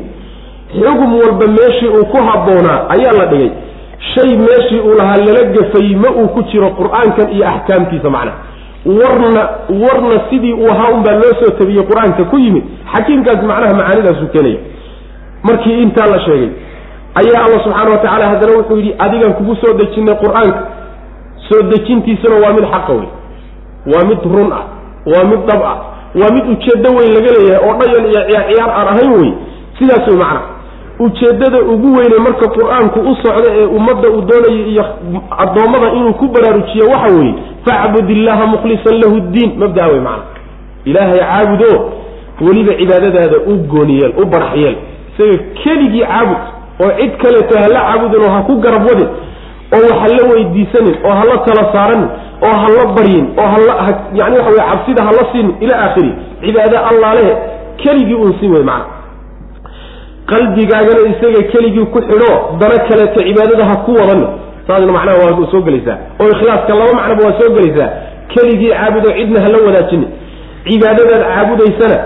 [0.80, 3.52] xugum walba meeshii uu ku habboonaa ayaa la dhigay.
[4.14, 8.38] Shay meeshii uu lahaa lala gafay ma uu ku jiro qur'aankan iyo axkaamtiisa macnaha
[8.86, 9.42] warna
[9.84, 14.58] warna sidii uu ahaa unbaa loo soo tabiyey qur'aanka ku yimid xakiimkaas macnaha macaanidaasuu keenaya.
[15.44, 16.50] Markii intaa la sheegay
[17.22, 20.62] ayaa alla subxaana wa tacaala haddana wuxuu yidhi adigaan kugu soo dejinnay qur'aanka.
[21.50, 23.08] Soo dejintiisuna waa mid xaqa wey
[23.92, 24.64] waa mid run ah.
[25.12, 25.78] Waa mid dhab ah.
[26.20, 29.32] Waa mid ujeeddo weyn laga leeyahay oo dhayan iyo ciyaar aan ahayn wey
[29.80, 30.42] sidaas wey macna.
[31.00, 34.86] Ujeeddada ugu weyne marka qur'aanku u socda ee ummadda uu doonayo iyo
[35.38, 37.34] addoommada inuu ku baraarujiyo waxa weeye
[37.66, 39.52] facbud illaha mukhlisan lahu ddiin.
[39.60, 40.24] Mabdaa wey macna.
[40.86, 41.92] Ilaahay caabudo
[42.42, 44.76] weliba cibaadadaada u gooniyeel u baraxyeel
[45.18, 46.38] isaga keligii caabud
[46.84, 49.08] oo cid kaleeto hala caabudin oo ha ku garab wadin
[49.76, 52.08] oo wax hala weydiisanin oo hala tala saaranin
[52.48, 53.58] oo hala baryin oo
[54.20, 56.12] yani waxa wey cabsida hala siinin ila aakhiri
[56.46, 57.30] cibaado allaaleh
[57.84, 58.96] keligii uun sin wey macana
[60.32, 64.28] qalbigaagana isaga keligii ku xidho dana kaleeto cibaadada ha ku wadanin
[64.68, 65.98] saasna macnaha waa soo gelaysaa.
[66.20, 67.90] Oo ikhlaaska laba macnaba waa soo gelaysaa.
[68.34, 70.08] Keligii caabudo cidna hala wadaajini
[70.68, 71.98] cibaadadaad caabudaysana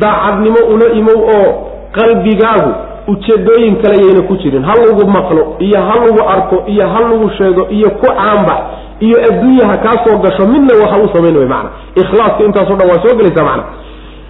[0.00, 1.48] daacadnimo ula imow oo
[1.92, 2.72] qalbigaagu
[3.12, 4.64] ujeedooyin kale yayna ku jirin.
[4.64, 8.60] Ha lagu maqlo iyo ha lagu arko iyo ha lagu sheego iyo ku caanbax
[9.00, 13.02] iyo adduunyaha kaa soo gasho midna waxa u samayn wey macana ikhlaaska intaaso dhan waa
[13.04, 13.64] soo gelaysaa macana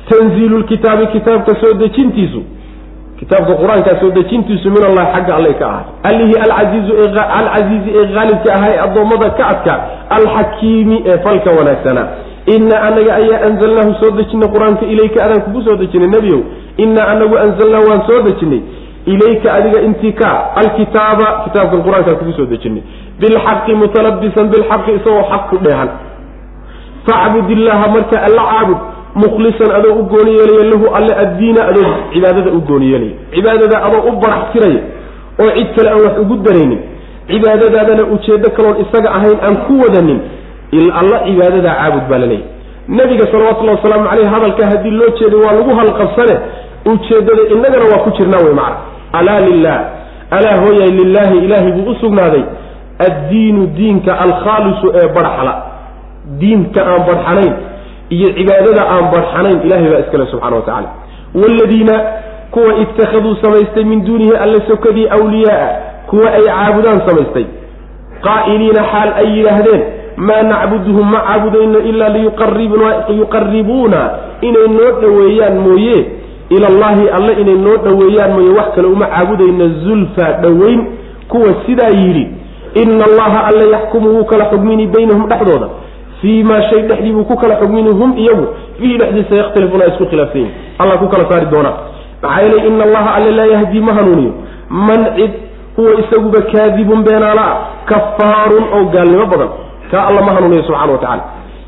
[0.08, 2.42] tanziilu lkitaabi kitaabka soo dejintiisu
[3.18, 6.92] kitaabka qur'aankaa soo dejintiisu min allahi xagga alle ka ahay allihii alcaiizu
[7.38, 9.74] alcasiizi ee ahaa ee addoommada ka adka
[10.10, 12.08] alxakiimi ee falka wanaagsanaa.
[12.46, 16.40] Ina anaga ayaa anzalnaahu soo dejinay qur'aanka ilayka adaan kugu soo dejinay nebiow
[16.76, 18.60] inaa anagu anzalnaahu waan soo dejinay.
[19.06, 22.82] Ilayka adiga intii ka alkitaaba kitaabkan qur'aankaa kugu soo dejinay.
[23.20, 25.88] Bilxaqi mutalabisan bilxaqi isagoo xaq ku dheehan.
[27.06, 28.78] Facbud illaha marka alla caabud
[29.22, 33.14] mukhlisan adoo u gooni yeelaya lahu alle addiina adoo cibaadada u gooni yeelaya.
[33.34, 34.80] Cibaadada adoo u barax tiraya
[35.42, 36.80] oo cid kale aan wax ugu daraynin.
[37.30, 40.20] Cibaadadaadana ujeeddo kaloon isaga ahayn aan ku wadanin.
[41.00, 42.54] Alla cibaadadaa caabud baa la leeyahy
[42.88, 46.36] nebiga salawatullahi wasalaamu caleyh hadalka haddii loo jeeday waa lagu halqabsane
[46.92, 48.76] ujeeddada innagana waa ku jirnaa wey macna
[49.12, 49.78] alaa lilah
[50.30, 52.44] alaa hooyay lilaahi ilaahay buu u sugnaaday.
[53.06, 55.54] Addiinu diinka alkhaalisu ee barxala
[56.40, 57.52] diinka aan barxanayn
[58.10, 60.88] iyo cibaadada aan barxanayn ilahay baa iskale subxana wa tacala
[61.34, 61.94] waaladiina
[62.50, 65.70] kuwa ittakhaduu samaystay min duunihi alla sokadii awliyaaa
[66.10, 67.44] kuwa ay caabudaan samaystay.
[68.26, 69.82] Qaa'iliina xaal ay yidhaahdeen
[70.16, 72.08] maa nacbuduhum ma caabudayno ilaa
[73.08, 74.00] liyuqaribuuna
[74.48, 75.98] inay noo dhoweeyaan mooye
[76.50, 80.80] ila allahi alle inay noo dhoweeyaan mooye wax kale uma caabudayno zulfa dhoweyn
[81.28, 82.28] kuwa sidaa yidhi
[82.74, 85.68] ina allaha alle yaxkumu wuu kala xugmini baynahum dhexdooda.
[86.20, 88.46] Fii maa shay dhexdii buu ku kala xugmini hum iyagu
[88.78, 90.46] fiihi dhexdiisa yakhtalifuuna ay isku khilaafsan
[90.78, 91.74] allah ku kala saari doonaa
[92.22, 94.32] maxaa yeelay ina allaha alle laa yahdii ma hanuuniyo.
[94.70, 95.30] Man cid
[95.76, 97.56] huwa isaguba kaadibun beenaala ah
[97.90, 99.48] kafaarun oo gaalnimo badan.
[99.90, 101.22] Kaa alla ma hanuuniyo subxana wa tacala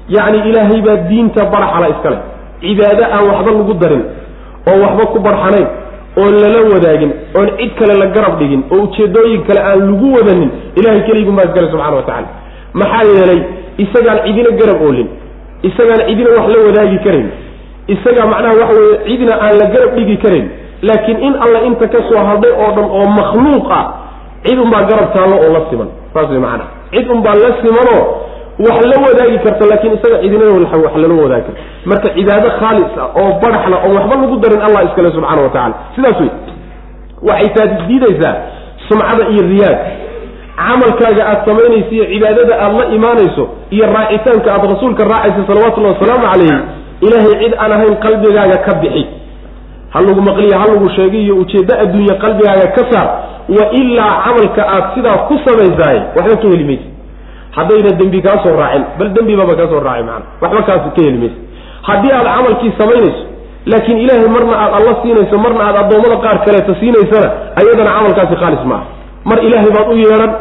[0.09, 2.19] yacni ilaahay baa diinta baraxala iskale
[2.61, 4.03] cibaado aan waxba lagu darin
[4.71, 5.67] oo waxba ku barxanayn
[6.23, 10.51] oon lala wadaagin oon cid kale la garab dhigin oo ujeedooyin kale aan lagu wadanin
[10.79, 12.29] ilahay keligun baa iskale subxana wa tacala
[12.81, 13.41] maxaa yeelay
[13.85, 15.09] isagaan cidina garab oolin
[15.69, 17.29] isagaan cidina wax la wadaagi karayn
[17.95, 20.47] isagaa macnaha waxa weeye cidna aan la garab dhigi karayn
[20.89, 23.85] laakiin in alla inta ka soo hadhay oo dhan oo makhluuq ah
[24.47, 25.89] cid unbaa garab taallo oo la siman.
[26.15, 26.69] Saas way macnaha.
[26.93, 28.03] Cid unbaa la simanoo
[28.67, 30.53] wax la wadaagi karta laakiin isaga cidinada
[30.85, 31.61] wax lala wadaagi karta.
[31.91, 35.75] Marka cibaado khaalis ah oo baraxla oo waxba lagu darin allah iskale subxaana wa tacala
[35.97, 36.31] sidaas wey
[37.29, 38.35] waxay taasi diidaysaa
[38.89, 39.79] sumcada iyo riyaad.
[40.59, 46.27] Camalkaaga aad samaynayso iyo cibaadada aad la imaanayso iyo raacitaanka aad rasuulka raacaysa salawatullahi wasalaamu
[46.33, 46.59] calayhi
[47.07, 49.05] ilaahay cid aan ahayn qalbigaaga ka bixi.
[49.93, 53.09] Ha lagu maqliya ha lagu sheegay iyo ujeeddo adduunye qalbigaaga ka saar
[53.57, 56.87] wa ilaa camalka aad sidaa ku samaysaay waxba ka heli maysa
[57.57, 61.19] haddayna dembi kaa soo raacin bal dembibaba kaa soo raacay macana waxba kaas ka heli
[61.23, 61.39] maysa
[61.89, 63.23] haddii aad camalkii samaynayso
[63.73, 67.29] laakiin ilaahay marna aad alla siinayso marna aad addoommada qaar kaleeta siinaysana
[67.61, 68.85] ayadana camalkaasi khaalis maaha.
[69.31, 70.33] Mar ilaahay baad u yeedhan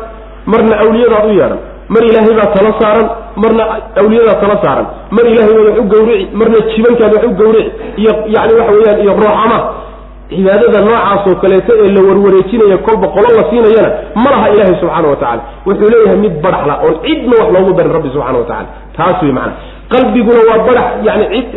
[0.54, 1.60] marna awliyadaad u yeedhan.
[1.94, 3.08] Mar ilaahay baad tala saaran
[3.44, 3.64] marna
[4.02, 4.86] awliyadaad tala saaran.
[5.16, 7.72] Mar ilaahay baad wax u gawrici marna jibankaad wax u gawrici
[8.02, 9.58] iyo yani waxa weeyaan iyo rooxama
[10.30, 13.90] cibaadada noocaasoo kaleeto ee la warwareejinaya kolba qolo la siinayana
[14.24, 17.94] ma laha ilaahay subxaana wa tacala wuxuu leeyahay mid badaxla oon cidna wax loogu darin
[17.98, 18.68] rabbi subxana wa tacala
[18.98, 19.54] taas wey macana
[19.94, 21.48] qalbiguna waa badax yani cid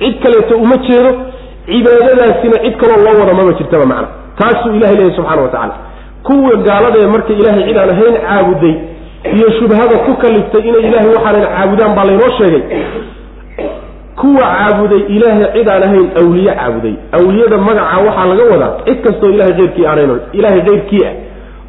[0.00, 1.10] cid kaleeto uma jeedo
[1.70, 4.08] cibaadadaasina cid kaloo loo wada mama jirtaba macana
[4.40, 5.74] taasuu ilahay leeyahay subxana wa tacala
[6.26, 8.74] kuwa gaaladae marka ilaahay cid aan ahayn caabuday
[9.36, 12.62] iyo shubhada ku kaliftay inay ilaahay waxaanan caabudaan baa laynoo sheegay
[14.20, 16.94] kuwa caabuday ilaahay cid aan ahayn awliye caabuday.
[17.18, 21.12] Awliyada magaca waxaa laga wadaa cid kastoo ilahay keyrkii aanayn ilahay keyrkii ah.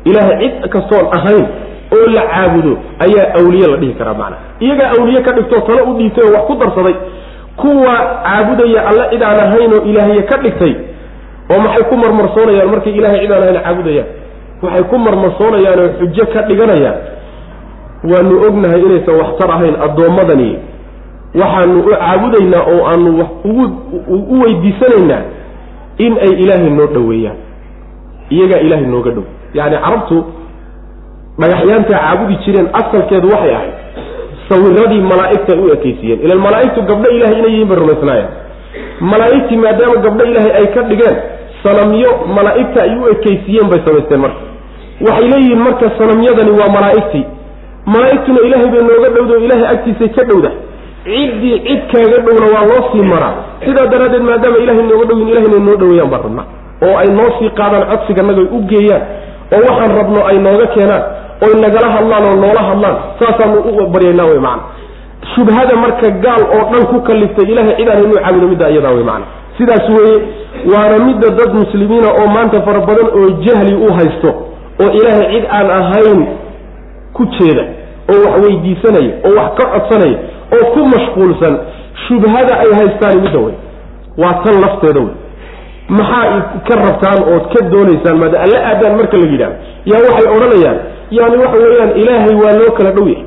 [0.09, 1.45] Ilaahay cid kastoon ahayn
[1.95, 2.73] oo la caabudo
[3.05, 6.43] ayaa awliye la dhihi karaa macana iyagaa awliye ka dhigtoo talo u dhiibtay oo wax
[6.47, 6.95] ku darsaday.
[7.61, 7.93] Kuwa
[8.25, 10.73] caabudaya alle cid aan ahayn oo ilaahye ka dhigtay
[11.51, 14.07] oo maxay ku marmarsoonayaan markay ilahay cid aan ahayn caabudayaan
[14.63, 16.97] waxay ku marmarsoonayaan oo xujo ka dhiganayaan.
[18.11, 20.49] Waanu ognahay inaysan waxtar ahayn addoommadani
[21.39, 23.27] waxaanu u caabudaynaa oo aanu
[24.33, 25.21] u weydiisanaynaa
[25.97, 27.37] in ay ilaahay noo dhoweeyaan.
[28.29, 29.23] Iyagaa ilaahay nooga dhow.
[29.53, 30.17] Yacni carabtu
[31.39, 33.73] dhagaxyaantaa caabudi jireen asalkeedu waxay ahayd
[34.49, 36.19] sawiradii malaa'igtay u ekaysiiyeen.
[36.25, 38.29] Ilan malaa'igtu gabdho ilahay inay yihiin bay rumaysnaayeen.
[39.11, 41.15] Malaa'igtii maadaama gabdho ilaahay ay ka dhigeen
[41.63, 44.41] sanamyo malaa'igta ay u ekaysiiyeen bay samaysteen marka.
[45.07, 47.25] Waxay leeyihiin marka sanamyadani waa malaa'igtii.
[47.93, 50.51] Malaa'igtuna ilaahay bay nooga dhowda oo ilaahay agtiisay ka dhowda
[51.05, 53.33] ciddii cid kaaga dhowna waa loo sii maraa.
[53.65, 56.45] Sidaa daraaddeed maadaama ilahay nooga dhowyin ilahayna noo dhaweeyaan baan rabnaa
[56.85, 59.01] oo ay noo sii qaadaan codsiganaga u geeyaan
[59.55, 61.03] oo waxaan rabno ay nooga keenaan
[61.45, 64.63] oy nagala hadlaan oo noola hadlaan saasaanu u baryaynaa wey macana
[65.35, 69.25] shubhada marka gaal oo dhan ku kaliftay ilahay cidaan inuu caabudo middaa iyadaa wey macana
[69.57, 70.17] sidaas weeye
[70.73, 74.29] waana midda dad muslimiina oo maanta fara badan oo jahli u haysto
[74.83, 76.19] oo ilaahay cid aan ahayn
[77.13, 77.63] ku jeeda
[78.13, 80.17] oo wax weydiisanaya oo wax ka codsanaya
[80.57, 81.53] oo ku mashquulsan
[82.07, 83.55] shubhada ay haystaan midda wey
[84.17, 85.15] waa tan lafteeda wey
[85.89, 88.17] maxaa ka rabtaan ood ka doonaysaan?
[88.21, 89.55] Maada alla aadaan marka la yidhahdo
[89.91, 90.77] yaa waxay odhanayaan
[91.17, 93.25] yani waxa weeyaan ilaahay waa loo kala dhow yahay.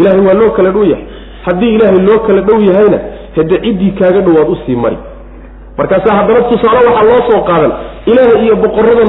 [0.00, 1.04] Ilaahay waa loo kala dhow yahay.
[1.46, 2.98] Haddii ilaahay loo kala dhow yahayna
[3.36, 4.98] hade ciddii kaaga dhowaad u sii mari.
[5.78, 7.72] Markaasa haddana tusaale waxaa loo soo qaadan.
[8.10, 9.08] Ilaahay iyo boqoradan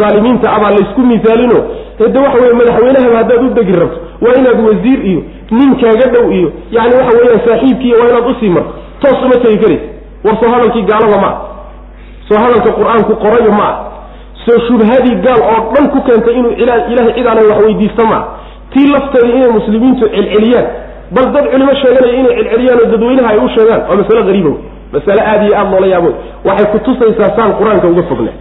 [0.00, 1.58] daalimiinta abaa laysku misaalino.
[1.98, 5.20] Hade waxa weye madaxweynahaba haddaad u degi rabto waa inaad wasiir iyo
[5.50, 8.72] nin kaaga dhow iyo yani waxa weeyaan saaxiibkiiy waa inaad u sii marto.
[9.00, 9.86] Toos uma tegi karaysa
[10.24, 11.36] war soo hadalkii gaalada ma ah.
[12.28, 13.76] Soo hadalka qur'aanku qorayo ma ah.
[14.44, 18.22] Soo shubhadii gaal oo dhan ku keentay inuu ilahay cid aanay wax weydiista maa
[18.72, 20.66] tii lafteeda inay muslimiintu celceliyaan.
[21.14, 24.58] Bal dad culimo sheeganaya inay celceliyaan oo dadweynaha ay u sheegaan waa masale hariiba wey
[24.92, 26.10] masale aada iyo aada loola yaabo
[26.48, 28.38] waxay kutusaysaa saan qur'aanka uga fognahay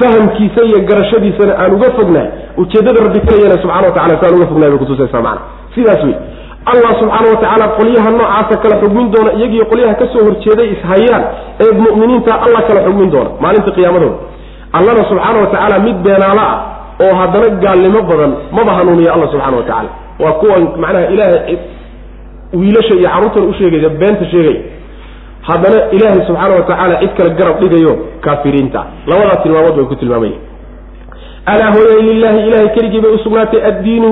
[0.00, 2.28] fahamkiisa iyo garashadiisana aan uga fognahay
[2.62, 5.40] ujeeddada rabbi kalayana subxana wa tacala saan uga fognahay bay kutusaysaa macana
[5.74, 6.14] sidaas wey
[6.70, 11.22] allah subxaana wa tacaala qolyaha noocaasa kala xugmin doona iyagiyo qolyaha ka soo horjeeday ishayaan
[11.64, 14.16] ee mu'miniinta allah kala xugmin doona maalinta qiyaamadooda
[14.78, 16.56] allana subxaana wa tacaala mid beenaalo ah
[17.04, 19.90] oo haddana gaalnimo badan maba hanuuniya alla subxana wa tacaala
[20.24, 21.56] waa kuwan macnaha ilaahay
[22.60, 24.60] wiilasha iyo carruurtan u sheegaya beenta sheegaya
[25.48, 27.92] haddana ilaahay subxaana wa tacaala cid kale garab dhigayo
[28.24, 28.80] kaafiriinta.
[29.10, 30.38] Labadaas tilmaamood bay ku tilmaamaya
[31.52, 34.10] alaa hooyay lilaahi ilahay keligii bay usugnaatay addiinu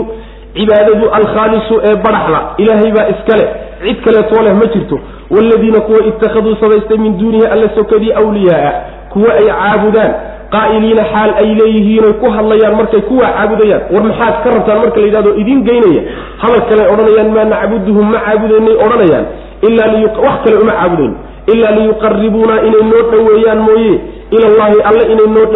[0.55, 3.44] cibaadadu alkhaalisu ee baraxla ilaahay baa iskale
[3.85, 4.98] cid kaleetoo leh ma jirto.
[5.31, 8.72] Waaladiina kuwa ittakhaduu samaystay min duunihi alla sokadii awliyaaa
[9.12, 10.12] kuwa ay caabudaan.
[10.55, 13.82] Qaa'iliina xaal ay leeyihiinoy ku hadlayaan markay kuwaa caabudayaan.
[13.94, 16.02] War maxaad ka rabtaan marka la yidhahdo idiin geynaya?
[16.43, 19.27] Hadal kale odhanayaan maa nacbuduhum ma caabudaynay odhanayaan.
[19.62, 19.89] Ilaa
[20.27, 21.14] wax kale uma caabudayno
[21.52, 23.94] ilaa liyuqaribuuna inay noo dhoweeyaan mooye.
[24.36, 25.47] Ilallahi alle inay noo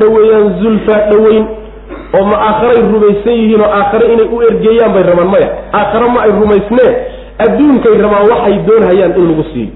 [0.00, 1.44] dhoweeyaan zulfa dhoweyn
[2.16, 5.48] oo ma aakharay rumaysan yihiin oo aakhare inay u ergeeyaan bay rabaan maya.
[5.78, 6.90] Aakhare ma ay rumaysnee?
[7.44, 9.72] Adduunkay rabaan waxay doonhayaan in lagu siiyo.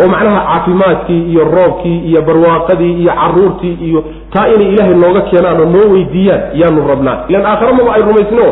[0.00, 4.00] Oo macnaha caafimaadkii iyo roobkii iyo barwaaqadii iyo caruurtii iyo
[4.32, 7.16] taa inay ilaahay nooga keenaan oo noo weydiiyaan yaanu rabnaa.
[7.28, 8.44] Ilan aakhare maba ay rumaysno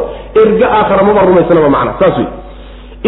[0.42, 1.92] erga aakhara maba rumaysanaba macna.
[2.00, 2.26] Saas wey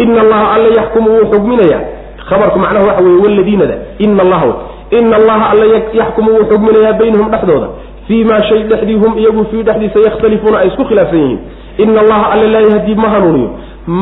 [0.03, 1.81] ina allaha alla yaxkumu wuu xugminayaa
[2.29, 3.75] khabarku macnaha waxa weye waladiinada
[4.05, 4.47] ina allaha
[4.99, 5.65] ina allaha alla
[6.01, 7.67] yaxkumu wuu xugminayaa baynahum dhexdooda
[8.09, 11.39] fii ma shay dhexdii hum iyagu fii dhexdiisa yakhtalifuuna ay isku khilaafsan yihiin
[11.83, 13.49] ina allaha alla laa yahdii ma hanuuniyo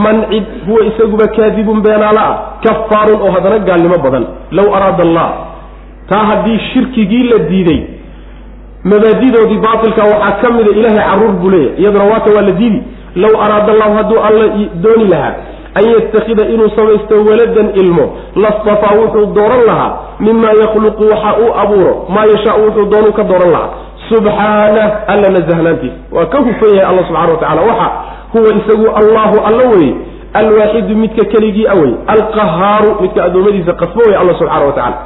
[0.06, 2.36] man cid huwa isaguba kaadibun beenaala ah
[2.66, 4.26] kafaarun oo haddana gaalnimo badan
[4.60, 5.28] low araada allah
[6.10, 7.80] taa haddii shirkigii la diiday
[8.84, 12.84] mabaadidoodii baatilka waxaa ka mida ilaahay carruur buu leeyahy iyaduna waata waa la diidi
[13.16, 14.48] low araada allahu hadduu alla
[14.86, 15.34] dooni lahaa
[15.80, 18.06] an yatakida inuu samaysto waladan ilmo
[18.36, 23.52] lastafaa wuxuu dooran lahaa mima yakhluqu waxa uu abuuro maa yashaau wuxuu doonuu ka dooran
[23.52, 23.70] lahaa
[24.10, 27.90] subxaanah alla nasahnaantiisa waa ka hufan yahay alla subxana wa tacala waxa
[28.34, 29.94] huwa isagu allahu alla weye
[30.34, 34.98] alwaaxidu midka keligii awey alqahaaru midka addoommadiisa qasbo wey alla subxana wa tacala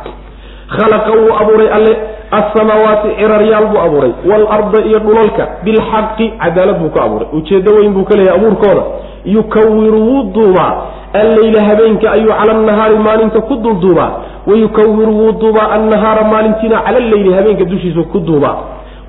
[0.78, 1.98] khalaqa wuu abuuray alle.
[2.32, 4.12] Alsamaawaati ciraryaal buu abuuray.
[4.30, 5.48] Waalarda iyo dhulalka.
[5.64, 7.28] Bilxaqi cadaalad buu ka abuuray.
[7.34, 8.84] Ujeeddo weyn buu ka leeyahay abuurkooda.
[9.26, 10.74] Yukawiru wuu duubaa.
[11.14, 14.12] Alleyla habeenka ayuu cala annahaari maalinta ku dulduubaa
[14.48, 18.56] wayukawiru wuu duubaa annahaara maalintiina cala alleyli habeenka dushiisa ku duubaa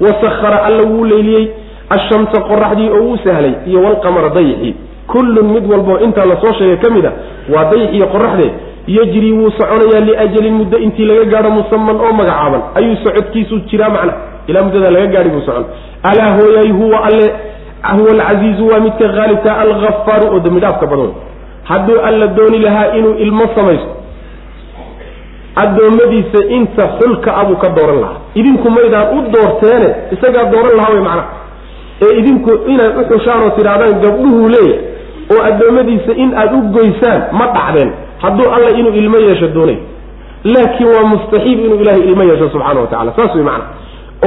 [0.05, 1.45] wasahara alla wuu leyliyey
[1.97, 4.75] ashamsa qoraxdii oo wuu sahlay iyo walqamara dayixii
[5.13, 7.13] kullun mid walboo intaa la soo sheegay ka mid a
[7.55, 8.51] waa dayixiyo qoraxdee
[8.97, 12.63] yajri wuu soconayaa liajalin muddo intii laga gaadho musaman oo magacaaban.
[12.75, 14.13] Ayuu socodkiisu jiraa macna.
[14.47, 15.65] Ilaa muddadaa laga gaadhi buu socon
[16.03, 17.27] alaa hooyay huwa alle
[17.99, 21.11] huwa alcasiizu waa midka haalibka alghafaaru oo dembi dhaafka badan.
[21.65, 23.89] Hadduu alla dooni lahaa inuu ilmo samaysto
[25.57, 28.21] addoommadiisa inta xulka abuu ka dooran lahaa.
[28.35, 31.29] Idinku maydaan u doorteene isagaa dooran lahaa way macnaha
[32.05, 34.85] ee idinku inaad u xushaan oo tidhahdaan gabdhuhuu leeyahay
[35.35, 37.91] oo addoommadiisa in aad u goysaan ma dhacdeen.
[38.23, 39.77] Hadduu alla inuu ilmo yeesho doonay.
[40.45, 43.65] Laakiin waa mustaxiil inuu ilahay ilmo yeesho subxaana wa tacala saas way macana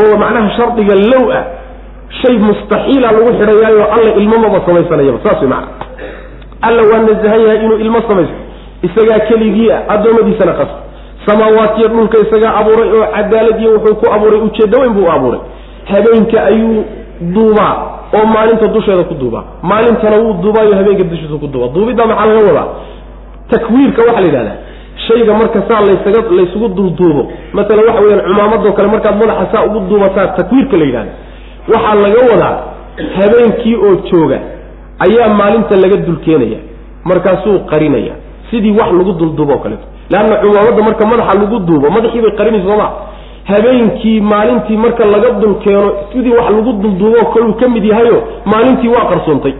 [0.01, 1.43] oo macnaha shardiga low ah
[2.21, 5.19] shay mustaxiila lagu xidhayaayo alla ilmo maba samaysanayaba.
[5.25, 5.67] Saas way macana
[6.67, 8.35] alla waa nasahan yahay inuu ilmo samaysto.
[8.87, 10.75] Isagaa keligii ah addoommadiisana qasta
[11.25, 15.39] samaawaatiyo dhulka isagaa abuuray oo cadaalad iyo wuxuu ku abuuray ujeeddo weyn buu abuuray.
[15.91, 16.83] Habeenka ayuu
[17.33, 17.73] duubaa
[18.17, 19.43] oo maalinta dusheeda ku duubaa.
[19.63, 21.73] Maalintana wuu duubaayo habeenka dushiisa ku duubaa.
[21.75, 22.67] Duubiddaa maxaa laga wadaa?
[23.51, 24.57] Takwiirka waxaa la yidhahdaa
[25.07, 27.23] shayga marka saa laysaga laysugu dulduubo
[27.53, 31.11] masalan waxa weyaan cumaamadoo kale markaad madaxa saa ugu duubataa takwiirka la yidhahda
[31.73, 32.55] waxaa laga wadaa
[33.17, 34.39] habeenkii oo jooga
[35.05, 36.59] ayaa maalinta laga dulkeenaya
[37.09, 38.13] markaasuu qarinaya
[38.55, 42.67] sidii wax lagu dulduubo o kaleeto leanna cumaamadda marka madaxa lagu duubo madaxii bay qarinaysa
[42.71, 42.87] sooma.
[43.51, 49.05] Habeenkii maalintii marka laga dulkeeno sidii wax lagu dulduubo kaluu ka mid yahayo maalintii waa
[49.11, 49.53] qarsoontay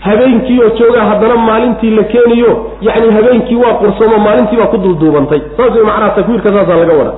[0.00, 5.40] habeenkii oo joogaa haddana maalintii la keeniyo yacni habeenkii waa qursoomo maalintii baa ku dulduubantay
[5.56, 7.14] saas way macnaha takwiirka saasaa laga wadaa.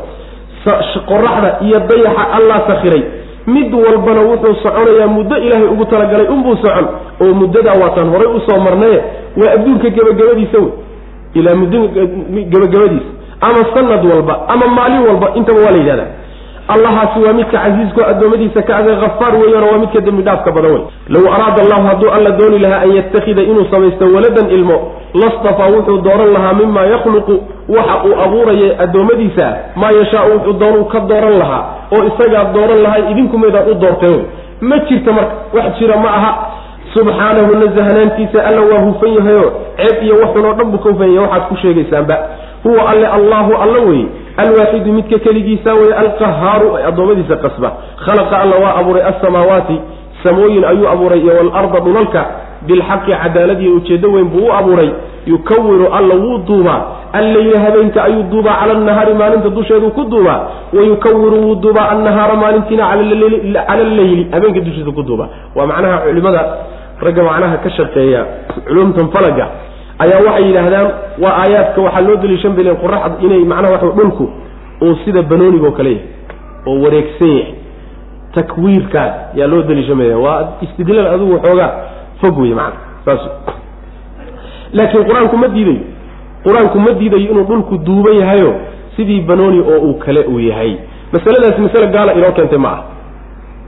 [1.09, 3.03] Qoraxda iyo dayaxa allah sakhiray
[3.47, 6.87] mid walbana wuxuu soconayaa muddo ilaahay ugu talagalay unbuu socon.
[7.21, 8.99] Oo muddadaa waataan horay u soo marnaye
[9.41, 10.73] waa adduunka gebagabadiisa wey
[11.41, 11.81] ilaa muddo
[13.41, 16.07] ama sanad walba ama maalin walba intaba waa la yidhahdaa.
[16.69, 20.83] Allahaasi waa midka casiisko addoommadiisa ka adag hafaar weeyaan waa midka dembi dhaafka badan wey
[21.09, 24.77] low araada allahu hadduu alla dooni lahaa an yattakhida inuu samaysto waladan ilmo
[25.23, 27.35] lastafaa wuxuu dooran lahaa mima yakhluqu
[27.77, 29.47] waxa uu abuuraya addoommadiisa
[29.77, 31.63] maa yashaau wuxuu doonuu ka dooran lahaa
[31.97, 34.21] oo isagaa dooran lahay idinkumaydaan u doorteen.
[34.61, 36.31] Ma jirta marka wax jira ma aha
[36.99, 41.23] subxaanahu nazahnaantiisa alla waa hufan yahayo ceeb iyo waxun oo dhan buu ka hufan yahay
[41.29, 42.17] waxaad ku sheegaysaanba.
[42.65, 44.07] Huwa alle allahu alla weye
[44.37, 47.69] alwaaxidu midka keligiisa weye alqahaaru ay addoommadiisa qasba.
[48.05, 49.77] Khalaqa alla waa abuuray alsamaawaati
[50.25, 52.23] samooyin ayuu abuuray iyo waalarda dhulalka
[52.67, 54.91] bilxaqi cadaaladiiyo ujeeddo weyn buu u abuuray.
[55.27, 56.81] Yukawiru alla wuu duubaa
[57.13, 60.41] alleyla habeenka ayuu duubaa cala annahaari maalinta dusheeduu ku duubaa.
[60.73, 65.29] Wayukawiru wuu duubaa annahaara maalintiina cala alleyli habeenka dushiisa ku duubaa.
[65.57, 66.43] Waa macnaha culimada
[67.07, 68.23] ragga macnaha ka shaqeeya
[68.69, 69.47] culumtan falaga
[70.05, 70.89] ayaa waxay yidhaahdaan
[71.23, 74.25] waa aayaadka waxaa loo daliishan balen qoraxd inay macnaha waxa dhulku
[74.83, 76.07] uu sida banoonigoo kale yahay
[76.67, 77.55] oo wareegsan yahay.
[78.35, 81.71] Takwiirkaas yaa loo daliishamaya waa istidlaal adigu waxoogaa
[82.21, 83.23] fog wey macana saas.
[84.73, 85.81] Laakiin qur'aanku ma diidayo
[86.45, 88.51] qur'aanku ma diidayo inuu dhulku duuban yahayo
[88.97, 90.77] sidii banooni oo uu kale uu yahay.
[91.13, 92.81] Masaladaasi masale gaala inoo keentay ma ah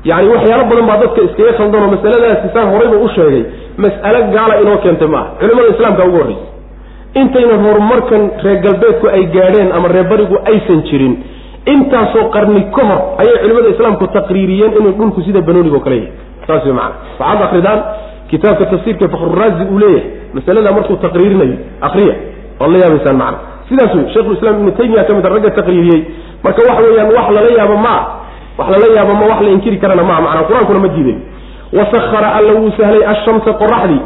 [0.09, 3.43] yacni waxyaalo badan baa dadka iskaga khaldan oo masaladaasi saan horayba u sheegay.
[3.85, 5.31] Mas'alo gaala inoo keentay ma aha.
[5.41, 6.47] Culimada islaamka ugu horreysa
[7.21, 11.15] intaynan horumarkan reer galbeedku ay gaadheen ama reer barigu aysan jirin
[11.75, 16.13] intaasoo qarni ka hor ayay culimada islaamku taqriiriyeen inuu dhulku sida banooniga o kale yahay.
[16.47, 17.81] Saas way macana waxaad akridaan
[18.31, 20.05] kitaabka tafsiirka fakruraazi uu leeyahay.
[20.37, 21.57] Masalada markuu taqriirinayo
[21.89, 22.15] akriya
[22.61, 26.01] waad la yaabaysaan macana sidaas wey sheikhulislaam ibnu taymiya ka mid a ragga taqriiriyey.
[26.45, 28.01] Marka waxa weeyaan wax lala yaabo maa
[28.61, 31.17] wax lala yaabo ma wax la inkiri karana maa macana qur'aankuna ma diiday
[31.79, 34.01] wasahara alla wuu sahlay ashamsa qoraxdii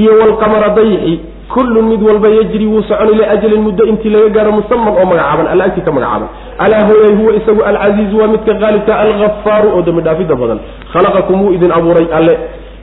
[0.00, 1.14] iyo walqamara dayixi
[1.54, 5.46] kullun mid walba yajri wuu socon ilaa ajalin muddo intii laga gaaro musaman oo magacaaban
[5.52, 6.28] alla agtii ka magacaaban.
[6.58, 10.58] Alaa hooyay huwa isagu alcasiizu waa midka qaalibka alghafaaru oo dambi dhaafidda badan.
[10.92, 12.34] Khalaqakum wuu idin abuuray alle.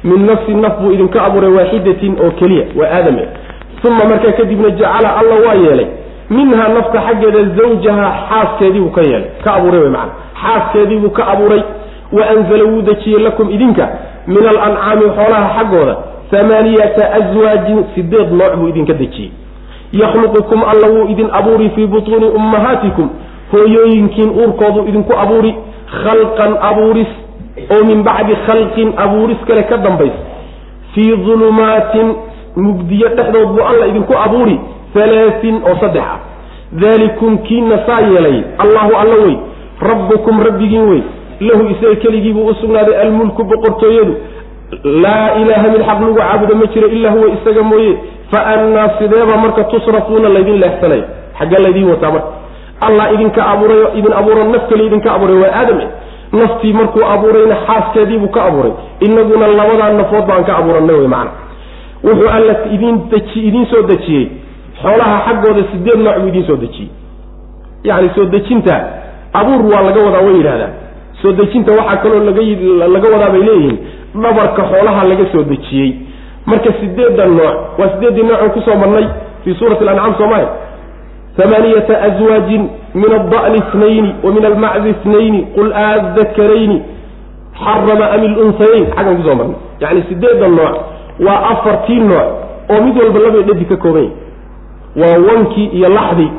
[0.03, 3.23] Min nafsin naf buu idinka abuuray waaxidatin oo keliya waa aadame.
[3.87, 5.87] Uma markaa kadibna jacala alla waa yeelay
[6.37, 10.11] minhaa nafta xaggeeda zawjaha xaaskeediibuu ka yeelay ka abuuray wy maana
[10.43, 11.63] xaaskeediibuu ka abuuray.
[12.13, 13.89] Wa anzala wuu dejiyey lakum idinka
[14.27, 15.95] min alancaami xoolaha xaggooda
[16.39, 19.31] amaaniyata aswaajin sideed nooc buu idinka dejiyey.
[19.93, 23.09] Yakhluqukum alla wuu idin abuuri fii butuuni ummahaatikum
[23.51, 25.55] hooyooyinkiin uurkoodu idinku abuuri
[26.03, 27.11] khalqan abuuris
[27.75, 30.21] oo min bacdi khalqin abuuris kale ka dambaysa
[30.93, 32.07] fii dulumaatin
[32.55, 34.59] mugdiyo dhexdood buu alla idinku abuuri
[34.93, 36.19] halaatin oo saddex ah.
[36.81, 39.35] Daalikum kiina saa yeelay allahu alla wey.
[39.81, 41.01] Rabbukum rabbigiin wey.
[41.39, 44.15] Lahu isaga keligiibuu u sugnaaday almulku boqortooyadu.
[44.83, 47.97] Laa ilaaha mid xaq lagu caabudo ma jiro ilaa huwa isaga mooye.
[48.31, 51.03] Fa annaa sideeba marka tusrafuuna laydin leexsanaya
[51.39, 52.31] xaggee laydiin wataa marka.
[52.87, 55.87] Allah idinka abuurayo idin abuuro naf kale idinka abuuray waa aadame
[56.33, 58.71] naftii markuu abuurayna xaaskeediibuu ka abuuray.
[58.99, 61.31] Inaguna labadaa nafood baan ka abuuranay wey macana
[62.03, 64.27] wuxuu alla idin deji idiin soo dejiyey
[64.83, 66.89] xoolaha xaggooda sideed nooc buu idiin soo dejiyey
[67.83, 68.75] yacni soo dejinta
[69.39, 70.73] abuur waa laga wadaa way yidhahdaan
[71.21, 72.41] soo dejinta waxaa kaloo laga
[72.95, 73.77] laga wadaa bay leeyihiin
[74.23, 75.91] dhabarka xoolaha laga soo dejiyey.
[76.45, 79.07] Marka sideedda nooc waa sideeddii nooc oo ku soo marnay
[79.43, 80.47] fii suurati alancaam soomaya
[81.43, 82.63] amaaniyata aswaajin
[83.01, 86.77] min alda'ni itnayni wa min almacdi itnayni qul aadakarayni
[87.63, 89.55] xarama am ilunhayayn xaggan ku soo marnay.
[89.81, 90.75] Yacni sideedda nooc
[91.25, 92.27] waa afartii nooc
[92.73, 94.09] oo mid walba labay dhadi ka kooban
[94.95, 96.31] waa wankii iyo laxdii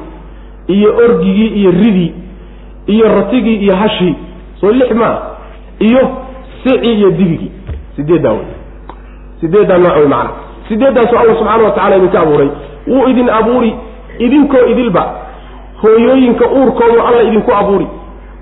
[0.66, 2.14] iyo orgigii iyo ridii
[2.86, 4.14] iyo ratigii iyo hashii.
[4.60, 5.18] Soo lix maa
[5.78, 6.09] iyo
[6.64, 7.51] sicii iyo dibigii
[7.97, 8.47] sideeddaa wey
[9.40, 10.31] sideeddaa nooc wey macana
[10.68, 12.48] sideeddaasu alla subxaana wa tacala idinka abuuray.
[12.86, 13.74] Wuu idin abuuri
[14.18, 15.14] idinkoo idilba.
[15.82, 17.86] Hooyooyinka uurkoodu alla idinku abuuri.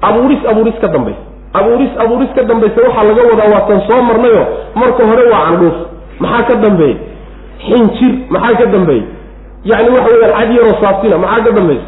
[0.01, 1.20] Abuuris abuuris ka dambaysa
[1.52, 5.74] abuuris abuuris ka dambaysa waxaa laga wadaa waatan soo marnayo marka hore waa candhuuf.
[6.20, 6.97] Maxaa ka dambeeya
[7.66, 8.12] xinjir.
[8.30, 9.02] Maxaa ka dambeeya
[9.70, 11.86] yacni waxa weyaan cad yaroo saabtina maxaa ka dambaysa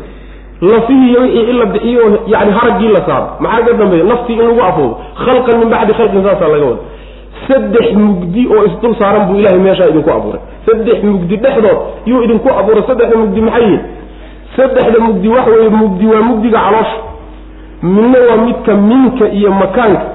[0.71, 4.47] lafihii iyo wixii in la bixiyo yani haraggii la saaro maxaa ka dambeeya naftii in
[4.49, 6.83] lagu afoodo khalqan min bacdi khalqin saasaa laga wada
[7.49, 10.41] saddex mugdi oo isdul saaran buu ilahay meeshaa idinku abuuray.
[10.67, 13.81] Saddex mugdi dhexdood yuu idinku abuuray saddexda mugdi maxay yihiin
[14.57, 16.99] saddexda mugdi waxa weeye mugdi waa mugdiga caloosha
[17.83, 20.07] midna waa midka minka iyo makaanka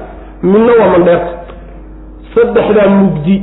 [0.43, 1.31] midna waa mandheerta.
[2.35, 3.35] Saddexdaa mugdi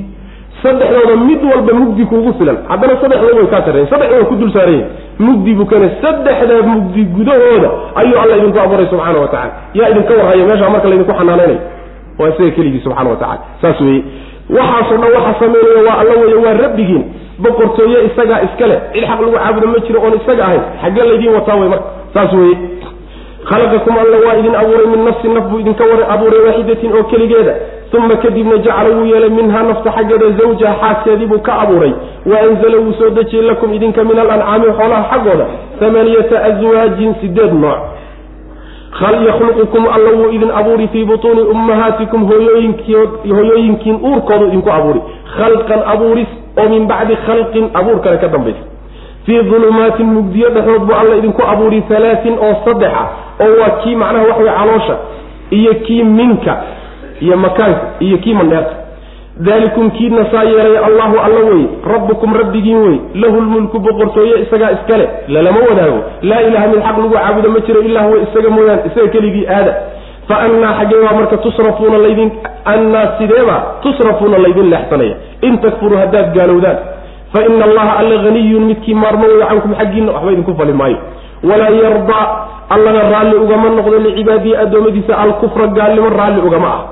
[0.67, 2.57] saddexdooda mid walba mugdi kuugu filan.
[2.69, 4.89] Haddana saddexdooda way kaa sarreyen saddexda way ku dul saaran yihiin
[5.27, 7.69] mugdi buu kane saddexda mugdi gudahooda
[8.01, 11.61] ayuu alla idinku abuuray subxaana wa tacala yaa idinka warhaya meeshaa marka laydinku xanaanaynayo
[12.19, 14.03] waa isaga keligii subxana wa tacala saas weeye.
[14.57, 17.05] Waxaasoo dhan waxa samaynaya waa alla weeye waa rabbigiin.
[17.45, 20.63] Boqortooye isagaa iskale cid xaq lagu caabudo ma jiro oon isaga ahayn.
[20.83, 21.87] Xaggee laydiin wataa wey marka.
[22.15, 22.57] Saas weeye.
[23.51, 25.85] Khalaqakum alla waa idin abuuray min nafsin naf buu idinka
[26.15, 27.55] abuuray waaxidatin oo keligeeda
[27.95, 31.93] uma kadibna jacala wuu yeelay minhaa nafta xaggeeda zawjaha xaaskeedii buu ka abuuray
[32.27, 35.47] wa anzala wuu soo dejiyey lakum idinka min alancaami xoolaha xaggooda
[35.87, 37.79] amaniyata aswaajin sideed nooc
[39.27, 45.01] yakhluqukum alla wuu idin abuuri fii butuuni ummahaatikum hooyooyinkiin uurkoodu idinku abuuri
[45.37, 48.65] khalqan abuuris oo min bacdi khalqin abuur kale ka dambaysa
[49.27, 53.07] fii dulumaatin mugdiyo dhexdood buu alla idinku abuuri halaatin oo saddex ah
[53.41, 54.97] oo waa kii macnaha waxa wey caloosha
[55.51, 56.57] iyo kii minka
[57.21, 58.75] iyo makaanka iyo kii mandheerta
[59.47, 65.09] daalikum kiidna saa yeelay allahu alla wey rabbukum rabbigiin wey lahu lmulku boqortooye isagaa iskale
[65.29, 66.01] lalama wadaago.
[66.23, 69.75] Laa ilaha mid xaq lagu caabudo ma jiro ilaa huwa isaga mooyaan isaga keligii aada.
[70.29, 72.31] Fa annaa xaggee baa marka tusrafuuna laydin
[72.65, 75.17] annaa sideebaa tusrafuuna laydin leexsanaya.
[75.43, 76.77] In takfuruu haddaad gaalowdaan.
[77.33, 80.97] Fa ina allaha alla haniyun midkii maarmo weyo cankum xaggiinna waxba idinku fali maayo.
[81.49, 82.25] Walaa yardaa
[82.75, 86.83] allana raalli ugama noqdo licibaadihi addoommadiisa alkufra gaalnimo raalli ugama ah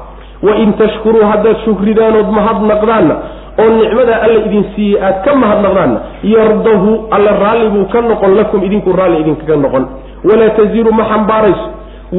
[0.46, 3.14] wain tashkuruu haddaad shukridaanood mahadnaqdaanna
[3.62, 5.98] oo nicmada alla idin siiyey aad ka mahadnaqdaanna
[6.34, 9.84] yardahu alla raalli buu ka noqon lakum idinku raalli idinkaga noqon
[10.30, 11.66] walaa taziru ma xambaarayso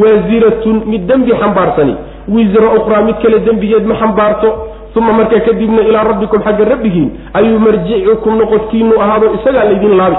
[0.02, 1.95] waasiratun mid dembi xambaarsani
[2.35, 4.49] wisra ukhraa mid kale dembigeed ma xambaarto
[4.99, 10.18] uma markaa kadibna ilaa rabbikum xagga rabbigiin ayuu marjicukum noqodkiinu ahaado isagaa laydin laabi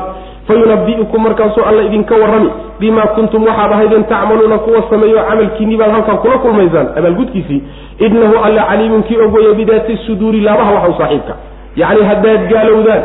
[0.48, 2.50] fayunabi'ukum markaasuu alla idinka warrami
[2.80, 7.62] bimaa kuntum waxaad ahaydeen tacmaluuna kuwa sameeyo camalkiinni baad halkan kula kulmaysaan abaalgudkiisii
[7.98, 11.34] inahu alla caliimun kii ogwaya bidaati suduuri laabaha waxa saaxiibka
[11.76, 13.02] yacni haddaad gaalowdaan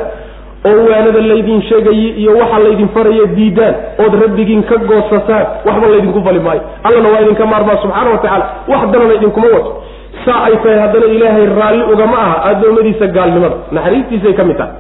[0.70, 6.22] oo waanada laydin sheegaye iyo waxa laydin faraya diidaan ood rabbigiin ka goosataan waxba laydinku
[6.28, 9.72] fali maayo allana waa idinka maarmaa subxaana wa tacaala wax danana idinkuma wato
[10.26, 14.74] saa ay tahay haddana ilaahay raalli ugama aha addoommadiisa gaalnimada naxariistiisay ka mid tahay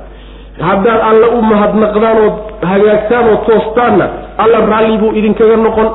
[0.69, 2.35] haddaad alla u mahadnaqdaan ood
[2.71, 4.05] hagaagtaan oo toostaanna
[4.43, 5.89] alla raalli buu idinkaga noqon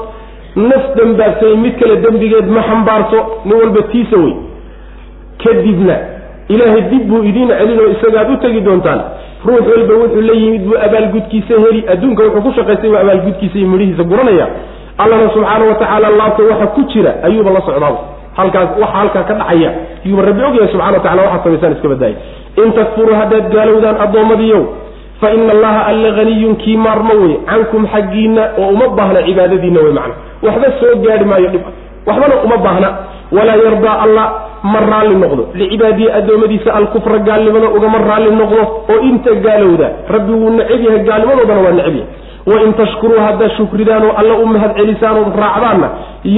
[0.57, 4.35] naf dembaabsay mid kale dembigeed ma xambaarto nin walba tiisa wey.
[5.45, 5.97] Kadibna
[6.49, 9.01] ilaahay dib buu idiin celin oo isagaad u tegi doontaan.
[9.45, 11.85] Ruux walba wuxuu la yimid buu abaalgudkiisa heli.
[11.93, 14.47] Adduunka wuxuu ku shaqaystay buu abaalgudkiisa iyo midhihiisa guranaya.
[14.99, 17.99] Allana subxaana wa laabta waxa ku jira ayuuba la socdaaba
[18.37, 19.71] halkaas waxa halkaa ka dhacaya.
[20.05, 22.17] Yuuba rabbi ogyahay subxana wa tacala waxaad samaysaan iska baddaaya
[22.57, 24.63] in takfuruu haddaad gaalowdaan addoommadiiyow
[25.21, 29.93] fa ina allaha alla haniyun kii maarmo wey cankum xaggiinna oo uma baahna cibaadadiinna wey
[29.99, 30.15] macna
[30.47, 31.63] waxba soo gaari maayo dhib
[32.09, 32.89] waxbana uma baahna
[33.37, 34.25] walaa yardaa alla
[34.73, 38.63] ma raalli noqdo licibaadihi addoommadiisa alkufra gaalnimada ugama raalli noqdo
[38.93, 42.07] oo inta gaalowda rabbi wuu neceb yahay gaalnimadoodana waa neceb yahay
[42.51, 45.89] wain tashkuruu haddaad shukridaanoo alla u mahad celisaan ood raacdaanna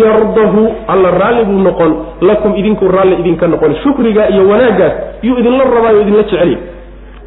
[0.00, 1.92] yardahu alla raalli buu noqon
[2.30, 4.92] lakum idinku raalli idinka noqon shukriga iyo wanaaggaas
[5.22, 6.56] yuu idinla rabaayo idinla jeceliy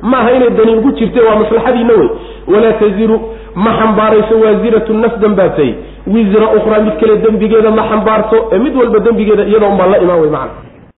[0.02, 2.10] maaha inay dani ugu jirte waa maslaxadiina wey
[2.53, 3.19] walaa taziru
[3.56, 5.73] ma xambaarayso waasiratu naf dambaatay
[6.07, 10.19] wisra ukhraa mid kale dembigeeda ma xambaarto ee mid walba dembigeeda iyada unbaa la imaan
[10.22, 10.70] wey macana